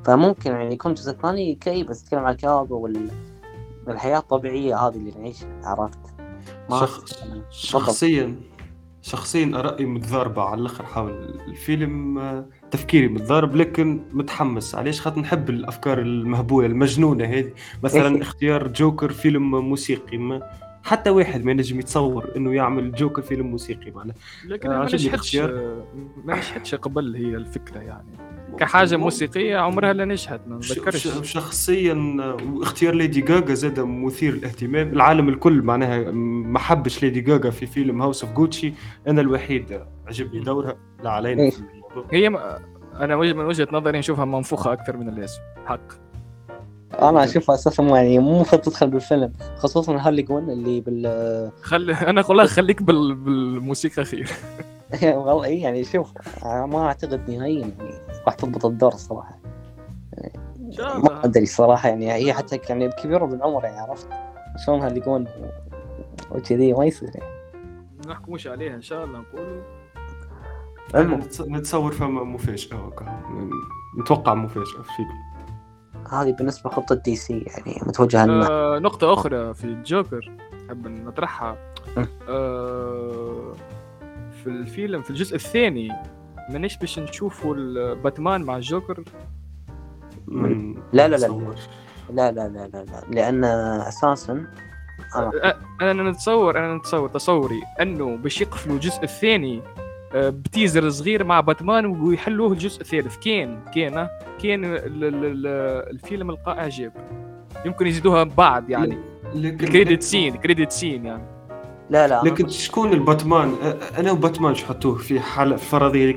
فممكن 0.03 0.51
يعني 0.51 0.73
يكون 0.73 0.91
الجزء 0.91 1.11
الثاني 1.11 1.55
كئيب 1.55 1.87
بس 1.87 2.03
يتكلم 2.03 2.19
عن 2.19 2.33
الكآبة 2.33 2.75
والحياة 3.87 4.17
الطبيعية 4.17 4.75
هذه 4.77 4.95
اللي 4.95 5.11
نعيشها 5.11 5.61
عرفت؟ 5.63 5.99
شخ... 6.71 7.05
شخصيا 7.49 8.35
شخصيا 9.01 9.51
ارائي 9.59 9.85
متضاربة 9.85 10.41
على 10.41 10.61
الأخر. 10.61 10.85
حول 10.85 11.11
الفيلم 11.47 12.45
تفكيري 12.71 13.07
متضارب 13.07 13.55
لكن 13.55 14.01
متحمس. 14.13 14.75
علاش؟ 14.75 15.01
خاطر 15.01 15.19
نحب 15.19 15.49
الأفكار 15.49 15.99
المهبولة 15.99 16.67
المجنونة 16.67 17.25
هذه. 17.25 17.51
مثلا 17.83 18.21
اختيار 18.21 18.67
جوكر 18.67 19.11
فيلم 19.11 19.69
موسيقي. 19.69 20.17
ما 20.17 20.41
حتى 20.85 21.09
واحد 21.09 21.45
ما 21.45 21.51
ينجم 21.51 21.79
يتصور 21.79 22.31
إنه 22.37 22.53
يعمل 22.55 22.91
جوكر 22.91 23.21
فيلم 23.21 23.47
موسيقي 23.47 23.91
معناها. 23.91 24.15
لكن 24.45 24.69
ما 24.69 24.83
نجحتش 24.83 25.35
ما 25.35 26.35
نجحتش 26.35 26.75
قبل 26.75 27.15
هي 27.15 27.35
الفكرة 27.35 27.79
يعني. 27.79 28.07
كحاجة 28.59 28.97
موسيقية 28.97 29.57
عمرها 29.57 29.93
لا 29.93 30.05
نجحت 30.05 30.39
ما 30.47 30.55
نذكرش 30.55 31.07
شخصيا 31.23 31.93
واختيار 32.53 32.95
ليدي 32.95 33.21
جاجا 33.21 33.53
زاد 33.53 33.79
مثير 33.79 34.33
للاهتمام. 34.33 34.93
العالم 34.93 35.29
الكل 35.29 35.61
معناها 35.61 36.11
ما 36.11 36.59
حبش 36.59 37.03
ليدي 37.03 37.21
جاجا 37.21 37.49
في 37.49 37.65
فيلم 37.65 38.01
House 38.01 38.23
of 38.23 38.33
Gucci 38.33 38.73
أنا 39.07 39.21
الوحيد 39.21 39.81
عجبني 40.07 40.39
دورها. 40.39 40.75
لا 41.03 41.09
علينا. 41.09 41.49
في 41.49 41.59
الموضوع. 41.59 42.05
هي 42.11 42.29
م... 42.29 42.37
أنا 42.99 43.15
من 43.15 43.45
وجهة 43.45 43.67
نظري 43.71 43.99
نشوفها 43.99 44.25
منفوخة 44.25 44.73
أكثر 44.73 44.97
من 44.97 45.09
اللازم 45.09 45.39
حق. 45.65 46.04
أنا 47.01 47.23
أشوفها 47.23 47.55
أساسا 47.55 47.83
يعني 47.83 48.19
مو 48.19 48.35
المفروض 48.35 48.61
تدخل 48.61 48.89
بالفيلم 48.89 49.31
خصوصا 49.57 49.97
هارلي 49.97 50.23
كوين 50.23 50.49
اللي 50.49 50.81
بال 50.81 51.51
خلي 51.61 51.93
أنا 51.93 52.23
والله 52.29 52.45
خليك 52.45 52.83
بال... 52.83 53.15
بالموسيقى 53.15 54.05
خير 54.05 54.29
والله 55.03 55.43
إيه 55.43 55.63
يعني 55.63 55.83
شوف 55.83 56.11
ما 56.43 56.85
أعتقد 56.85 57.29
نهائيا 57.29 57.59
يعني 57.59 57.73
راح 58.25 58.33
تضبط 58.33 58.65
الدور 58.65 58.93
الصراحه 58.93 59.37
ان 60.61 60.71
شاء 60.71 60.99
ما 60.99 61.25
أدري 61.25 61.43
الصراحه 61.43 61.89
يعني 61.89 62.13
هي 62.13 62.33
حتى 62.33 62.59
يعني 62.69 62.89
كبيره 62.89 63.25
بالعمر 63.25 63.63
يعني 63.63 63.77
عرفت؟ 63.79 64.07
شلون 64.65 64.81
هارلي 64.81 64.99
كوين 64.99 65.27
وكذي 66.31 66.73
ما 66.73 66.85
يصير 66.85 67.09
يعني. 67.15 67.31
نحكموش 68.07 68.47
عليها 68.47 68.75
إن 68.75 68.81
شاء 68.81 69.05
الله 69.05 69.19
نقولوا 69.19 69.61
نتص- 71.21 71.41
نتصور 71.49 71.91
فما 71.91 72.23
مفاجاه. 72.23 72.91
نتوقع 73.99 74.33
مفاجاه 74.33 74.63
في 74.63 74.79
الفيلم 74.79 75.34
هذه 76.11 76.31
بالنسبة 76.31 76.69
لخطة 76.69 76.95
دي 76.95 77.15
سي 77.15 77.39
يعني 77.39 77.79
متوجهة 77.87 78.25
لنا. 78.25 78.47
آه 78.49 78.79
نقطة 78.79 79.13
أخرى 79.13 79.53
في 79.53 79.63
الجوكر 79.63 80.31
حاب 80.67 80.87
نطرحها. 80.87 81.57
آه 82.29 83.53
في 84.43 84.47
الفيلم 84.47 85.01
في 85.01 85.09
الجزء 85.09 85.35
الثاني 85.35 85.89
مانيش 86.49 86.77
باش 86.77 86.99
نشوفوا 86.99 87.55
باتمان 87.93 88.43
مع 88.43 88.55
الجوكر؟ 88.55 89.03
من- 90.27 90.73
لا، 90.93 91.07
لا، 91.07 91.15
لا. 91.15 91.27
لا 92.09 92.31
لا 92.31 92.47
لا 92.47 92.67
لا 92.73 92.83
لا. 92.83 93.03
لأن 93.09 93.43
أساسا 93.43 94.33
أنا 95.15 95.31
آه، 95.43 95.55
أنا 95.81 96.11
نتصور 96.11 96.59
أنا 96.59 96.75
نتصور 96.75 97.09
تصوري 97.09 97.61
أنه 97.81 98.15
باش 98.17 98.41
يقفلوا 98.41 98.75
الجزء 98.75 99.03
الثاني 99.03 99.61
ب 100.15 100.26
teaser 100.26 100.89
صغير 100.89 101.23
مع 101.23 101.39
باتمان 101.39 101.85
ويحلوه 101.85 102.51
الجزء 102.51 102.81
الثالث 102.81 103.17
كان 103.17 103.59
كان 103.75 104.07
كان 104.43 104.65
ال- 104.65 104.77
ال- 105.03 105.25
ال- 105.25 105.91
الفيلم 105.93 106.31
لقى 106.31 106.57
اعجاب 106.59 106.91
يمكن 107.65 107.87
يزيدوها 107.87 108.23
بعد 108.23 108.69
يعني. 108.69 108.97
credit 109.33 110.03
scene 110.03 110.35
credit 110.35 110.71
scene 110.71 111.05
يعني. 111.05 111.23
لا 111.89 112.07
لا 112.07 112.21
لكن 112.25 112.47
شكون 112.47 112.93
الباتمان؟ 112.93 113.55
أنا 113.97 114.11
وباتمان 114.11 114.55
شو 114.55 114.65
حطوه 114.65 114.95
في 114.97 115.19
حالة 115.19 115.57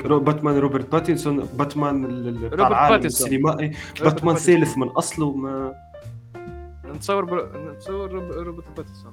رو- 0.06 0.20
باتمان 0.20 0.56
روبرت 0.58 0.92
باتنسون 0.92 1.48
باتمان 1.58 2.04
ال- 2.04 2.28
ال- 2.28 2.34
بتاع 2.48 2.48
روبرت 2.50 2.70
العالم. 2.70 3.04
السينمائي. 3.06 3.72
باتمان 4.00 4.34
ثالث 4.36 4.78
من 4.78 4.88
أصله 4.88 5.32
ما 5.36 5.72
نتصور 6.94 7.24
بر... 7.24 7.48
نتصور 7.76 8.10
روب- 8.12 8.30
روبرت 8.32 8.76
باتنسون 8.76 9.12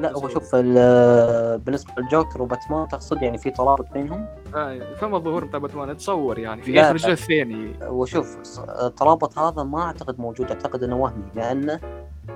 لا 0.00 0.12
هو 0.12 0.28
شوف 0.28 0.50
ال- 0.54 1.58
بالنسبة 1.58 1.92
للجوكر 1.98 2.42
وباتمان 2.42 2.88
تقصد 2.88 3.22
يعني 3.22 3.38
في 3.38 3.50
ترابط 3.50 3.92
بينهم 3.92 4.26
آه 4.54 4.94
فما 4.94 5.16
الظهور 5.16 5.44
بتاع 5.44 5.58
باتمان 5.58 5.90
اتصور 5.90 6.38
يعني 6.38 6.62
في 6.62 6.72
لا، 6.72 6.80
آخر. 6.82 6.90
الجزء 6.90 7.10
الثاني 7.10 7.72
وشوف 7.88 8.36
الترابط 8.82 9.38
هذا 9.38 9.62
ما 9.62 9.82
أعتقد 9.82 10.20
موجود 10.20 10.50
أعتقد 10.50 10.82
إنه 10.82 10.96
وهمي 10.96 11.24
لأنه 11.34 11.80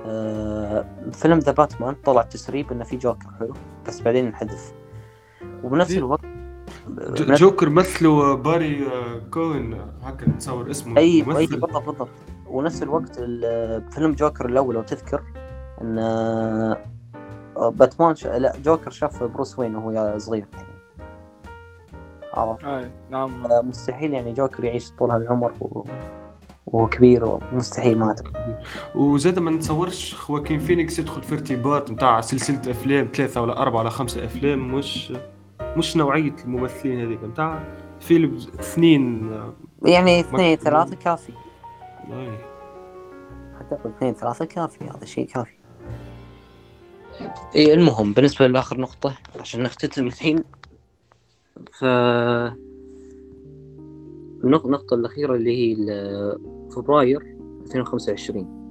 آه، 0.05 0.85
فيلم 1.11 1.39
The 1.39 1.51
Batman 1.51 1.95
طلع 2.05 2.21
تسريب 2.21 2.71
إنه 2.71 2.83
في 2.83 2.97
جوكر 2.97 3.27
حلو 3.39 3.53
بس 3.87 4.01
بعدين 4.01 4.25
انحذف 4.25 4.73
وبنفس 5.63 5.91
الوقت 5.97 6.21
جوكر 7.17 7.69
مثله 7.69 8.35
باري 8.35 8.87
آه، 8.87 9.21
كيوغان 9.31 9.81
هكا 10.03 10.29
نتصور 10.29 10.71
اسمه 10.71 10.97
أي 10.97 11.03
أي. 11.17 11.21
بالضبط 11.21 11.77
بالضبط 11.77 12.07
ونفس 12.47 12.83
الوقت 12.83 13.15
ال- 13.19 13.91
فيلم 13.91 14.11
جوكر 14.11 14.45
الأول 14.45 14.75
لو 14.75 14.81
تذكر 14.81 15.21
إن 15.81 15.99
باتمان 17.57 18.15
ش... 18.15 18.25
لا 18.27 18.53
جوكر 18.65 18.91
شاف 18.91 19.23
بروس 19.23 19.59
وين 19.59 19.75
وهو 19.75 20.17
صغير 20.17 20.45
يعني. 20.53 20.67
عرفت؟ 22.33 22.63
آه 22.63 22.89
نعم. 23.09 23.45
آه، 23.45 23.61
مستحيل 23.61 24.13
يعني 24.13 24.33
جوكر 24.33 24.63
يعيش 24.63 24.91
طول 24.91 25.11
هالعمر 25.11 25.53
و... 25.61 25.83
وهو 26.67 26.87
كبير 26.87 27.39
مستحيل 27.51 27.99
ما 27.99 28.07
اعتقد 28.07 28.55
وزاد 28.95 29.39
ما 29.39 29.51
نتصورش 29.51 30.15
خواكين 30.15 30.59
فينيكس 30.59 30.99
يدخل 30.99 31.23
في 31.23 31.33
ارتباط 31.33 31.91
نتاع 31.91 32.21
سلسلة 32.21 32.71
أفلام 32.71 33.09
ثلاثة 33.13 33.41
ولا 33.41 33.61
أربعة 33.61 33.79
ولا 33.79 33.89
خمسة 33.89 34.25
أفلام 34.25 34.75
مش 34.75 35.13
مش 35.77 35.97
نوعية 35.97 36.35
الممثلين 36.45 37.05
هذيك 37.05 37.23
نتاع 37.23 37.63
فيلم 37.99 38.37
اثنين 38.59 39.33
آه، 39.33 39.53
يعني 39.85 40.19
اثنين. 40.19 40.57
ثلاثة 40.57 40.95
كافي. 40.95 41.33
أي. 42.11 42.37
اعتقد 43.55 43.91
اثنين 43.97 44.13
ثلاثة 44.13 44.45
كافي 44.45 44.85
هذا 44.85 45.05
شيء 45.05 45.27
كافي. 45.27 45.62
اي 47.55 47.73
المهم 47.73 48.13
بالنسبة 48.13 48.47
لآخر 48.47 48.81
نقطة 48.81 49.17
عشان 49.39 49.63
نختتم 49.63 50.07
الحين 50.07 50.43
ف 51.79 51.85
النق- 54.43 54.65
النقطة 54.65 54.93
الأخيرة 54.93 55.35
اللي 55.35 55.57
هي 55.57 55.75
فبراير 56.75 57.37
2025 57.61 58.63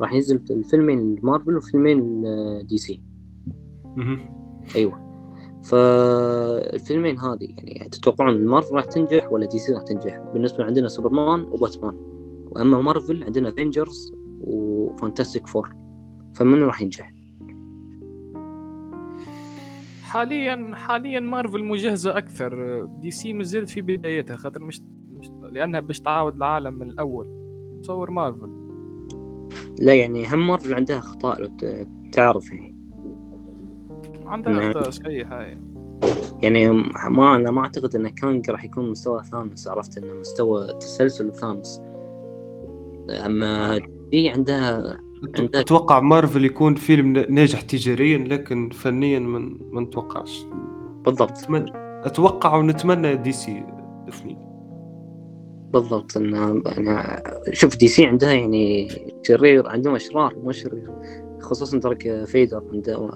راح 0.00 0.12
ينزل 0.12 0.40
الفيلمين 0.50 1.18
مارفل 1.22 1.56
وفيلمين 1.56 2.22
DC. 2.66 3.02
أيوه 4.76 5.06
فالفيلمين 5.64 7.18
هذه 7.18 7.48
يعني 7.58 7.88
تتوقعون 7.88 8.46
مارفل 8.46 8.74
راح 8.74 8.84
تنجح 8.84 9.32
ولا 9.32 9.46
DC 9.46 9.72
راح 9.72 9.82
تنجح؟ 9.82 10.18
بالنسبة 10.18 10.64
عندنا 10.64 10.88
سوبرمان 10.88 11.40
وباتمان 11.42 11.94
وأما 12.50 12.80
مارفل 12.82 13.24
عندنا 13.24 13.48
افنجرز 13.48 14.14
وفانتاستيك 14.40 15.46
فور 15.46 15.74
فمن 16.34 16.62
راح 16.62 16.82
ينجح؟ 16.82 17.12
حاليا 20.16 20.74
حاليا 20.74 21.20
مارفل 21.20 21.64
مجهزة 21.64 22.18
أكثر. 22.18 22.84
DC 22.84 23.32
مازالت 23.32 23.70
في 23.70 23.80
بدايتها 23.82 24.36
خاطر 24.36 24.62
مش, 24.62 24.82
مش 25.12 25.30
لأنها 25.52 25.80
باش 25.80 26.00
تعاود 26.00 26.36
العالم 26.36 26.74
من 26.74 26.90
الأول. 26.90 27.26
تصور 27.82 28.10
مارفل 28.10 28.66
لا 29.78 29.94
يعني 29.94 30.26
هم 30.26 30.46
مارفل 30.46 30.74
عندها 30.74 30.98
اخطاء 30.98 31.40
لو 31.40 31.50
تعرف 32.12 32.52
يعني. 32.52 32.76
عندها. 34.26 34.70
اخطاء 34.70 34.90
صحيح 34.90 35.32
هاي. 35.32 35.58
يعني 36.42 36.68
ما 37.08 37.36
أنا 37.36 37.50
ما 37.50 37.60
أعتقد 37.60 37.96
إن 37.96 38.08
كانج 38.08 38.50
راح 38.50 38.64
يكون 38.64 38.90
مستوى 38.90 39.24
ثانوس 39.24 39.68
عرفت 39.68 39.98
إنه 39.98 40.14
مستوى 40.14 40.66
تسلسل 40.80 41.32
ثانوس 41.32 41.80
أما 43.10 43.78
دي 44.10 44.28
عندها 44.28 44.98
أتوقع 45.38 46.00
مارفل 46.00 46.44
يكون 46.44 46.74
فيلم 46.74 47.12
ناجح 47.12 47.60
تجاريا 47.60 48.18
لكن 48.18 48.70
فنيا 48.70 49.18
من 49.18 49.58
ما 49.70 49.80
نتوقعش. 49.80 50.46
بالضبط. 51.04 51.30
أتمنى 51.30 51.72
أتوقع 52.04 52.56
ونتمنى 52.56 53.16
DC 53.16 53.64
اثنين. 54.08 54.38
بالضبط. 55.72 56.16
انه 56.16 56.62
يعني 56.66 57.22
شوف 57.52 57.76
DC 57.76 58.06
عندها 58.06 58.32
يعني 58.32 58.88
شرير 59.22 59.68
عندهم 59.68 59.94
أشرار 59.94 60.34
مو 60.44 60.52
شرير. 60.52 60.90
خصوصا 61.40 61.78
دارك 61.78 62.24
سايد 62.24 62.62
عنده 62.72 63.10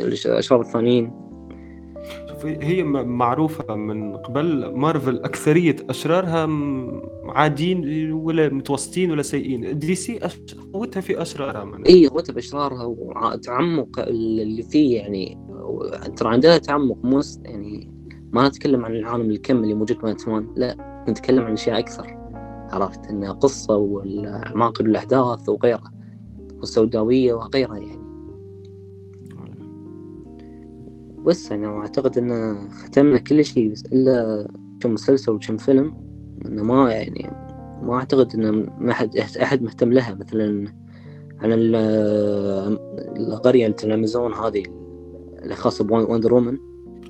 الأشرار 0.00 0.60
الثانيين 0.60 1.31
هي 2.44 2.82
معروفة 2.84 3.74
من 3.74 4.16
قبل. 4.16 4.74
مارفل 4.74 5.16
أكثرية 5.18 5.76
أشرارها 5.90 6.48
عاديين 7.24 8.12
ولا 8.12 8.48
متوسطين 8.48 9.10
ولا 9.10 9.22
سيئين. 9.22 9.78
DC 9.78 10.20
قوتها 10.72 11.00
في 11.00 11.22
أشرارها 11.22 11.78
اي 11.88 12.06
قوتها 12.06 12.32
باشرارها 12.32 12.84
وتعمق 12.84 13.98
اللي 13.98 14.62
فيه 14.62 14.96
يعني 14.96 15.38
ترى 16.16 16.28
عندها 16.28 16.58
تعمق 16.58 16.98
مو 17.04 17.20
يعني 17.44 17.92
ما 18.32 18.48
نتكلم 18.48 18.84
عن 18.84 18.94
العالم 18.94 19.30
الكم 19.30 19.56
اللي 19.62 19.74
موجود 19.74 19.98
باتمان 19.98 20.48
لا 20.56 20.76
نتكلم 21.08 21.44
عن 21.44 21.52
أشياء 21.52 21.78
أكثر 21.78 22.06
عرفت؟ 22.72 23.06
إنها 23.06 23.32
قصة 23.32 23.76
والعماق 23.76 24.80
الأحداث 24.80 25.48
وغيرها 25.48 25.92
والسوداويه 26.58 27.34
وغيرها 27.34 27.76
يعني. 27.76 28.01
بس 31.26 31.52
أنا 31.52 31.78
أعتقد 31.78 32.18
ان 32.18 32.54
ختمنا 32.70 33.18
كل 33.18 33.44
شيء 33.44 33.72
بس 33.72 33.84
إلا 33.92 34.48
كم 34.80 34.92
مسلسل 34.94 35.32
وكم 35.32 35.56
فيلم 35.56 35.94
إنه 36.46 36.62
ما 36.62 36.92
يعني 36.92 37.30
ما 37.82 37.94
أعتقد 37.94 38.34
ان 38.34 38.70
ما 38.78 38.92
حد 38.92 39.16
احد 39.16 39.62
مهتم 39.62 39.92
لها 39.92 40.14
مثلا 40.14 40.64
عن 41.40 41.52
ال- 41.52 41.76
القرية 43.16 43.74
الامازون 43.84 44.32
هذه 44.34 44.62
اللي 45.42 45.54
خاصة 45.54 45.84
بوندر 45.84 46.34
وومن. 46.34 46.58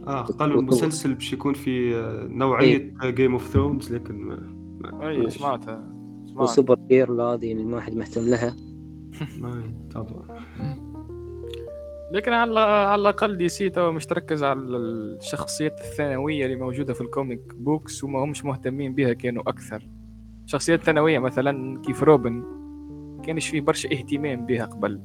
آه 0.06 0.22
قالوا 0.22 0.60
المسلسل 0.60 1.14
باش 1.14 1.32
يكون 1.32 1.54
في 1.54 1.96
آه، 1.96 2.26
نوعية 2.30 2.94
جيم 3.04 3.32
اوف 3.32 3.48
ثرونز 3.48 3.92
لكن 3.94 4.14
ما 4.14 4.52
ما- 4.80 5.08
اي 5.08 5.30
سمعتها 5.30 5.92
سمعت 6.26 6.42
وسوبر 6.42 6.78
جيرل 6.88 7.20
هذه 7.20 7.52
اللي 7.52 7.64
ما 7.64 7.80
حد 7.80 7.94
مهتم 7.94 8.22
لها. 8.22 8.56
ما 9.40 9.62
طبعا. 9.94 10.22
لكن 12.12 12.32
على 12.32 12.60
على 12.60 13.00
الأقل 13.00 13.36
DC 13.36 13.70
تو 13.70 13.92
باش 13.92 14.06
تركز 14.06 14.42
على 14.44 14.60
الشخصيات 14.60 15.80
الثانوية 15.80 16.44
اللي 16.44 16.56
موجودة 16.56 16.94
في 16.94 17.00
ال 17.00 17.07
comic 17.07 17.40
books 17.54 18.04
وما 18.04 18.24
همش 18.24 18.44
مهتمين 18.44 18.94
بها 18.94 19.12
كانوا 19.12 19.42
أكثر. 19.48 19.88
شخصيات 20.46 20.82
ثانوية 20.82 21.18
مثلا 21.18 21.80
كيف 21.82 22.02
روبن 22.02 22.44
كانش 23.24 23.48
فيه 23.48 23.60
برشا 23.60 23.92
اهتمام 23.92 24.46
بها 24.46 24.64
قبل. 24.64 25.00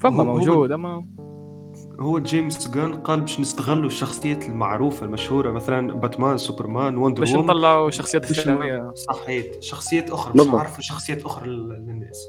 فما 0.00 0.24
موجود 0.24 0.72
اما 0.72 1.06
هو 2.00 2.18
جيمس 2.18 2.70
غن 2.70 2.94
قال 2.94 3.20
باش 3.20 3.40
نستغلوا 3.40 3.86
الشخصيات 3.86 4.46
المعروفة 4.48 5.06
المشهورة 5.06 5.50
مثلا 5.52 5.92
باتمان 5.94 6.38
سوبرمان 6.38 6.96
وندر 6.96 7.20
باش 7.20 7.34
نطلعوا 7.34 7.90
شخصيات 7.90 8.24
ثانويه 8.24 8.92
صحيت 8.94 9.62
شخصيات 9.62 10.10
أخرى 10.10 10.32
باش. 10.34 10.46
نعرفوا 10.46 10.80
شخصيات 10.82 11.24
أخرى 11.24 11.48
لل- 11.48 11.68
للناس. 11.68 12.26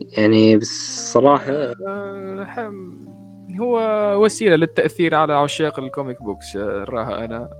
يعني 0.00 0.56
بالصراحه 0.56 1.52
آه، 1.52 2.72
هو 3.60 3.78
وسيلة 4.24 4.56
للتأثير 4.56 5.14
على 5.14 5.32
عشاق 5.32 5.78
ال 5.78 5.85
comic 5.85 6.22
books 6.22 6.56
آه، 6.56 6.84
راها 6.88 7.24
أنا. 7.24 7.50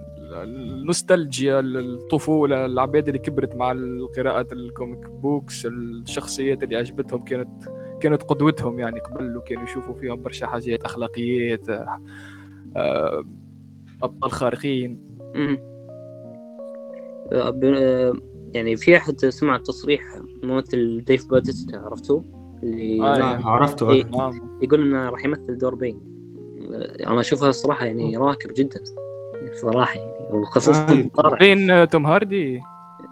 النوستالجيا 0.43 1.61
الطفولة 1.61 2.67
العباد 2.67 3.07
اللي 3.09 3.19
كبرت 3.19 3.57
مع 3.57 3.77
قراءة 4.17 4.47
ال 4.53 4.63
comic 4.63 5.11
books 5.11 5.67
الشخصيات 5.67 6.63
اللي 6.63 6.77
عجبتهم 6.77 7.25
كانت 7.25 7.65
كانت 8.01 8.23
قدوتهم 8.23 8.79
يعني 8.79 9.01
قبل 9.01 9.37
وكانوا 9.37 9.63
يشوفوا 9.63 9.95
فيهم 9.95 10.23
برشا 10.23 10.47
حاجات 10.47 10.85
أخلاقيات 10.85 11.69
آه، 12.77 13.25
أبطال 14.03 14.31
خارقين. 14.31 15.11
يعني 18.55 18.77
في 18.77 18.97
أحد 18.97 19.27
سمع 19.27 19.57
تصريح 19.57 20.03
ممثل 20.43 21.05
ديف 21.07 21.31
باتيستا 21.31 21.77
عرفتوه؟ 21.77 22.25
اللي 22.63 23.03
آه، 23.03 23.19
نعم 23.19 23.47
عرفته 23.49 23.91
إيه. 23.91 24.05
نعم. 24.05 24.59
يقول 24.63 24.83
إنه 24.83 25.11
راح 25.11 25.25
يمثل 25.25 25.59
دور 25.59 25.75
بين. 25.75 26.01
آه، 26.73 27.09
أنا 27.11 27.21
أشوفها 27.21 27.49
الصراحه 27.49 27.87
يعني 27.87 28.17
راكب 28.17 28.51
جدا 28.57 28.81
صراحة 29.53 30.01
يعني 30.01 30.13
وخصوصا 30.31 31.09
آه. 31.19 31.37
بين 31.41 31.71
آه، 31.71 31.85
توم 31.85 32.07
هاردي؟ 32.07 32.61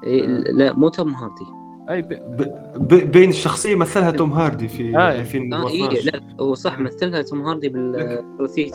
إيه، 0.05 0.27
لا 0.27 0.73
مو 0.73 0.89
توم 0.89 1.15
هاردي. 1.15 1.45
أي 1.91 2.03
ب- 2.03 2.09
ب... 2.09 2.43
ب... 2.77 3.11
بين 3.13 3.31
الشخصيه 3.31 3.75
مثلها 3.75 4.11
توم 4.11 4.33
هاردي 4.33 4.69
في 4.69 4.97
آه. 4.97 5.01
آه 5.01 5.13
إيه 5.13 5.21
2012 5.21 6.05
لا 6.05 6.23
هو 6.41 6.55
صح 6.55 6.79
مثلها 6.79 7.23
توم 7.23 7.41
هاردي 7.43 7.69
بالثلاثيه 7.69 8.73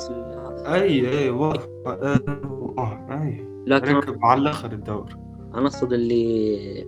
أي 0.66 1.20
أي 1.20 1.30
و... 1.30 1.52
آه، 1.86 2.20
آه، 2.78 3.08
اي 3.12 3.46
لكن 3.68 3.96
ركب 3.96 4.26
على 4.26 4.42
الآخر 4.42 4.72
الدور. 4.72 5.23
أنا 5.56 5.68
أقصد 5.68 5.94
اللي 5.94 6.86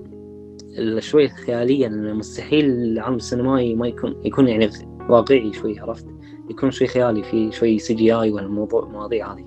اللي 0.77 1.01
شوي 1.01 1.27
خياليا 1.27 1.89
مستحيل 1.89 2.65
العالم 2.65 3.15
السينمائي 3.15 3.75
ما 3.75 3.87
يكون 3.87 4.15
يكون 4.25 4.47
يعني 4.47 4.69
واقعي 5.09 5.53
شوي 5.53 5.79
عرفت 5.79 6.05
يكون 6.49 6.71
شوي 6.71 6.87
خيالي 6.87 7.23
في 7.23 7.51
شوي 7.51 7.79
CGI 7.79 8.31
والموضوع 8.31 8.83
المواضيع 8.83 9.33
هذه. 9.33 9.45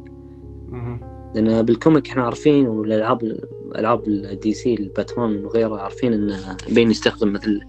لأن 1.35 1.63
بال 1.63 1.76
comic 1.76 2.09
إحنا 2.09 2.23
عارفين 2.23 2.67
والألعاب 2.67 3.39
ألعاب 3.77 4.09
ال 4.09 4.53
DC 4.53 4.75
الباتمان 4.75 5.45
وغيره 5.45 5.81
عارفين 5.81 6.13
انه 6.13 6.57
بين 6.75 6.91
يستخدم 6.91 7.33
مثل 7.33 7.61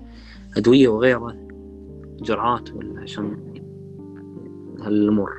أدوية 0.57 0.87
وغيره 0.87 1.35
جرعات 2.21 2.73
ولا 2.73 3.01
عشان 3.01 3.37
هالأمور. 4.81 5.31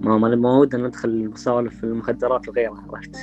ما 0.00 0.18
ما 0.18 0.34
ما 0.34 0.58
ودنا 0.58 0.86
ندخل 0.86 1.28
بسوالف 1.28 1.84
المخدرات 1.84 2.48
وغيرها 2.48 2.86
عرفت 2.92 3.16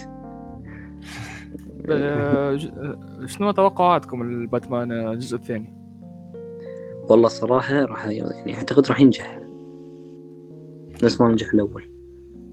شنو 3.25 3.51
توقعاتكم 3.51 4.21
الباتمان 4.21 4.91
آه، 4.91 5.11
الجزء 5.13 5.35
الثاني؟ 5.37 5.73
والله 7.09 7.27
صراحة 7.27 7.85
راح 7.85 8.05
يعني 8.07 8.55
أعتقد 8.55 8.87
راح 8.87 9.01
ينجح. 9.01 9.39
نفس 11.03 11.21
ما 11.21 11.27
نجح 11.31 11.53
الأول. 11.53 11.83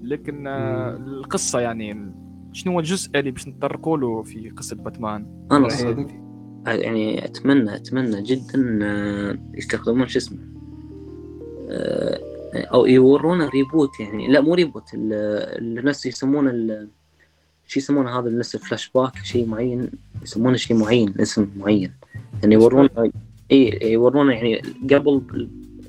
لكن 0.03 0.47
القصة 0.47 1.59
يعني 1.59 2.11
شنو 2.53 2.73
هو 2.73 2.79
الجزء 2.79 3.19
اللي 3.19 3.31
باش 3.31 3.47
نتطرقوا 3.47 3.97
له 3.97 4.23
في 4.23 4.49
قصة 4.49 4.75
باتمان؟ 4.75 5.47
أنا 5.51 5.67
يعني 6.67 7.25
اتمنى 7.25 7.75
أتمنى 7.75 8.21
جدا 8.23 8.79
آه، 8.83 9.37
يستخدمون 9.53 10.07
شو 10.07 10.19
اسمه 10.19 10.37
آه، 11.69 12.19
أو 12.55 12.85
يورونا 12.85 13.49
reboot 13.49 13.99
يعني. 13.99 14.27
لا 14.27 14.41
مو 14.41 14.53
reboot 14.53 14.93
ال- 14.93 15.13
ال- 15.61 15.79
الناس 15.79 16.05
يسمونه 16.05 16.49
ال- 16.49 16.89
شو 17.69 17.79
يسمونه 17.79 18.19
هذا 18.19 18.27
الناس 18.29 18.57
فلاش 18.57 18.89
باك 18.95 19.15
شيء 19.23 19.45
معين 19.45 19.89
يسمونه 20.23 20.57
شيء 20.57 20.77
معين 20.77 21.13
اسم 21.19 21.49
معين. 21.57 21.91
يعني 22.41 22.55
يورونا 22.55 23.11
إي 23.51 23.79
يورونا 23.91 24.33
يعني 24.33 24.61
قبل 24.91 25.21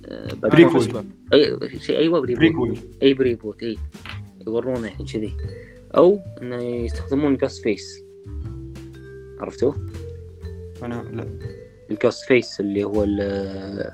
آه، 0.07 0.35
prequel. 0.35 1.05
إي 1.33 1.79
شيء 1.81 1.99
أيوه 1.99 2.21
prequel 2.21 2.79
أي 3.03 3.15
preboot 3.15 3.63
إي. 3.63 3.79
يورونا 4.47 4.89
يعني 4.89 5.05
كذي. 5.13 5.33
أو 5.97 6.19
إنه 6.43 6.57
يستخدمون 6.63 7.37
جاست 7.37 7.63
فيس 7.63 8.03
عرفتوه؟ 9.41 9.77
أنا 10.83 11.05
لا. 11.13 11.27
الجاست 11.91 12.25
فيس 12.27 12.61
اللي 12.61 12.85
هو 12.85 13.05
ال- 13.05 13.91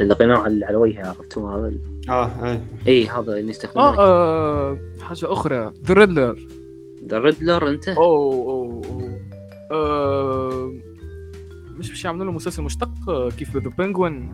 القناع 0.00 0.46
اللي 0.46 0.64
على 0.66 0.76
وجهه 0.76 1.06
عرفتوه 1.08 1.56
هذا؟ 1.58 1.72
آه 2.08 2.52
إي. 2.52 2.60
إي 2.88 3.08
هذا 3.08 3.32
اللي 3.32 3.46
آه 3.46 3.50
يستخدمونه. 3.50 3.98
آه، 3.98 4.78
حاجة 5.00 5.32
أخرى. 5.32 5.72
The 5.86 5.94
Riddler 5.94 6.38
The 7.08 7.18
Riddler 7.18 7.68
أنت؟ 7.68 7.88
اوه 7.88 8.32
اوه 8.32 8.82
اوه 8.86 9.20
آه، 9.72 10.72
مش 11.78 11.90
مش 11.90 12.04
يعملوا 12.04 12.24
له 12.24 12.32
مسلسل 12.32 12.62
مشتق؟ 12.62 12.90
آه، 13.08 13.30
كيف 13.30 13.56
The 13.56 13.70
Penguin 13.78 14.30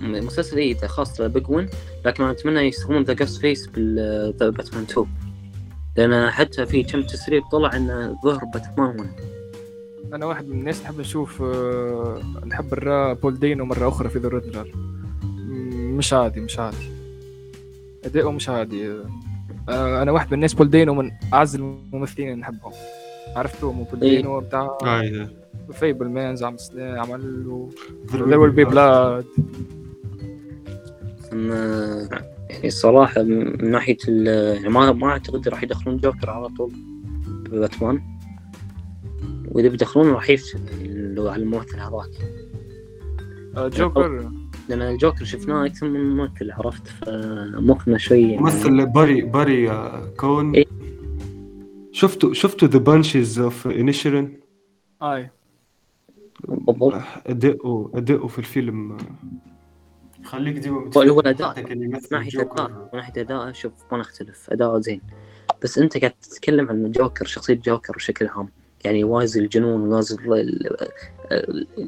مسلسل 0.00 0.56
اي 0.58 0.72
ده 0.72 0.86
خاص 0.86 1.20
بيج 1.20 1.50
وين 1.50 1.68
لكن 2.04 2.22
أنا 2.22 2.32
أتمنى 2.32 2.60
يستخدمون 2.60 3.02
ذا 3.02 3.12
جاست 3.12 3.40
فيس 3.40 3.66
بال 3.66 4.32
باتمان 4.32 4.82
2 4.82 5.06
لأن 5.96 6.30
حتى 6.30 6.66
في 6.66 6.82
كم 6.82 7.02
تسريب 7.02 7.42
طلع 7.52 7.76
إنه 7.76 8.16
ظهر 8.24 8.44
باتمان 8.54 9.00
1 9.00 9.10
أنا 10.14 10.26
واحد 10.26 10.48
من 10.48 10.58
الناس 10.58 10.82
نحب 10.82 11.00
نشوف 11.00 11.42
نحب 12.46 12.74
نرى 12.74 13.14
بول 13.14 13.38
دينو 13.38 13.64
مرة 13.64 13.88
أخرى 13.88 14.08
في 14.08 14.18
The 14.18 14.28
Riddler 14.28 14.72
مش 15.98 16.12
عادي 16.12 16.40
مش 16.40 16.58
عادي. 16.58 16.90
أداؤه 18.04 18.32
مش 18.32 18.48
عادي. 18.48 18.92
أنا 19.68 20.12
واحد 20.12 20.26
من 20.26 20.34
الناس 20.34 20.54
بول 20.54 20.70
دينو 20.70 20.94
من 20.94 21.10
أعز 21.34 21.54
الممثلين 21.54 22.28
اللي 22.28 22.40
نحبهم. 22.40 22.72
عرفتوا 23.36 23.72
مو 23.72 23.82
بول 23.84 24.02
إيه. 24.02 24.16
دينو 24.16 24.40
بتاع 24.40 24.78
فيبل 25.72 26.08
مانز 26.08 26.42
عم 26.44 26.56
عمل 26.78 27.44
له 27.46 27.68
be 28.52 28.68
blood. 28.70 29.24
أما 31.32 32.08
يعني 32.50 32.66
الصراحة 32.66 33.22
من 33.22 33.70
ناحية 33.70 33.96
ال- 34.08 34.56
يعني 34.56 34.68
ما 34.68 34.92
ما 34.92 35.06
أعتقد 35.06 35.48
راح 35.48 35.62
يدخلون 35.62 35.96
جوكر 35.96 36.30
على 36.30 36.48
طول 36.48 36.72
بباتمان. 37.28 38.00
وإذا 39.48 39.68
بيدخلون 39.68 40.10
راح 40.12 40.30
يفشل 40.30 40.60
يعني 40.70 40.84
اللي 40.86 41.20
هو 41.20 41.28
على 41.28 41.42
الممثل 41.42 41.80
هذاك. 41.80 42.10
آه، 43.56 43.68
جوكر. 43.68 44.30
لأن 44.68 44.82
الجوكر 44.82 45.24
شفناه 45.24 45.66
أكثر 45.66 45.88
من 45.88 46.00
ممثل 46.16 46.50
عرفت؟ 46.50 46.86
فمخنا 46.86 47.98
شوي 47.98 48.22
يعني 48.22 48.36
ممثل 48.42 48.86
باري 48.86 49.20
باري 49.22 49.70
آه، 49.70 50.12
كون. 50.16 50.54
إيه. 50.54 50.64
شفتوا 51.92 52.32
شفتوا 52.34 52.68
ذا 52.68 52.78
بانشز 52.78 53.38
اوف 53.40 53.66
انيشرن 53.66 54.32
آي. 55.02 55.30
بالضبط. 56.48 57.02
اداؤه 57.26 57.90
اداؤه 57.94 58.26
في 58.28 58.38
الفيلم. 58.38 58.96
خليك 60.24 60.56
ديما 60.58 60.78
هو 60.78 60.90
كان 60.90 61.08
من 61.08 61.26
أداء 61.26 61.54
جوكر 61.62 61.74
من 61.74 61.90
ناحية 62.92 63.20
أداء 63.22 63.52
شوف 63.52 63.72
ما 63.92 63.98
نختلف. 63.98 64.50
أداءه 64.50 64.78
زين. 64.78 65.00
بس 65.62 65.78
أنت 65.78 65.98
قاعد 65.98 66.12
تتكلم 66.22 66.68
عن 66.68 66.90
جوكر 66.90 67.24
شخصية 67.24 67.54
جوكر 67.54 67.92
بشكل 67.96 68.26
عام. 68.26 68.48
يعني 68.84 69.04
وازي 69.04 69.40
الجنون 69.40 69.80
وازي 69.80 70.14
ال- 70.14 70.88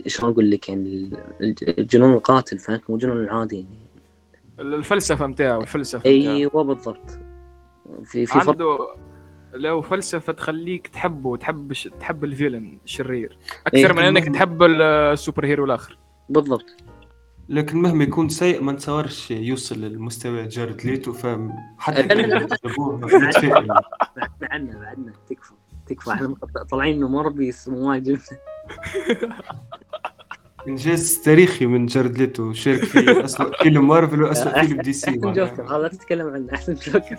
شلون 0.07 0.33
أقول 0.33 0.51
لك 0.51 0.69
يعني 0.69 1.11
ال- 1.41 1.79
الجنون 1.81 2.13
القاتل 2.13 2.59
فهمت؟ 2.59 2.83
مو 2.89 2.95
الجنون 2.97 3.17
العادي 3.25 3.57
يعني. 3.57 3.79
الفلسفة 4.59 5.27
متاعه 5.27 5.61
الفلسفة. 5.61 6.11
أيوه 6.11 6.65
بالضبط. 6.65 7.19
في 8.05 8.27
في 8.27 8.39
عنده 8.39 8.79
لو 9.55 9.83
فلسفة 9.83 10.33
تخليك 10.33 10.87
تحبه 10.87 11.37
تحب 11.37 11.73
تحب 12.01 12.25
ال 12.25 12.31
villain 12.32 12.79
الشرير 12.85 13.39
أكثر. 13.67 13.93
من 13.93 14.03
إنك 14.03 14.35
تحب 14.35 14.63
ال 14.63 15.47
superhero 15.47 15.65
الآخر. 15.65 15.99
بالضبط. 16.29 16.67
لكن 17.49 17.79
مهما 17.79 18.05
يكون 18.05 18.29
سيء 18.29 18.63
ما 18.63 18.73
نتصورش 18.73 19.31
يوصل 19.31 19.81
للمستوى 19.81 20.47
جارد 20.47 20.87
ليتو 20.87 21.13
فاهم؟ 21.13 21.53
حتى. 21.79 22.03
بعدنا 22.03 22.47
بعدنا 24.81 25.13
تكفى 25.29 25.53
تكفى. 25.87 26.11
إحنا 26.13 26.35
طالعين 26.71 26.97
إنه 26.97 27.09
موربيس 27.09 27.69
مواجب 27.69 28.19
انجاز 30.69 31.19
تاريخي 31.19 31.67
من 31.67 31.87
جارد 31.87 32.19
ليتو 32.19 32.53
شارك 32.53 32.85
في 32.85 33.11
اسوء 33.25 33.63
فيلم 33.63 33.89
مارفل 33.89 34.23
واسوء 34.23 34.63
فيلم 34.63 34.81
دي 34.81 34.93
سي 34.93 35.11
أحسن. 35.11 35.33
جوكر 35.33 35.63
هذا 35.63 35.79
لا 35.79 35.89
تتكلم 35.89 36.29
عنه 36.29 36.55
أحسن 36.55 36.75
جوكر 36.75 37.19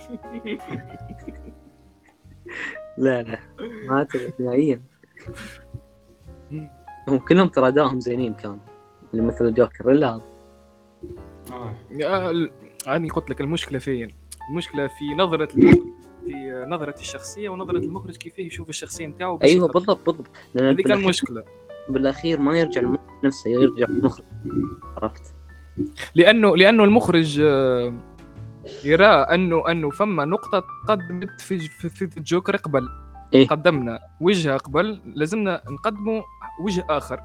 لا 2.97 3.21
لا 3.23 3.39
ما 3.87 3.97
اعتقد 3.97 4.33
نهائيا 4.39 4.81
هم 7.07 7.17
كلهم 7.27 7.47
ترى 7.47 7.67
أدائهم 7.67 7.99
زينين 7.99 8.33
كانوا 8.33 8.57
اللي 9.13 9.25
مثل 9.25 9.45
الجوكر 9.45 9.91
الا 9.91 10.09
هذا 10.09 10.21
آه. 11.51 12.49
أنا 12.87 13.13
قلت 13.13 13.29
لك 13.29 13.41
المشكلة 13.41 13.79
فين؟ 13.79 14.15
المشكلة 14.49 14.87
في 14.87 15.15
نظرة 15.17 15.49
في 16.25 16.65
نظره 16.67 16.95
الشخصية 16.99 17.49
ونظرة 17.49 17.77
المخرج 17.77 18.15
كيف 18.15 18.39
يشوف 18.39 18.69
الشخصية 18.69 19.07
نتاعو 19.07 19.39
أيوه. 19.43 19.67
بالضبط 19.67 20.05
بالضبط. 20.05 20.27
لأن 20.53 20.65
هذيك 20.65 20.85
بالأخير, 20.85 21.03
المشكلة 21.03 21.43
بالأخير 21.89 22.39
ما 22.39 22.59
يرجع 22.59 22.81
المخرج 22.81 23.09
نفسه 23.23 23.49
يرجع 23.49 23.85
المخرج. 23.85 24.25
عرفت؟ 24.97 25.35
لأنه 26.15 26.57
لأنه 26.57 26.83
المخرج 26.83 27.39
آه، 27.43 27.93
يرى 28.83 29.05
أنه 29.05 29.71
أنه 29.71 29.89
فما 29.89 30.25
نقطة 30.25 30.63
قدمت 30.87 31.41
في 31.41 31.59
في, 31.59 31.89
في 31.89 32.17
الجوكر 32.17 32.55
قبل. 32.55 32.89
إيه؟ 33.33 33.47
قدمنا 33.47 33.99
وجهه 34.21 34.57
قبل 34.57 35.01
لازمنا 35.15 35.61
نقدموا 35.69 36.21
وجه 36.61 36.85
آخر 36.89 37.19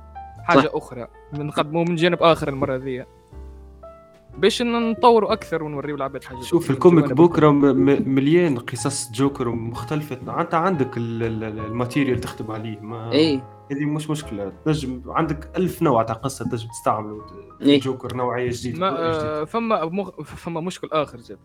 حاجة 0.45 0.61
صح. 0.61 0.71
أخرى. 0.75 1.07
نقدموه 1.35 1.85
من 1.85 1.95
جانب 1.95 2.23
آخر 2.23 2.49
المرة 2.49 2.77
ذي. 2.77 3.05
باش 4.39 4.63
نطوروا 4.63 5.33
أكثر 5.33 5.63
ونوريوا 5.63 5.97
العباد 5.97 6.25
حاجة 6.25 6.41
شوف 6.41 6.71
ال 6.71 6.78
comic 6.78 7.13
book 7.13 7.39
راه 7.39 7.51
مليان 7.53 8.59
قصص 8.59 9.13
جوكر 9.13 9.49
مختلفة. 9.49 10.41
أنت 10.41 10.55
عندك 10.55 10.97
ال 10.97 11.11
material 11.11 12.21
تخدم 12.21 12.51
عليه 12.51 12.81
ما 12.81 13.13
اي 13.13 13.43
هذه 13.73 13.85
مش 13.85 14.11
مشكلة. 14.11 14.53
تنجم 14.65 15.03
عندك 15.07 15.51
ألف 15.57 15.83
نوع 15.83 16.03
تاع 16.03 16.15
قصة 16.15 16.45
تنجم 16.45 16.69
تستعمله 16.69 17.23
إيه؟ 17.63 17.81
جوكر 17.81 18.17
نوعية 18.17 18.51
جديدة 18.53 18.79
ما 18.79 18.99
آه 18.99 19.45
فما 19.45 19.85
مغ... 19.85 20.11
فما 20.23 20.61
مشكل 20.61 20.89
آخر 20.93 21.19
جد. 21.19 21.39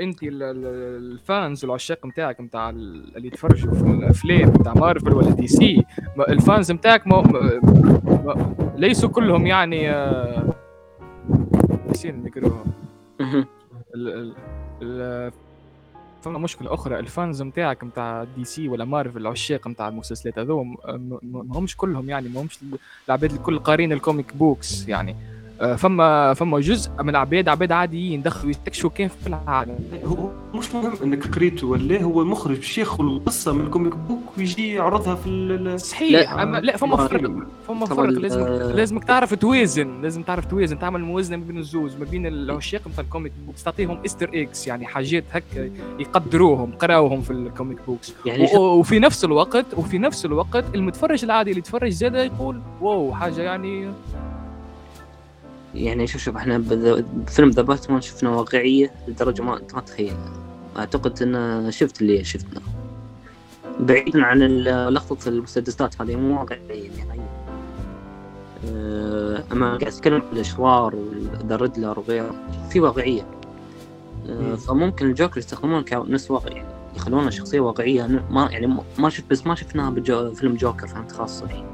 أنت 0.00 0.18
ال 0.22 0.50
fans 0.50 1.64
والعشاق 1.64 2.06
نتاعك 2.06 2.40
نتاع 2.40 2.70
اللي 2.70 3.26
يتفرجوا 3.26 3.74
في 3.74 3.82
الافلام 3.82 4.48
نتاع 4.48 4.74
مارفل 4.74 5.12
ولا 5.14 5.30
دي 5.30 5.46
سي 5.46 5.84
ال 6.28 6.37
fans 6.37 6.72
نتاعك 6.72 7.06
ما... 7.06 7.22
ما... 7.22 8.54
ليسوا 8.76 9.08
كلهم 9.08 9.46
يعني 9.46 9.90
آه... 9.90 10.54
نسينا 11.94 12.28
نقروها 12.28 12.64
فما 16.22 16.38
مشكلة 16.38 16.74
أخرى 16.74 16.98
ال 16.98 17.07
fans 17.07 17.42
نتاعك 17.42 17.84
نتاع 17.84 18.24
دي 18.36 18.44
سي 18.44 18.68
ولا 18.68 18.84
مارفل 18.84 19.18
العشاق 19.18 19.68
نتاع 19.68 19.88
المسلسلات 19.88 20.38
هذو 20.38 20.62
ما 21.22 21.58
همش 21.58 21.76
كلهم 21.76 22.10
يعني 22.10 22.28
ما 22.28 22.40
همش 22.42 22.58
العباد 23.08 23.32
الكل 23.32 23.58
قارين 23.58 23.92
ال 23.92 23.99
comic 23.99 24.36
books 24.36 24.88
يعني. 24.88 25.16
فما 25.76 26.34
فما 26.34 26.60
جزء 26.60 26.90
من 27.02 27.08
العباد 27.08 27.48
عباد 27.48 27.72
عاديين 27.72 28.22
دخلوا 28.22 28.50
يستكشفوا 28.50 28.90
كيف 28.90 29.12
في 29.22 29.26
العالم. 29.26 29.78
هو 30.04 30.28
مش 30.58 30.74
مهم 30.74 30.92
إنك 31.02 31.26
قريته 31.34 31.66
ولا 31.66 32.02
هو 32.02 32.24
مخرج 32.24 32.56
باش 32.56 32.78
ياخذ 32.78 33.04
القصة 33.04 33.52
من 33.52 33.64
ال 33.66 33.71
comic 33.71 33.96
book 33.96 34.22
ويجي 34.38 34.74
يعرضها 34.74 35.14
في 35.14 35.78
صحيح 35.78 36.32
لا, 36.34 36.42
أما 36.42 36.58
لا 36.58 36.76
فما 36.76 36.96
فرق 36.96 37.30
فما 37.68 37.86
فرق. 37.86 38.08
لازم 38.08 38.40
لازمك 38.76 39.04
تعرف 39.04 39.34
توازن 39.34 40.02
لازم 40.02 40.22
تعرف 40.22 40.44
توازن 40.44 40.78
تعمل 40.78 41.00
موازنة 41.00 41.36
ما 41.36 41.44
بين 41.44 41.58
الزوز 41.58 41.96
ما 41.96 42.04
بين 42.04 42.26
العشاق 42.26 42.80
نتاع 42.88 43.04
ال 43.04 43.09
comic 43.09 43.32
books 43.46 43.62
تعطيهم 43.64 43.98
Easter 44.06 44.30
eggs 44.34 44.66
يعني 44.66 44.86
حاجات 44.86 45.24
هكا 45.32 45.70
يقدروهم 45.98 46.72
قراوهم 46.72 47.20
في 47.22 47.30
ال 47.30 47.38
comic 47.38 47.78
books. 47.86 48.14
يعني 48.26 48.56
وفي 48.56 48.98
نفس 48.98 49.24
الوقت 49.24 49.66
وفي 49.76 49.98
نفس 49.98 50.24
الوقت 50.26 50.64
المتفرج 50.74 51.24
العادي 51.24 51.50
اللي 51.50 51.58
يتفرج 51.58 51.90
زاد 51.90 52.14
يقول 52.14 52.60
wow 52.80 53.14
حاجة 53.14 53.40
يعني 53.42 53.88
يعني 55.74 56.06
شوف 56.06 56.22
شوف 56.22 56.36
إحنا 56.36 56.58
بفيلم 56.58 57.50
The 57.50 57.62
Batman 57.62 58.00
شفنا 58.00 58.30
واقعية 58.30 58.90
لدرجة 59.08 59.42
ما 59.42 59.60
ما 59.74 59.80
تخيلها 59.80 60.32
أعتقد 60.76 61.22
إن 61.22 61.70
شفت 61.70 62.02
اللي 62.02 62.24
شفنا 62.24 62.60
بعيدا 63.80 64.24
عن 64.24 64.42
لقطة 64.88 65.28
المسدسات 65.28 66.02
هذه 66.02 66.16
مو 66.16 66.40
واقعية 66.40 66.90
يعني. 66.98 67.20
أه، 68.66 69.44
أما 69.52 69.66
قاعد 69.66 69.82
أتكلم 69.82 70.14
عن 70.14 70.22
الأشرار 70.32 70.96
وذا 70.96 71.56
ريدلر 71.56 71.98
وغيره 71.98 72.34
في 72.70 72.80
واقعية. 72.80 73.26
أه، 74.28 74.54
فممكن 74.54 75.06
الجوكر 75.06 75.38
يستخدمونه 75.38 75.82
كنفس 75.82 76.30
واقع 76.30 76.52
يعني 76.52 76.68
يخلونه 76.96 77.30
شخصية 77.30 77.60
واقعية. 77.60 78.06
ما 78.30 78.48
يعني 78.52 78.78
ما 78.98 79.10
شفت 79.10 79.30
بس 79.30 79.46
ما 79.46 79.54
شفناها 79.54 79.90
بفيلم 79.90 80.54
جوكر 80.54 80.86
فهمت 80.86 81.12
خاصة 81.12 81.46
يعني. 81.46 81.66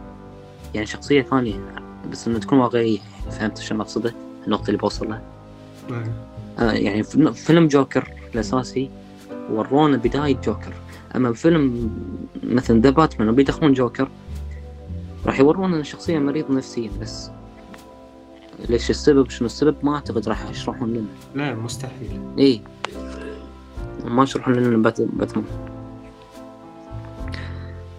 يعني 0.75 0.87
شخصية 0.87 1.23
ثانية. 1.23 1.90
بس 2.11 2.29
انه 2.29 2.39
تكون 2.39 2.59
واقعية 2.59 2.99
فهمت 3.31 3.59
شو 3.59 3.81
اقصده؟ 3.81 4.15
النقطة 4.47 4.67
اللي 4.67 4.79
بوصل 4.79 5.09
لها 5.09 5.23
آه 6.59 6.73
يعني 6.73 7.03
فيلم 7.33 7.67
جوكر 7.67 8.13
الأساسي 8.35 8.91
ورونا 9.51 9.97
بداية 9.97 10.37
جوكر. 10.45 10.73
أما 11.17 11.33
فيلم 11.33 11.91
مثلا 12.43 12.81
The 12.81 12.91
Batman 12.91 13.29
وبيدخلون 13.29 13.73
جوكر 13.73 14.09
راح 15.27 15.41
يورونا 15.41 15.77
ان 15.77 15.81
الشخصية 15.81 16.19
مريض 16.19 16.51
نفسيا 16.51 16.91
بس. 17.01 17.31
ليش 18.69 18.91
السبب؟ 18.91 19.31
شنو 19.31 19.47
السبب؟ 19.47 19.77
ما 19.83 19.95
أعتقد 19.95 20.29
راح 20.29 20.51
يشرحون 20.51 20.91
لنا. 20.91 21.07
لا 21.35 21.55
مستحيل. 21.55 22.21
اي 22.39 22.61
ما 24.05 24.23
يشرحون 24.23 24.55
لنا 24.55 24.93
باتمان. 24.97 25.70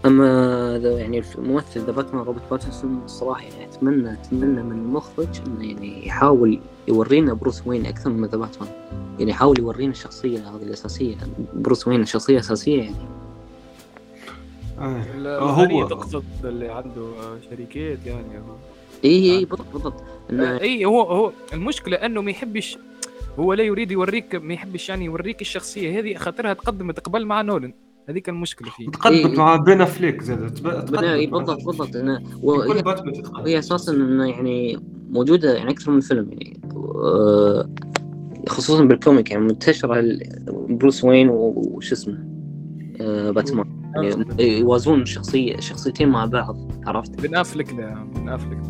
أما 0.06 0.78
يعني 0.78 1.24
الممثل 1.38 1.80
The 1.80 1.92
Batman 1.92 2.24
روبرت 2.24 2.50
باتنسون 2.52 3.02
الصراحة 3.06 3.42
يعني 3.44 3.66
اتمنى 3.66 4.14
أتمنى 4.14 4.64
من 4.64 4.72
المخرج 4.72 5.28
إنه 5.48 5.68
يعني 5.68 6.08
يحاول 6.08 6.60
يورينا 6.88 7.34
بروس 7.34 7.68
وين 7.68 7.86
أكثر 7.86 8.10
من 8.10 8.28
The 8.28 8.38
Batman. 8.38 8.70
يعني 9.20 9.32
يحاول 9.32 9.60
يورينا 9.60 9.92
الشخصية 9.92 10.40
هذه 10.40 10.64
الأساسية. 10.64 11.16
بروس 11.54 11.88
وين 11.88 12.02
الشخصية 12.02 12.34
الاساسيه 12.34 12.84
يعني. 12.84 12.96
آه. 14.80 15.66
هو 15.66 15.88
تقصد 15.88 16.24
اللي 16.44 16.70
عنده 16.70 17.12
شركات 17.50 18.06
يعني 18.06 18.38
هو. 18.38 18.56
إي 19.06 19.38
إي 19.38 19.46
بالضبط 19.46 19.74
بالضبط. 19.74 20.04
إي 20.62 20.86
هو 20.86 21.02
هو 21.02 21.32
المشكلة 21.54 21.98
إنه 21.98 22.22
ما 22.22 22.32
يحبش 22.32 22.78
هو 23.40 23.54
لا 23.54 23.64
يريد 23.64 23.92
يوريك 23.92 24.36
ما 24.36 24.54
يحبش 24.54 24.90
يعني 24.90 25.06
يوريك 25.06 25.42
الشخصية 25.42 26.00
هذه 26.00 26.16
خاطرها 26.16 26.54
تقدمت 26.54 27.00
قبل 27.00 27.26
مع 27.26 27.42
نولن. 27.42 27.74
هذيك 28.10 28.30
المشكلة 28.30 28.70
فيه. 28.70 28.90
تقدم 28.90 29.14
إيه 29.16 29.38
مع 29.38 29.56
بن 29.56 29.82
أفليك 29.82 30.22
زاد. 30.22 30.40
بالضبط 30.40 31.66
بالضبط 31.66 31.96
أنا 31.96 32.24
كل 32.42 32.82
باتمان 32.82 33.14
هي 33.48 33.60
أساسا 33.60 33.92
إنه 33.92 34.30
يعني 34.30 34.78
موجودة 35.10 35.54
يعني 35.54 35.72
أكثر 35.72 35.92
من 35.92 36.00
فيلم 36.00 36.30
يعني. 36.32 36.62
آه، 36.76 37.70
خصوصا 38.50 38.84
بال 38.86 38.99
comic 38.99 39.32
يعني 39.32 39.44
منتشرة 39.44 40.18
بروس 40.70 41.04
وين 41.04 41.30
وش 41.30 41.92
اسمه؟ 41.92 42.18
آه، 43.02 43.32
باتمان. 43.32 43.82
يعني 43.96 44.26
يوازون 44.60 45.06
شخصيه 45.06 45.60
شخصيتين 45.60 46.10
مع 46.10 46.26
بعض 46.26 46.72
عرفت؟ 46.88 47.22
بن 47.22 47.36
افلك 47.36 47.72
ده 47.74 47.94
بن 48.16 48.30
افلك 48.30 48.62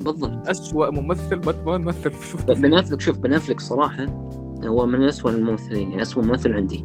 بالضبط. 0.00 0.48
اسوء 0.48 0.90
ممثل 0.90 1.38
باتمان 1.38 1.80
مثل. 1.80 2.12
شفته 2.32 2.54
بن 2.54 2.74
افلك 2.74 3.00
شوف 3.00 3.18
بن 3.18 3.32
افلك 3.34 3.60
صراحة 3.60 4.06
هو 4.64 4.86
من 4.86 5.02
أسوأ 5.02 5.30
الممثلين 5.30 5.90
يعني 5.90 6.02
أسوأ 6.02 6.22
ممثل 6.22 6.52
عندي. 6.52 6.84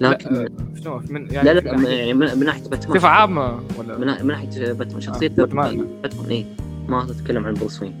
لكن 0.00 0.34
لا 0.34 0.46
آه، 0.86 1.02
من 1.10 1.30
يعني 1.30 1.54
لا 1.54 1.60
لا 1.60 1.90
يعني؟ 1.90 2.14
من 2.14 2.44
ناحية 2.44 2.68
باتمان 2.68 2.98
صفة 2.98 3.08
عامة 3.08 3.60
ولا؟ 3.78 3.98
من 3.98 4.26
ناحية 4.26 4.72
باتمان 4.72 5.00
شخصية 5.00 5.28
باتمان 5.28 5.86
باتمان 6.02 6.30
إيه. 6.30 6.44
ما 6.88 7.02
أتكلم 7.02 7.46
عن 7.46 7.54
بروس 7.54 7.82
وين. 7.82 7.94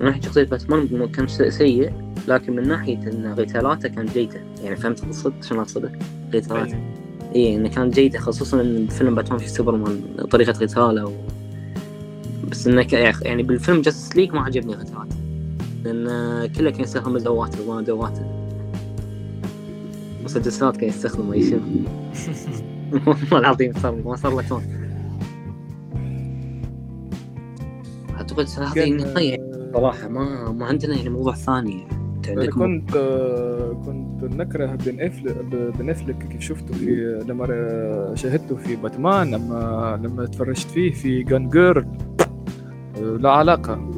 من 0.00 0.06
ناحية 0.06 0.20
شخصية 0.20 0.44
باتمان 0.44 1.08
كان 1.08 1.26
سيء 1.28 1.92
لكن 2.28 2.56
من 2.56 2.68
ناحية 2.68 2.96
إن 2.96 3.34
قتالاته 3.38 3.88
كانت 3.88 4.12
جيدة. 4.12 4.40
يعني 4.62 4.76
فهمت 4.76 5.04
قصد 5.04 5.32
شنو 5.44 5.60
أقصده؟ 5.60 5.92
قتالاته. 6.34 6.78
إيه. 7.34 7.56
إنه 7.56 7.68
كانت 7.68 7.94
جيدة 7.94 8.18
خصوصا 8.18 8.60
إن 8.60 8.86
فيلم 8.86 9.14
Batman 9.14 9.38
v 9.38 9.48
Superman 9.48 10.02
طريقة 10.30 10.52
قتاله. 10.52 11.06
و... 11.06 11.12
بس 12.50 12.66
إنه 12.66 12.86
يعني 13.22 13.42
بالفيلم 13.42 13.80
Justice 13.80 14.16
League 14.16 14.32
ما 14.32 14.40
عجبني 14.40 14.74
قتالاته. 14.74 15.25
لأن 15.86 16.46
كله 16.46 16.70
كان 16.70 16.80
يستخدم 16.80 17.16
ادوات 17.16 17.60
ما 17.60 17.78
ادوات 17.78 18.18
مسدسات 20.24 20.76
كان 20.76 20.88
يستخدم 20.88 21.32
أي 21.32 21.42
شيء. 21.42 21.60
والله 23.06 23.38
العظيم 23.38 23.72
صار 23.72 23.94
ما 24.04 24.16
صار 24.16 24.34
له 24.34 24.48
كون 24.48 24.62
أعتقد 28.16 28.46
هذه 28.58 28.84
النهايه 28.84 29.70
صراحة 29.74 30.08
ما 30.08 30.52
ما 30.52 30.66
عندنا 30.66 30.94
يعني 30.96 31.08
موضوع 31.08 31.34
ثاني 31.34 31.86
أنا 32.28 32.50
كنت 32.50 32.90
كنت 33.86 34.24
نكره 34.34 34.66
بن 34.66 35.00
أفلك 35.00 35.36
بن 35.78 35.90
أفلك 35.90 36.28
كيف 36.28 36.40
شفته 36.40 36.74
في 36.74 37.20
لما 37.28 38.12
شاهدته 38.14 38.56
في 38.56 38.76
باتمان 38.76 39.30
لما 39.30 40.00
لما 40.02 40.26
تفرجت 40.26 40.66
فيه 40.70 40.92
في 40.92 41.22
جان 41.22 41.48
جيرل 41.48 41.86
لا 43.20 43.30
علاقة. 43.30 43.90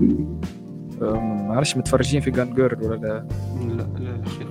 عرفش 1.58 1.76
متفرجين 1.76 2.20
في 2.20 2.30
جان 2.30 2.54
جيرل 2.54 2.84
ولا 2.84 2.96
لا. 2.96 3.26
لا 3.76 3.82
لا 3.98 4.22
شيخ. 4.38 4.48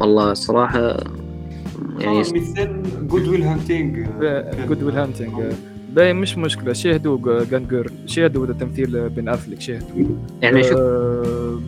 والله 0.00 0.32
الصراحة 0.32 0.96
يعني 1.98 2.18
مثال 2.18 2.82
جود 3.08 3.28
ويل 3.28 3.42
هانتينج 3.42 4.06
جود 4.68 4.82
ويل 4.82 4.98
هانتينج 4.98 5.32
باين 5.94 6.16
مش 6.16 6.38
مشكلة. 6.38 6.72
شاهدوا 6.72 7.44
جان 7.44 7.66
جيرل. 7.68 7.90
شاهدوا 8.06 8.52
تمثيل 8.52 9.08
بن 9.08 9.28
أفلك. 9.28 9.60
شاهدوا 9.60 9.86
يعني 10.42 10.62
شوف 10.62 10.78
أه 10.78 11.58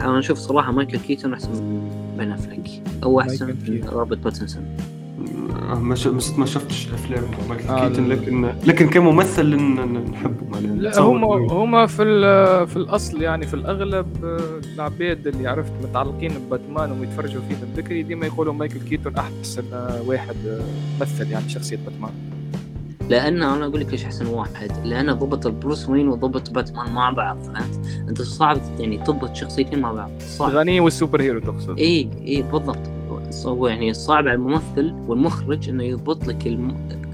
أنا 0.00 0.18
أشوف 0.18 0.38
صراحة 0.38 0.72
مايكل 0.72 0.98
كيتون 0.98 1.32
أحسن 1.32 1.50
من 1.50 1.90
بن 2.18 2.32
أفلك 2.32 2.82
أو 3.02 3.20
أحسن 3.20 3.46
من 3.46 3.84
روبرت 3.92 4.18
باتنسون. 4.18 4.76
ما 5.48 5.96
ما 6.36 6.46
شفتش 6.46 6.88
افلام 6.94 7.22
مايكل 7.48 7.68
آه 7.68 7.88
كيتن 7.88 8.08
لكن 8.08 8.52
لكن 8.64 8.88
كممثل 8.88 9.56
نحبه. 10.10 10.60
لا 10.60 11.00
هم 11.00 11.24
هم 11.24 11.86
في 11.86 12.04
في 12.66 12.76
الأصل 12.76 13.22
يعني 13.22 13.46
في 13.46 13.54
الأغلب 13.54 14.06
العباد 14.74 15.26
اللي 15.26 15.48
عرفت 15.48 15.72
متعلقين 15.82 16.32
بباتمان 16.46 17.00
ويتفرجوا 17.00 17.42
فيه 17.48 17.54
من 17.54 17.72
بكري 17.76 18.02
ديما 18.02 18.26
يقولوا 18.26 18.52
مايكل 18.52 18.80
كيتون 18.80 19.14
احسن 19.16 19.64
واحد 20.06 20.36
مثل 21.00 21.30
يعني 21.30 21.48
شخصية 21.48 21.76
باتمان. 21.76 22.12
لأن 23.08 23.42
أنا 23.42 23.66
أقول 23.66 23.80
لك 23.80 23.90
ليش 23.90 24.04
أحسن 24.04 24.26
واحد؟ 24.26 24.72
لأن 24.84 25.12
ضبط 25.12 25.46
ال 25.46 25.53
Bruce 25.53 25.88
Wayne 25.88 26.08
وضبط 26.08 26.50
باتمان 26.50 26.92
مع 26.92 27.10
بعض 27.10 27.38
فهمت؟ 27.42 27.80
أنت 28.08 28.22
صعب 28.22 28.58
يعني 28.78 28.98
تضبط 28.98 29.36
شخصيتين 29.36 29.78
مع 29.80 29.92
بعض 29.92 30.10
صعب. 30.20 30.50
الغني 30.50 30.80
وال 30.80 31.20
superhero 31.22 31.40
تقصد. 31.40 31.78
اي 31.78 32.10
اي 32.26 32.42
بالضبط. 32.42 32.90
هو 33.46 33.68
يعني 33.68 33.94
صعب 33.94 34.28
على 34.28 34.34
الممثل 34.34 34.94
والمخرج 35.08 35.68
إنه 35.68 35.84
يضبط 35.84 36.26
لك 36.26 36.46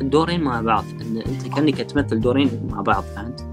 الدورين 0.01 0.41
مع 0.41 0.61
بعض 0.61 0.85
إن 1.01 1.17
أنت 1.17 1.55
كأنك 1.55 1.77
تمثل 1.77 2.21
دورين 2.21 2.51
مع 2.71 2.81
بعض 2.81 3.05
فهمت؟ 3.17 3.47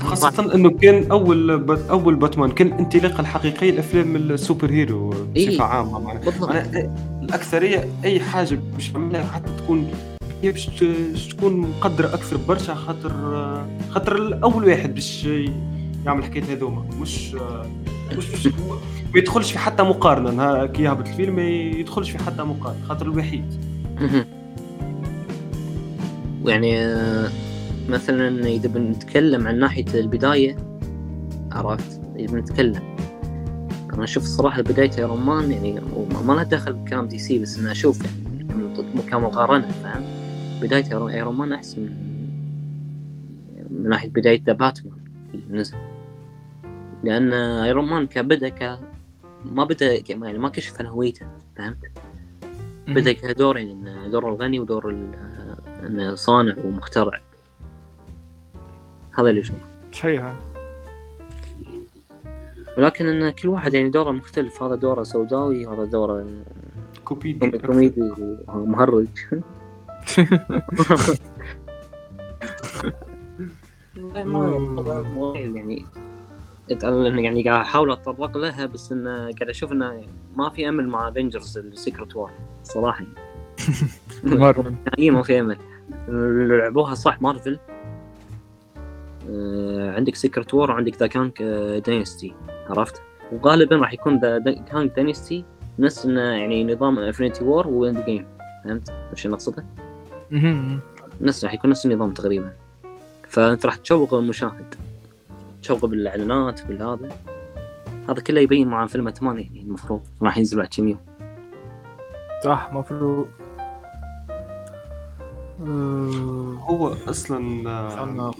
خاصة 0.00 0.54
إنه 0.54 0.70
كان 0.70 1.10
أول 1.10 1.58
بات 1.58 1.90
أول 1.90 2.14
باتمان 2.14 2.50
كان 2.50 2.66
الانطلاقة 2.66 3.20
الحقيقية 3.20 3.70
لأفلام 3.70 4.16
السوبر 4.16 4.70
هيرو 4.70 5.14
إيه. 5.36 5.48
بصفة 5.48 5.64
عامة 5.64 5.98
معناها 5.98 6.94
الأكثرية 7.22 7.88
أي 8.04 8.20
حاجة 8.20 8.58
باش 8.74 8.90
تعملها 8.90 9.24
حتى 9.24 9.50
تكون 9.58 9.88
هي 10.42 10.52
باش 10.52 10.66
تكون 11.30 11.56
مقدرة 11.56 12.06
أكثر 12.06 12.36
برشا 12.36 12.74
خاطر 12.74 13.12
خاطر 13.90 14.16
الأول 14.16 14.64
واحد 14.64 14.94
باش 14.94 15.28
يعمل 16.06 16.24
حكاية 16.24 16.44
هذوما 16.44 16.84
مش 17.00 17.36
ما 19.14 19.18
يدخلش 19.18 19.52
في 19.52 19.58
حتى 19.58 19.82
مقارنة 19.82 20.30
نهار 20.30 20.66
كي 20.66 20.82
يهبط 20.82 21.08
الفيلم 21.08 21.36
ما 21.36 21.48
يدخلش 21.48 22.10
في 22.10 22.18
حتى 22.18 22.42
مقارنة 22.42 22.84
خاطر 22.88 23.06
الوحيد. 23.06 23.44
مهم. 24.00 24.24
ويعني 26.44 26.78
آه، 26.78 27.30
مثلا 27.88 28.46
إذا 28.46 28.68
بنتكلم 28.68 29.46
عن 29.46 29.58
ناحية 29.58 29.84
البداية 29.94 30.56
عرفت؟ 31.52 32.00
إذا 32.16 32.32
بنتكلم. 32.32 32.96
أنا 33.94 34.04
أشوف 34.04 34.22
الصراحه 34.22 34.62
بداية 34.62 34.90
ايرون 34.98 35.20
مان 35.20 35.52
يعني 35.52 35.80
ما 36.24 36.32
لها 36.32 36.42
دخل 36.42 36.72
بكلام 36.72 37.08
دي 37.08 37.18
سي 37.18 37.38
بس 37.38 37.58
أنا 37.58 37.72
أشوف 37.72 38.00
يعني 38.04 39.10
كمقارنه 39.10 39.68
فاهم؟ 39.68 40.02
بداية 40.62 41.08
ايرون 41.08 41.36
مان 41.36 41.52
أحسن 41.52 41.88
من 43.70 43.88
ناحية 43.88 44.08
بداية 44.08 44.42
ذا 44.46 44.52
باتمان 44.52 44.98
اللي 45.34 45.58
نزل 45.60 45.76
لأن 47.06 47.32
ايرون 47.32 47.84
مان 47.90 48.06
كبدا 48.06 48.48
ك 48.48 48.78
ما 49.44 49.64
بدا 49.64 50.00
ك- 50.00 50.10
يعني 50.10 50.38
ما 50.38 50.48
كشف 50.48 50.80
عن 50.80 50.86
هويته 50.86 51.26
فهمت 51.56 51.76
بدا 52.88 53.12
كدورين 53.12 53.70
إنه 53.70 54.06
دور 54.08 54.28
الغني 54.28 54.60
ودور 54.60 54.88
ال- 54.90 55.14
انه 55.86 56.14
صانع 56.14 56.54
ومخترع 56.64 57.20
هذا 59.18 59.30
اللي 59.30 59.40
اشوفه 59.40 59.58
صحيح 59.92 60.34
ولكن 62.78 63.06
ان 63.06 63.30
كل 63.30 63.48
واحد 63.48 63.74
يعني 63.74 63.90
دوره 63.90 64.10
مختلف 64.10 64.62
هذا 64.62 64.74
دوره 64.74 65.02
سوداوي 65.02 65.66
هذا 65.66 65.84
دوره 65.84 66.26
كوميدي 67.66 68.10
ومهرج 68.48 69.06
ما- 74.24 75.32
يعني 75.36 75.84
يعني 76.70 77.42
قاعد 77.42 77.60
أحاول 77.60 77.90
اتطرق 77.92 78.36
لها 78.36 78.66
بس 78.66 78.92
إنه 78.92 79.10
قاعد 79.10 79.48
أشوف 79.48 79.72
إنه 79.72 80.04
ما 80.36 80.50
في 80.50 80.68
أمل 80.68 80.88
مع 80.88 81.08
افنجرز 81.08 81.58
ال 81.58 81.66
Secret 81.66 82.16
Wars 82.16 82.30
صراحة. 82.62 83.04
مارفل. 84.24 84.74
نهائيا 84.86 85.10
ما 85.10 85.22
في 85.22 85.40
أمل. 85.40 85.56
لعبوها 86.58 86.94
صح 86.94 87.22
مارفل. 87.22 87.58
آه، 89.30 89.94
عندك 89.96 90.14
Secret 90.14 90.54
Wars 90.54 90.70
وعندك 90.70 90.96
The 90.96 91.06
Kang 91.06 91.42
Dynasty 91.86 92.34
عرفت؟ 92.70 93.02
وغالبا 93.32 93.76
راح 93.76 93.92
يكون 93.92 94.18
The 94.18 94.38
Kang 94.70 94.92
Dynasty 94.96 95.44
نفس 95.78 96.06
إنه 96.06 96.20
يعني 96.20 96.74
نظام 96.74 96.98
Infinity 96.98 97.44
War 97.44 97.68
و 97.68 98.04
Endgame 98.04 98.26
فهمت؟ 98.64 98.92
اللي 99.24 99.34
أقصده؟ 99.34 99.64
نفس 101.20 101.44
راح 101.44 101.54
يكون 101.54 101.70
نفس 101.70 101.86
النظام 101.86 102.12
تقريبا. 102.12 102.52
فأنت 103.28 103.66
راح 103.66 103.76
تشوق 103.76 104.14
المشاهد. 104.14 104.74
تشوق 105.66 105.86
بالإعلانات 105.86 106.66
بالهذا 106.66 107.08
هذا. 108.08 108.20
كله 108.20 108.40
يبين 108.40 108.68
مع 108.68 108.86
فيلم 108.86 109.08
اتمان 109.08 109.38
يعني 109.38 109.60
المفروض 109.60 110.00
راح 110.22 110.38
ينزل 110.38 110.56
بعد 110.56 110.68
كم 110.76 110.88
يوم. 110.88 110.98
صح 112.44 112.72
مفروض. 112.72 113.28
هو 116.60 116.94
أصلا 117.08 117.70
آه،. 117.70 118.34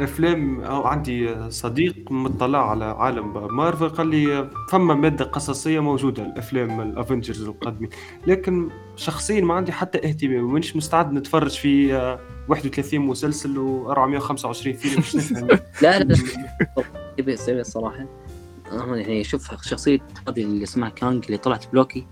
أفلام 0.00 0.60
أو 0.60 0.86
عندي 0.86 1.50
صديق 1.50 1.94
مطلع 2.10 2.70
على 2.70 2.84
عالم 2.84 3.56
مارفل 3.56 3.88
قال 3.88 4.06
لي 4.06 4.50
فما 4.70 4.94
مادة 4.94 5.24
قصصية 5.24 5.80
موجودة 5.80 6.22
الأفلام 6.22 6.80
الأفنجرز 6.80 7.42
القادمين. 7.48 7.90
لكن 8.26 8.68
شخصيا 8.96 9.40
ما 9.40 9.54
عندي 9.54 9.72
حتى 9.72 9.98
اهتمام 10.08 10.52
مانيش 10.52 10.76
مستعد 10.76 11.12
نتفرج 11.12 11.50
في 11.50 11.94
آه، 11.94 12.18
31 12.48 13.00
مسلسل 13.00 13.54
و425 13.56 14.52
فيلم. 14.54 14.96
باش 14.96 15.16
نفهم. 15.16 15.48
لا 15.82 15.98
لا 15.98 16.14
لا. 17.18 17.60
الصراحة 17.60 18.06
أنا 18.72 18.96
يعني 18.96 19.24
شوف 19.24 19.62
شخصية 19.64 19.98
هذه 20.28 20.42
اللي 20.42 20.62
اسمها 20.62 20.88
كانج 20.88 21.24
اللي 21.24 21.36
طلعت 21.38 21.64
بلوكي. 21.72 22.06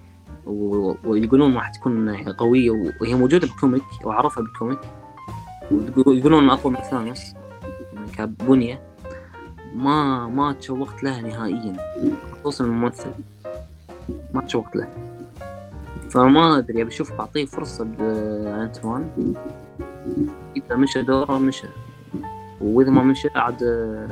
ويقولون 0.46 1.54
راح 1.54 1.68
تكون 1.70 2.16
قوية 2.16 2.70
و- 2.70 2.92
وهي 3.00 3.14
موجودة 3.14 3.46
بال 3.46 3.56
comic 3.56 3.82
وأعرفها 4.04 4.42
بال 4.42 4.52
comic 4.52 4.78
ويقولون 6.06 6.50
أقوى 6.50 6.72
من 6.72 6.78
ثانوس. 6.90 7.20
كبنية 8.18 8.80
ما 9.76 10.28
ما 10.28 10.52
تشوقت 10.52 11.02
لها 11.04 11.20
نهائيا. 11.20 11.76
خصوصا 12.40 12.64
الممثل. 12.64 13.10
ما 14.34 14.40
تشوقت 14.42 14.76
له 14.76 14.88
فما 16.10 16.58
أدري 16.58 16.82
أبي 16.82 16.90
أشوف 16.90 17.12
بعطيه 17.12 17.44
فرصة 17.44 17.84
بأنتمان 17.84 19.34
إذا 20.56 20.76
مشى 20.76 21.02
دوره 21.02 21.38
مشى. 21.38 21.66
وإذا 22.60 22.90
ما 22.90 23.02
مشى 23.02 23.28
عاد 23.34 23.62
آه، 23.62 24.08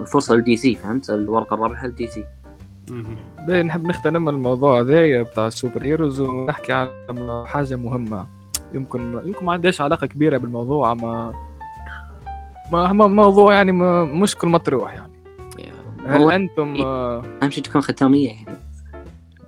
الفرصه 0.00 0.34
للدي 0.34 0.56
سي 0.56 0.74
فهمت؟ 0.74 1.10
الورقة 1.10 1.54
الرابحة 1.54 1.86
للدي 1.86 2.06
سي. 2.06 2.24
نحب 3.62 3.86
نختم 3.86 4.28
الموضوع 4.28 4.80
هذايا 4.80 5.22
بتاع 5.22 5.46
ال 5.46 5.82
superheroes 5.82 6.20
ونحكي 6.20 6.72
عن 6.72 6.88
حاجة 7.46 7.76
مهمة. 7.76 8.26
يمكن 8.74 9.20
يمكن 9.24 9.46
ما 9.46 9.52
عندهاش 9.52 9.80
علاقة 9.80 10.06
كبيرة 10.06 10.38
بالموضوع 10.38 10.94
ما 10.94 11.02
ما 11.02 11.12
ما- 11.30 11.32
موضوع 13.08 13.54
يعني 13.54 13.72
ما 13.72 14.04
مشكل 14.04 14.48
مطروح 14.48 14.92
يعني. 14.94 15.12
هل 16.06 16.32
أنتم 16.32 16.74
آه، 16.76 17.22
أهم 17.42 17.50
شيء 17.50 17.64
تكون 17.64 17.80
ختامية 17.80 18.28
يعني. 18.28 18.58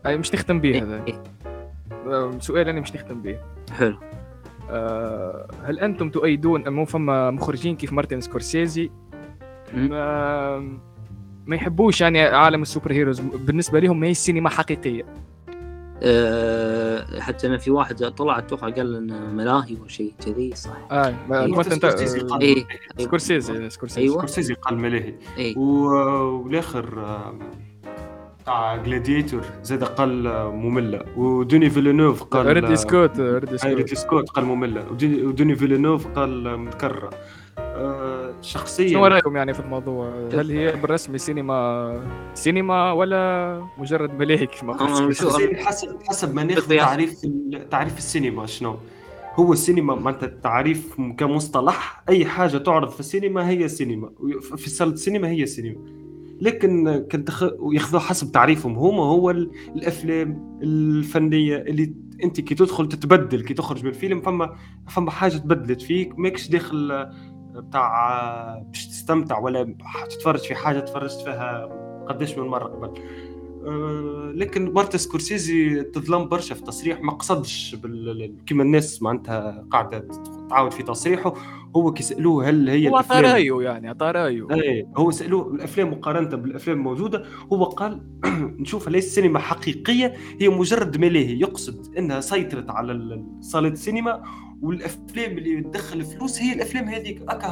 أي 0.07 0.16
مش 0.16 0.35
نختم 0.35 0.61
به 0.61 0.83
هذا. 0.83 1.05
إيه، 1.07 2.39
سؤال 2.39 2.68
أنا 2.68 2.81
مش 2.81 2.95
نختم 2.95 3.22
به 3.22 3.39
حلو. 3.72 3.97
آه، 4.70 5.47
هل 5.64 5.79
أنتم 5.79 6.11
تؤيدون 6.11 6.68
مو 6.68 6.85
فما 6.85 7.31
مخرجين 7.31 7.77
كيف 7.77 7.93
مارتن 7.93 8.20
سكورسيزي. 8.20 8.91
ما, 9.75 10.59
ما 11.47 11.57
يحبوش 11.57 12.01
يعني 12.01 12.22
عالم 12.22 12.62
ال 12.62 12.93
superheroes. 12.93 13.20
بالنسبة 13.20 13.81
لهم 13.81 14.01
ما 14.01 14.07
هي 14.07 14.11
السينما 14.11 14.49
حقيقية. 14.51 15.05
أه 16.03 17.20
حتى 17.20 17.47
أنا 17.47 17.59
في 17.59 17.70
واحد 17.70 17.97
طلع 18.05 18.38
أتوقع 18.38 18.68
قال 18.68 18.97
انه 18.97 19.18
ملاهي 19.26 19.76
وشيء 19.84 20.12
كذي 20.26 20.55
صح؟ 20.55 20.70
آه 20.90 21.14
ما- 21.28 21.45
إيه. 21.45 21.62
سكورسيزي 21.62 22.20
قال- 22.20 22.40
إيه 22.40 22.66
سكورسيزي 22.99 23.70
سكورسيزي. 23.70 24.01
أيوه. 24.03 24.16
سكورسيزي 24.16 24.55
قال 24.55 24.78
ملاهي. 24.78 25.14
إيه. 25.38 25.59
و- 25.59 26.42
والاخر 26.42 26.99
آه، 27.05 27.34
تاع 28.47 28.76
جلاديتور 28.76 29.42
زاد 29.62 29.84
قال 29.84 30.26
آه، 30.26 30.51
مملة. 30.51 31.05
ودوني 31.16 31.70
فيلنوف 31.70 32.22
قال 32.22 32.47
ريدلي 32.47 32.72
آه، 32.72 32.74
سكوت 32.74 33.20
ريدلي 33.20 33.86
سكوت. 33.97 34.30
قال 34.30 34.45
مملة. 34.45 34.86
ودوني 34.90 35.55
فيلنوف 35.57 36.07
قال 36.07 36.47
آه، 36.47 36.57
متكررة. 36.57 37.11
آه، 37.75 38.31
شنو 38.31 38.43
شخصيا 38.43 38.99
رأيكم 39.09 39.37
يعني 39.37 39.55
في 39.55 39.61
الموضوع؟ 39.61 40.09
هل 40.33 40.51
هي 40.51 40.72
بالرسمي 40.77 41.18
سينما 41.18 42.31
سينما 42.35 42.93
ولا 42.93 43.62
مجرد 43.79 44.18
ملاهي 44.18 44.47
كيف 44.47 44.64
ما 44.64 45.12
شخصيا 45.12 45.64
حسب 45.64 45.97
حسب 46.09 46.35
ما 46.35 46.45
ناخذ. 46.45 46.77
تعريف 46.77 47.20
تعريف 47.70 47.99
السينما 47.99 48.47
شنو. 48.47 48.77
هو 49.35 49.53
السينما 49.53 49.95
معناتها 49.95 50.27
التعريف 50.27 50.95
كمصطلح 51.18 52.03
أي 52.09 52.25
حاجة 52.27 52.59
تعرض 52.59 52.89
في 52.91 53.01
السينما 53.01 53.49
هي 53.49 53.68
سينما. 53.68 54.11
في 54.57 54.70
صالة 54.70 54.93
السينما 54.93 55.29
هي 55.29 55.47
سينما. 55.47 55.77
لكن 56.41 57.05
كنت 57.12 57.31
ياخذوها 57.72 58.03
حسب 58.03 58.33
تعريفهم. 58.33 58.79
هما 58.79 59.03
هو 59.03 59.31
ال- 59.31 59.51
الأفلام 59.77 60.59
الفنية 60.62 61.57
اللي 61.57 61.95
أنت 62.25 62.41
كي 62.41 62.55
تدخل 62.55 62.89
تتبدل 62.89 63.43
كي 63.43 63.55
تخرج 63.55 63.83
من 63.83 63.89
الفيلم 63.89 64.20
فما 64.20 64.57
فما 64.89 65.11
حاجة 65.11 65.37
تبدلت 65.37 65.83
فيك 65.83 66.18
ماكش 66.18 66.49
داخل 66.49 67.07
بتاع 67.61 68.11
آه، 68.11 68.63
باش 68.63 68.87
تستمتع 68.87 69.39
ولا 69.39 69.77
تتفرج 70.11 70.41
في 70.41 70.55
حاجة 70.55 70.81
تفرجت 70.81 71.21
فيها 71.21 71.65
قداش 72.09 72.39
من 72.39 72.47
مرة 72.47 72.65
قبل 72.65 73.01
آه، 73.67 74.33
لكن 74.35 74.73
مارتن 74.73 74.99
سكورسيزي 74.99 75.83
تظلم 75.83 76.29
برشا 76.29 76.55
في 76.55 76.63
تصريح 76.63 77.01
ما 77.01 77.13
قصدش. 77.13 77.77
كيما 78.47 78.63
الناس 78.63 79.03
معناتها 79.03 79.67
قاعدة 79.71 80.09
تعاود 80.55 80.73
في 80.73 80.83
تصريحه 80.83 81.35
هو 81.77 81.93
كيسألوه 81.93 82.49
هل 82.49 82.69
هي 82.71 82.89
هو 82.89 82.97
عطى 82.97 83.21
رايه 83.21 83.63
يعني 83.63 83.89
عطى 83.89 84.07
رايه 84.07 84.47
اي 84.51 84.87
هو 84.97 85.11
سألوه 85.11 85.55
الأفلام 85.55 85.91
مقارنة 85.91 86.37
بالأفلام 86.37 86.77
الموجوده 86.79 87.25
هو 87.53 87.65
قال 87.65 88.01
نشوفها 88.61 88.91
ليس 88.91 89.05
السينما 89.05 89.39
حقيقية 89.39 90.15
هي 90.41 90.49
مجرد 90.49 90.97
ملاهي 90.99 91.41
يقصد 91.41 91.97
إنها 91.99 92.21
سيطرت 92.21 92.71
على 92.71 93.25
صالة 93.41 93.69
السينما 93.69 94.23
والأفلام 94.63 95.39
اللي 95.39 95.61
تدخل 95.61 96.05
فلوس 96.05 96.43
هي 96.43 96.53
الأفلام 96.53 96.89
هذيك. 96.89 97.23
أكا 97.29 97.49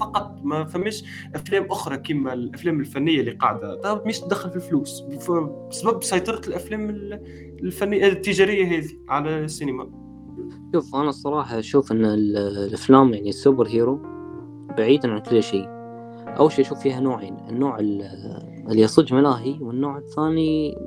فقط 0.00 0.40
ما 0.42 0.64
فماش 0.64 1.04
أفلام 1.34 1.66
أخرى 1.70 1.96
كما 1.96 2.32
الأفلام 2.32 2.80
الفنية 2.80 3.20
اللي 3.20 3.30
قاعدة. 3.30 4.02
مش 4.06 4.20
تدخل 4.20 4.50
في 4.50 4.56
الفلوس 4.56 5.00
بسبب 5.00 6.02
سيطرة 6.02 6.48
الأفلام 6.48 6.90
الفنية 7.62 8.06
التجارية 8.06 8.78
هذه 8.78 8.90
على 9.08 9.44
السينما. 9.44 10.01
شوف 10.72 10.94
أنا 10.94 11.08
الصراحة 11.08 11.58
أشوف 11.58 11.92
إن 11.92 12.04
الأفلام 12.04 13.14
يعني 13.14 13.28
ال 13.28 13.68
superhero 13.68 14.00
بعيدا 14.78 15.10
عن 15.10 15.20
كل 15.20 15.42
شيء. 15.42 15.66
أول 16.38 16.52
شيء 16.52 16.64
أشوف 16.64 16.78
فيها 16.78 17.00
نوعين 17.00 17.36
النوع 17.48 17.78
اللي 17.78 18.80
يصج 18.82 19.14
ملاهي 19.14 19.58
والنوع 19.60 19.98
الثاني 19.98 20.78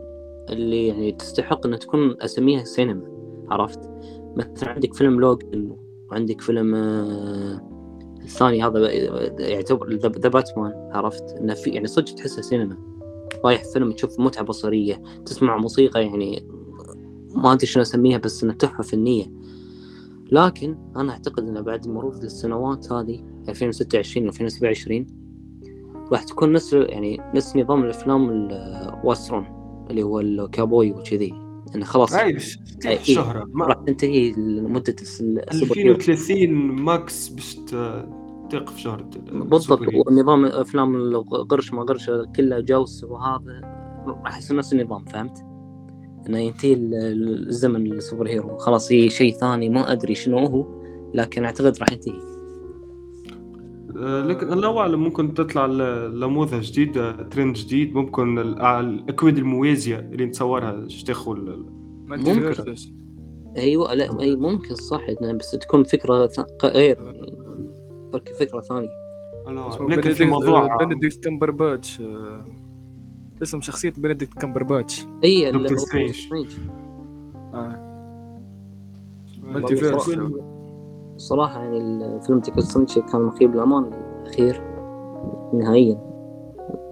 اللي 0.49 0.87
يعني 0.87 1.11
تستحق 1.11 1.67
ان 1.67 1.79
تكون 1.79 2.21
أسميها 2.21 2.63
سينما 2.63 3.07
عرفت؟ 3.49 3.79
مثلا 4.35 4.69
عندك 4.69 4.93
فيلم 4.93 5.19
لوجن 5.19 5.77
وعندك 6.11 6.41
فيلم 6.41 6.75
آه، 6.75 7.61
الثاني 8.23 8.63
هذا 8.63 8.91
يعتبر 9.39 9.93
ذا 9.93 10.29
باتمان 10.29 10.89
عرفت؟ 10.93 11.23
إنه 11.41 11.53
في 11.53 11.69
يعني 11.69 11.87
صدق 11.87 12.15
تحسها 12.15 12.41
سينما. 12.41 12.77
رايح 13.45 13.63
فيلم 13.73 13.91
تشوف 13.91 14.19
متعة 14.19 14.43
بصرية 14.43 15.03
تسمع 15.25 15.57
موسيقى 15.57 16.03
يعني 16.03 16.47
ما 17.35 17.53
أدري 17.53 17.67
شنو 17.67 17.81
أسميها 17.81 18.17
بس 18.17 18.43
إنها 18.43 18.55
تحفة 18.55 18.83
فنية. 18.83 19.44
لكن 20.31 20.77
أنا 20.95 21.11
أعتقد 21.11 21.47
إنه 21.47 21.61
بعد 21.61 21.87
مرور 21.87 22.13
السنوات 22.13 22.91
هذه 22.91 23.23
2026 23.49 24.27
2027 24.27 25.07
راح 26.11 26.23
تكون 26.23 26.51
نفس 26.53 26.73
يعني 26.73 27.21
نفس 27.35 27.55
نظام 27.55 27.83
الأفلام 27.83 28.29
الوسترون 28.29 29.45
اللي 29.89 30.03
هو 30.03 30.19
الكابوي 30.19 30.91
وكذي. 30.91 31.33
انه 31.75 31.85
خلاص 31.85 32.13
عايش 32.13 32.59
الشهرة 32.85 33.49
راح 33.61 33.75
تنتهي 33.87 34.31
لمدة 34.31 34.95
2030 35.01 36.49
ماكس 36.53 37.29
باش 37.29 37.55
توقف 38.49 38.77
شهرة 38.77 39.09
بالضبط 39.31 39.81
ونظام 40.07 40.45
افلام 40.45 40.95
القرش 40.95 41.73
ما 41.73 41.83
قرش 41.83 42.11
كله 42.35 42.59
جوس 42.59 43.03
وهذا 43.03 43.61
راح 44.07 44.37
يصير 44.37 44.57
نفس 44.57 44.73
النظام 44.73 45.05
فهمت؟ 45.05 45.54
إنه 46.29 46.39
ينتهي 46.39 46.73
الزمن 46.73 47.91
السوبر 47.91 48.27
هيرو. 48.27 48.57
خلاص 48.57 48.91
هي 48.91 49.09
شيء 49.09 49.33
ثاني 49.33 49.69
ما 49.69 49.91
أدري 49.91 50.15
شنو 50.15 50.37
هو 50.37 50.65
لكن 51.13 51.45
أعتقد 51.45 51.77
راح 51.79 51.91
ينتهي. 51.91 52.19
أه، 53.97 54.21
لكن 54.21 54.53
الله 54.53 54.79
أعلم 54.79 55.03
ممكن 55.03 55.33
تطلع 55.33 55.65
نموذج 56.07 56.71
جديد 56.71 56.93
ترند 57.29 57.55
جديد. 57.55 57.95
ممكن 57.95 58.39
الاكواد 58.39 59.37
الموازيه 59.37 59.99
اللي 59.99 60.25
نتصورها 60.25 60.87
تدخل 61.05 61.65
ممكن. 62.07 62.75
أيوه 63.57 63.93
لا 63.93 64.21
أي 64.21 64.35
ممكن 64.35 64.75
صح 64.75 65.11
بس 65.39 65.51
تكون 65.51 65.83
فكرة 65.83 66.29
غير 66.63 66.97
فكرة 68.39 68.61
ثانية. 68.61 69.05
لكن 69.89 70.13
في 70.13 70.25
موضوع 70.25 70.77
بنديكت 70.77 71.23
كمبرباتش 71.23 72.01
اسم 73.43 73.61
شخصية 73.61 73.93
بنديكت 73.97 74.33
كمبرباتش 74.33 75.05
إي 75.23 75.51
دكتور 75.51 75.77
سترينج. 75.77 76.15
صراحة 81.17 81.63
يعني 81.63 81.77
الفيلم 81.77 82.39
تكون 82.39 82.85
كان 83.11 83.21
مخيب 83.21 83.55
الآمال 83.55 83.91
الأخير. 84.23 84.61
نهائيا. 85.53 86.01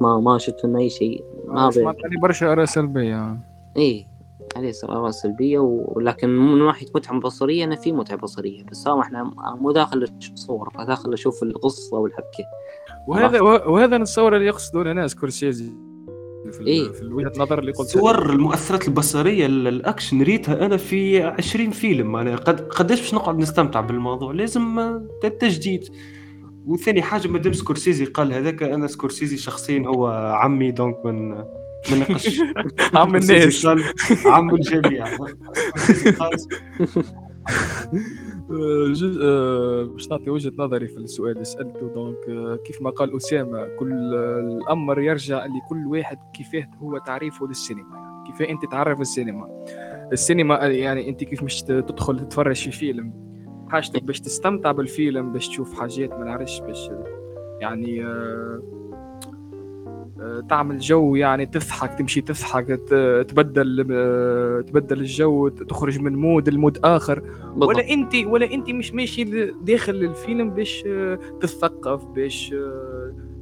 ما 0.02 0.20
ما 0.20 0.38
شفت 0.38 0.66
منه 0.66 0.80
أي 0.80 0.90
شيء. 0.90 1.24
ما 1.48 1.72
عليه 2.06 2.20
برشا 2.22 2.52
آراء 2.52 2.66
سلبية. 2.66 3.38
إيه 3.78 4.08
عليه 4.56 4.72
آراء 4.84 5.12
سلبية 5.12 5.60
ولكن 5.60 6.30
من 6.30 6.66
ناحية 6.66 6.88
متعة 6.96 7.20
بصرية 7.20 7.64
أنا 7.64 7.76
في 7.76 7.92
متعة 7.92 8.18
بصرية 8.18 8.64
بس 8.64 8.88
هو 8.88 9.02
إحنا 9.02 9.32
مو 9.62 9.72
داخل 9.72 10.04
أشوف 10.04 10.36
صور 10.36 10.70
داخل 10.88 11.14
أشوف 11.14 11.44
القصة 11.44 11.98
والحبكة. 11.98 12.46
وهذا 13.08 13.42
وهذا 13.42 13.98
نتصور 13.98 14.36
اللي 14.36 14.48
يقصدونه 14.48 14.94
ناس 14.94 15.16
سكورسيزي. 15.16 15.93
في, 16.58 16.68
إيه؟ 16.68 16.92
في 16.92 17.06
وجهة 17.06 17.32
نظر 17.38 17.60
اللي 17.60 17.72
قلت 17.72 17.88
صور 17.88 18.30
المؤثرات 18.30 18.88
البصرية 18.88 19.46
الأكشن 19.46 20.22
ريتها 20.22 20.66
أنا 20.66 20.78
في 20.78 21.24
20 21.24 21.72
فيلم. 21.72 22.16
أنا 22.16 22.36
قد 22.36 22.62
قداش 22.62 23.00
باش 23.00 23.14
نقعد 23.14 23.38
نستمتع 23.38 23.82
بالموضوع؟ 23.82 24.34
لازم 24.34 25.00
تجديد. 25.40 25.84
وثاني 26.66 27.02
حاجة 27.02 27.28
مادام 27.28 27.54
سكورسيزي 27.54 28.06
قال 28.06 28.34
هذاك 28.34 28.64
أنا 28.64 28.88
سكورسيزي 28.88 29.38
شخصيا 29.38 29.84
هو 29.88 30.08
عمي 30.42 30.72
donc 30.72 31.06
من 31.06 31.30
من 31.92 32.00
نقش. 32.00 32.40
عم 32.94 33.16
الناس. 33.16 33.68
عم 34.26 34.56
الجميع. 34.56 35.06
باش 39.94 40.10
نعطي 40.10 40.30
وجهة 40.30 40.54
نظري 40.58 40.88
في 40.88 40.98
السؤال. 40.98 41.32
اللي 41.32 41.44
سألته 41.44 41.94
donc 41.94 42.30
آه، 42.30 42.56
كيف 42.56 42.82
ما 42.82 42.90
قال 42.90 43.16
أسامة 43.16 43.68
كل 43.80 43.94
الأمر 43.94 45.00
يرجع 45.00 45.46
لكل 45.46 45.88
واحد 45.88 46.18
كيفاه 46.34 46.70
هو 46.78 46.98
تعريفه 46.98 47.48
للسينما. 47.48 48.24
كيف 48.28 48.50
أنت 48.50 48.72
تعرف 48.72 49.02
السينما. 49.02 49.66
السينما 50.12 50.56
يعني 50.56 51.10
أنت 51.10 51.24
كيف 51.24 51.44
مش 51.44 51.62
تدخل 51.64 52.20
تتفرج 52.20 52.56
في 52.56 52.72
فيلم. 52.72 53.24
حاجتك 53.70 54.04
باش 54.04 54.20
تستمتع 54.20 54.72
بالفيلم 54.72 55.34
باش 55.34 55.48
تشوف 55.48 55.80
حاجات 55.80 56.10
ما 56.12 56.26
نعرفش 56.26 56.60
باش 56.60 56.90
يعني 57.62 58.06
آه 58.06 58.93
تعمل 60.50 60.80
جو 60.80 61.16
يعني 61.16 61.46
تضحك 61.46 61.94
تمشي 62.00 62.22
تضحك 62.22 62.68
تبدل 63.28 63.84
تبدل 64.68 65.00
الجو 65.00 65.48
تخرج 65.48 66.00
من 66.00 66.16
mood 66.16 66.50
ل 66.50 66.55
mood 66.55 66.78
آخر. 66.84 67.20
بالضبط. 67.20 67.68
ولا 67.68 67.90
انت 67.90 68.16
ولا 68.16 68.54
أنت 68.54 68.70
مش 68.70 68.94
ماشي 68.94 69.24
داخل 69.62 69.96
الفيلم 69.96 70.50
باش 70.50 70.86
تثقف 71.42 72.06
باش 72.06 72.56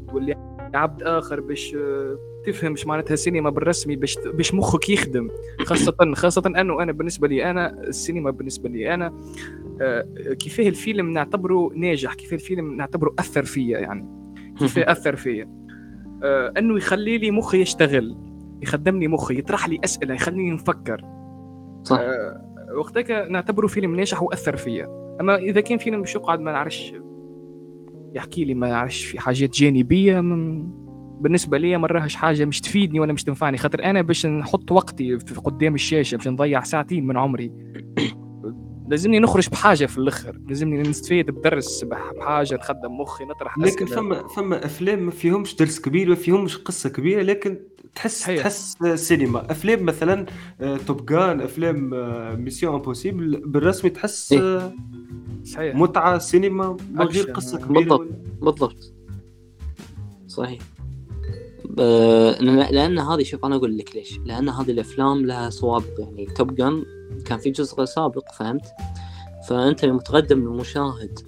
تولي 0.10 0.36
عبد 0.74 1.04
آخر 1.04 1.40
باش 1.40 1.76
تفهم 2.46 2.72
إيش 2.72 2.88
معناتها 2.88 3.16
سينما 3.16 3.50
بالرسمي 3.50 3.96
باش 3.96 4.18
باش 4.34 4.54
مخك 4.54 4.90
يخدم. 4.90 5.30
خاصة 5.66 6.14
خاصة 6.14 6.44
أنه 6.46 6.84
أنا 6.84 6.92
بالنسبة 6.92 7.28
لي 7.28 7.50
أنا 7.52 7.84
السينما 7.84 8.32
بالنسبة 8.32 8.70
لي 8.70 8.94
أنا 8.94 9.14
كيفاه 10.40 10.68
الفيلم 10.68 11.10
نعتبره 11.14 11.72
ناجح 11.76 12.14
كيف 12.14 12.34
الفيلم 12.34 12.78
نعتبره 12.78 13.14
أثر 13.20 13.44
فيا 13.44 13.80
يعني. 13.80 14.08
كيف 14.60 14.80
أثر 14.94 15.16
فيا. 15.16 15.44
آه 15.44 15.61
إنه 16.58 16.78
يخلي 16.78 17.18
لي 17.18 17.32
مخي 17.32 17.62
يشتغل 17.62 18.18
يخدمني 18.62 19.08
مخي 19.08 19.38
يطرح 19.38 19.70
لي 19.70 19.80
أسئلة 19.84 20.16
يخليني 20.16 20.52
نفكر. 20.52 21.02
صح. 21.84 22.00
آه 22.00 22.52
وقتك 22.78 23.12
نعتبره 23.30 23.68
فيلم 23.68 23.96
ناجح 23.96 24.24
واثر 24.24 24.56
فيا؟ 24.56 24.88
أما 25.22 25.36
إذا 25.36 25.62
كان 25.62 25.78
فيلم 25.78 26.00
مش 26.00 26.16
يقعد 26.16 26.40
ما 26.40 26.52
نعرفش. 26.52 26.94
يحكي 28.14 28.46
لي 28.46 28.54
ما 28.54 28.70
نعرفش 28.70 29.06
في 29.06 29.20
حاجات 29.20 29.50
جانبية 29.50 30.22
من 30.22 30.68
بالنسبة 31.22 31.58
لي 31.58 31.78
ما 31.78 31.88
راهش 31.88 32.16
حاجة 32.16 32.46
مش 32.46 32.62
تفيدني 32.62 33.00
ولا 33.00 33.14
مش 33.14 33.24
تنفعني. 33.24 33.58
خاطر 33.58 33.84
أنا 33.84 34.02
باش 34.02 34.26
نحط 34.26 34.72
وقتي 34.72 35.20
في 35.20 35.36
قدام 35.36 35.76
الشاشة 35.76 36.16
باش 36.16 36.28
نضيع 36.28 36.64
ساعتين 36.64 37.08
من 37.08 37.18
عمري. 37.18 37.52
لازمني 38.92 39.20
نخرج 39.20 39.50
بحاجة 39.50 39.86
في 39.86 39.98
الآخر. 39.98 40.40
لازمني 40.48 40.82
نستفيد 40.82 41.32
بدرس 41.32 41.84
بحاجة 41.84 42.56
نخدم 42.56 43.02
مخي 43.02 43.26
نطرح 43.26 43.58
لكن 43.58 43.86
فما 43.86 44.28
فما 44.28 44.66
أفلام 44.66 45.00
ما 45.00 45.12
فيهمش 45.12 45.56
درس 45.56 45.80
كبير 45.80 46.10
ما 46.10 46.16
فيهمش 46.16 46.58
قصة 46.58 46.90
كبيرة 46.90 47.22
لكن 47.22 47.60
تحس 47.96 48.24
حيث. 48.24 48.40
تحس 48.40 48.78
سينما. 48.96 49.52
أفلام 49.52 49.86
مثلا 49.86 50.26
Top 50.88 51.06
Gun 51.06 51.42
أفلام 51.42 51.90
Mission 52.44 52.74
Impossible 52.74 53.42
بالرسمي 53.46 53.90
تحس 53.90 54.34
إيه؟ 54.34 54.76
صحيح. 55.44 55.76
متعة 55.76 56.18
سينما 56.18 56.78
من 56.92 57.02
غير 57.02 57.32
قصة 57.32 57.58
كبيرة. 57.58 57.80
بالضبط. 57.80 58.08
بالضبط. 58.42 58.94
صحيح. 60.28 60.60
لأن 62.72 63.00
هذه 63.00 63.24
شوف 63.24 63.46
أنا 63.46 63.56
أقول 63.56 63.78
لك 63.78 63.96
ليش. 63.96 64.20
لأن 64.26 64.50
هذه 64.50 64.72
الأفلام 64.72 65.26
لها 65.26 65.50
سوابق. 65.50 66.00
يعني 66.00 66.26
Top 66.26 66.56
Gun 66.56 66.84
كان 67.26 67.40
في 67.40 67.50
جزء 67.50 67.86
سابق 67.86 68.32
فهمت؟ 68.32 68.66
فأنت 69.48 69.84
يوم 69.84 70.00
تقدم 70.00 70.40
للمشاهد 70.40 71.20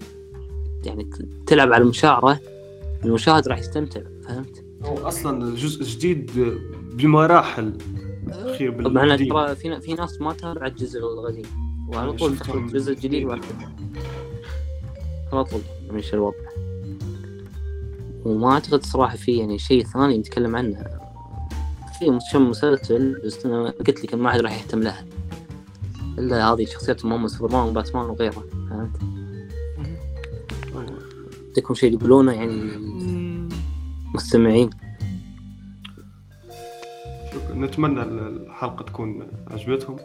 يعني 0.86 1.10
تلعب 1.48 1.74
على 1.74 1.84
المشاعرة 1.84 2.40
المشاهد 3.06 3.48
راح 3.48 3.60
يستمتع 3.60 4.02
فهمت؟ 4.24 4.64
هو 4.84 5.08
أصلا 5.08 5.56
جزء 5.56 5.84
جديد 5.84 6.32
بمراحل 6.94 7.78
خير 8.58 8.90
مع 8.90 9.16
ترى 9.16 9.56
في 9.56 9.82
في 9.82 9.94
ناس 9.94 10.22
ما 10.22 10.34
تابعت 10.34 10.72
الجزء 10.72 11.00
القديم 11.00 11.46
وعلى 11.88 12.14
طول 12.14 12.38
تدخل 12.38 12.58
الجزء 12.58 12.94
الجديد 12.94 13.30
على 15.34 15.44
طول 15.44 15.62
مش 15.92 16.14
الوضع. 16.14 16.36
وما 18.26 18.52
أعتقد 18.52 18.86
صراحة 18.86 19.18
في 19.18 19.38
يعني 19.38 19.60
شيء 19.60 19.86
ثاني 19.86 20.18
نتكلم 20.18 20.56
عنه. 20.56 20.86
في 22.00 22.40
مسلسل 22.40 23.22
بس 23.26 23.46
أنا 23.46 23.70
قلت 23.70 24.04
لك 24.04 24.14
ما 24.14 24.32
حد 24.32 24.40
راح 24.40 24.60
يهتم 24.62 24.80
لها. 24.80 25.06
إلا 26.18 26.54
هذه 26.54 26.66
شخصيات 26.66 27.06
ماما 27.06 27.28
سوبرمان 27.28 27.68
وباتمان 27.68 28.06
وغيره 28.06 28.44
فهمت؟ 28.70 28.98
عندكم 31.48 31.74
شيء 31.74 31.98
تقولونه 31.98 32.34
يعني؟ 32.34 32.52
المستمعين 34.12 34.70
شكرا. 37.34 37.56
نتمنى 37.56 38.02
الحلقة 38.02 38.84
تكون 38.84 39.28
عجبتهم. 39.52 39.96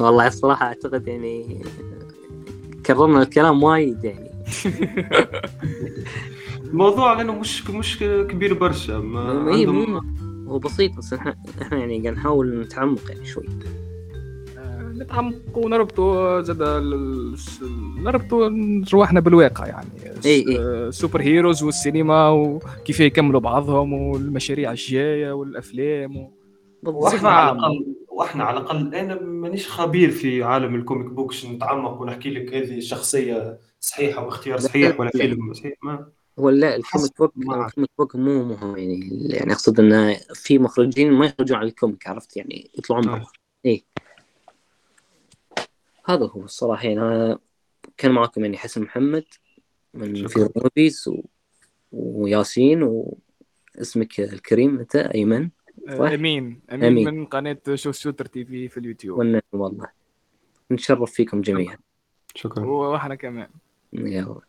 والله 0.00 0.26
الصراحة 0.26 0.66
أعتقد 0.66 1.08
يعني 1.08 1.62
كررنا 2.86 3.22
الكلام 3.22 3.62
وايد 3.62 4.04
يعني. 4.04 4.28
الموضوع 6.70 7.12
لأنه 7.12 7.38
مش 7.38 7.70
مش 7.70 7.98
كبير 7.98 8.54
برشا 8.54 8.92
ما 8.92 9.48
إيه، 9.48 9.66
عندهم... 9.66 10.18
هو 10.48 10.58
بسيط 10.58 10.96
بس 10.96 11.12
إحنا 11.12 11.36
إحنا 11.62 11.78
يعني 11.78 12.02
قاعد 12.02 12.14
نحاول 12.16 12.60
نتعمق 12.60 13.10
يعني 13.10 13.26
شوي. 13.26 13.44
نتعمقوا 14.98 15.64
ونربطوا 15.64 16.40
زاد 16.40 16.62
نربطوا 18.02 18.50
رواحنا 18.92 19.20
بالواقع 19.20 19.66
يعني. 19.66 19.88
إي 20.26 20.44
إي. 20.48 20.92
superheroes 20.92 21.62
والسينما 21.62 22.28
وكيف 22.28 23.00
يكملوا 23.00 23.40
بعضهم 23.40 23.92
والمشاريع 23.92 24.70
الجاية 24.70 25.32
والأفلام 25.32 26.16
و... 26.16 26.30
وإحنا 26.82 27.28
على 27.28 27.58
الاقل 27.58 27.94
وإحنا 28.08 28.44
على 28.44 28.60
الأقل 28.60 28.94
أنا 28.94 29.22
مانيش 29.22 29.68
خبير 29.68 30.10
في 30.10 30.42
عالم 30.42 30.74
ال 30.74 30.79
comic 30.79 31.06
books 31.06 31.44
نتعمق 31.46 32.00
ونحكي 32.00 32.30
لك 32.30 32.54
هذه 32.54 32.80
شخصية 32.80 33.58
صحيحة 33.80 34.24
واختيار 34.24 34.58
صحيح 34.58 35.00
ولا 35.00 35.10
فيلم 35.10 35.54
صحيح 35.54 35.72
ما 35.82 36.08
هو 36.38 36.50
لا 36.50 36.76
ال 36.76 36.83
comic 36.83 37.18
book 37.18 37.32
ال 37.36 37.45
comic 37.45 37.90
book 37.98 38.16
مو 38.16 38.44
مهم 38.44 38.76
يعني. 38.76 39.28
يعني 39.30 39.52
أقصد 39.52 39.80
انه 39.80 40.16
في 40.34 40.58
مخرجين 40.58 41.12
ما 41.12 41.26
يخرجون 41.26 41.58
على 41.58 41.68
ال 41.68 41.74
comic 41.74 42.06
عرفت 42.06 42.36
يعني 42.36 42.70
يطلعون 42.78 43.06
برا 43.06 43.24
إي. 43.66 43.84
هذا 46.08 46.26
هو 46.26 46.44
الصراحة. 46.44 46.88
يعني 46.88 47.38
كان 47.96 48.12
معكم 48.12 48.44
يعني 48.44 48.56
حسن 48.56 48.82
محمد 48.82 49.24
من 49.94 50.26
في 50.26 50.48
Movies 50.56 51.08
و... 51.08 51.22
وياسين 51.92 52.82
واسمك 52.82 54.20
الكريم 54.20 54.78
أنت 54.78 54.96
أيمن 54.96 55.50
أمين. 55.88 56.60
أمين 56.70 56.84
أمين. 56.84 57.14
من 57.14 57.26
قناة 57.26 57.58
شو 57.74 57.92
Shooter 57.92 58.26
TV 58.26 58.68
في 58.68 58.80
اليوتيوب. 58.80 59.18
والنعم 59.18 59.42
والله 59.52 59.88
نتشرف 60.70 61.12
فيكم 61.12 61.40
جميعا. 61.40 61.76
شكرا. 62.34 62.66
وإحنا 62.66 63.14
كمان. 63.14 63.48
يلا. 63.92 64.40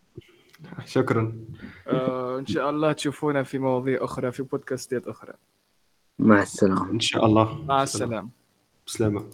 شكرا. 0.86 1.46
آه 1.88 2.40
إن 2.40 2.46
شاء 2.46 2.70
الله 2.70 2.92
تشوفونا 2.92 3.44
في 3.44 3.60
مواضيع 3.60 4.04
أخرى 4.04 4.32
في 4.32 4.44
بودكاستات 4.44 5.08
أخرى. 5.08 5.34
مع 6.20 6.42
السلامة. 6.42 6.92
إن 6.92 7.00
شاء 7.00 7.26
الله. 7.26 7.66
مع 7.66 7.84
السلامة. 7.84 8.30
بسلامة. 8.88 9.30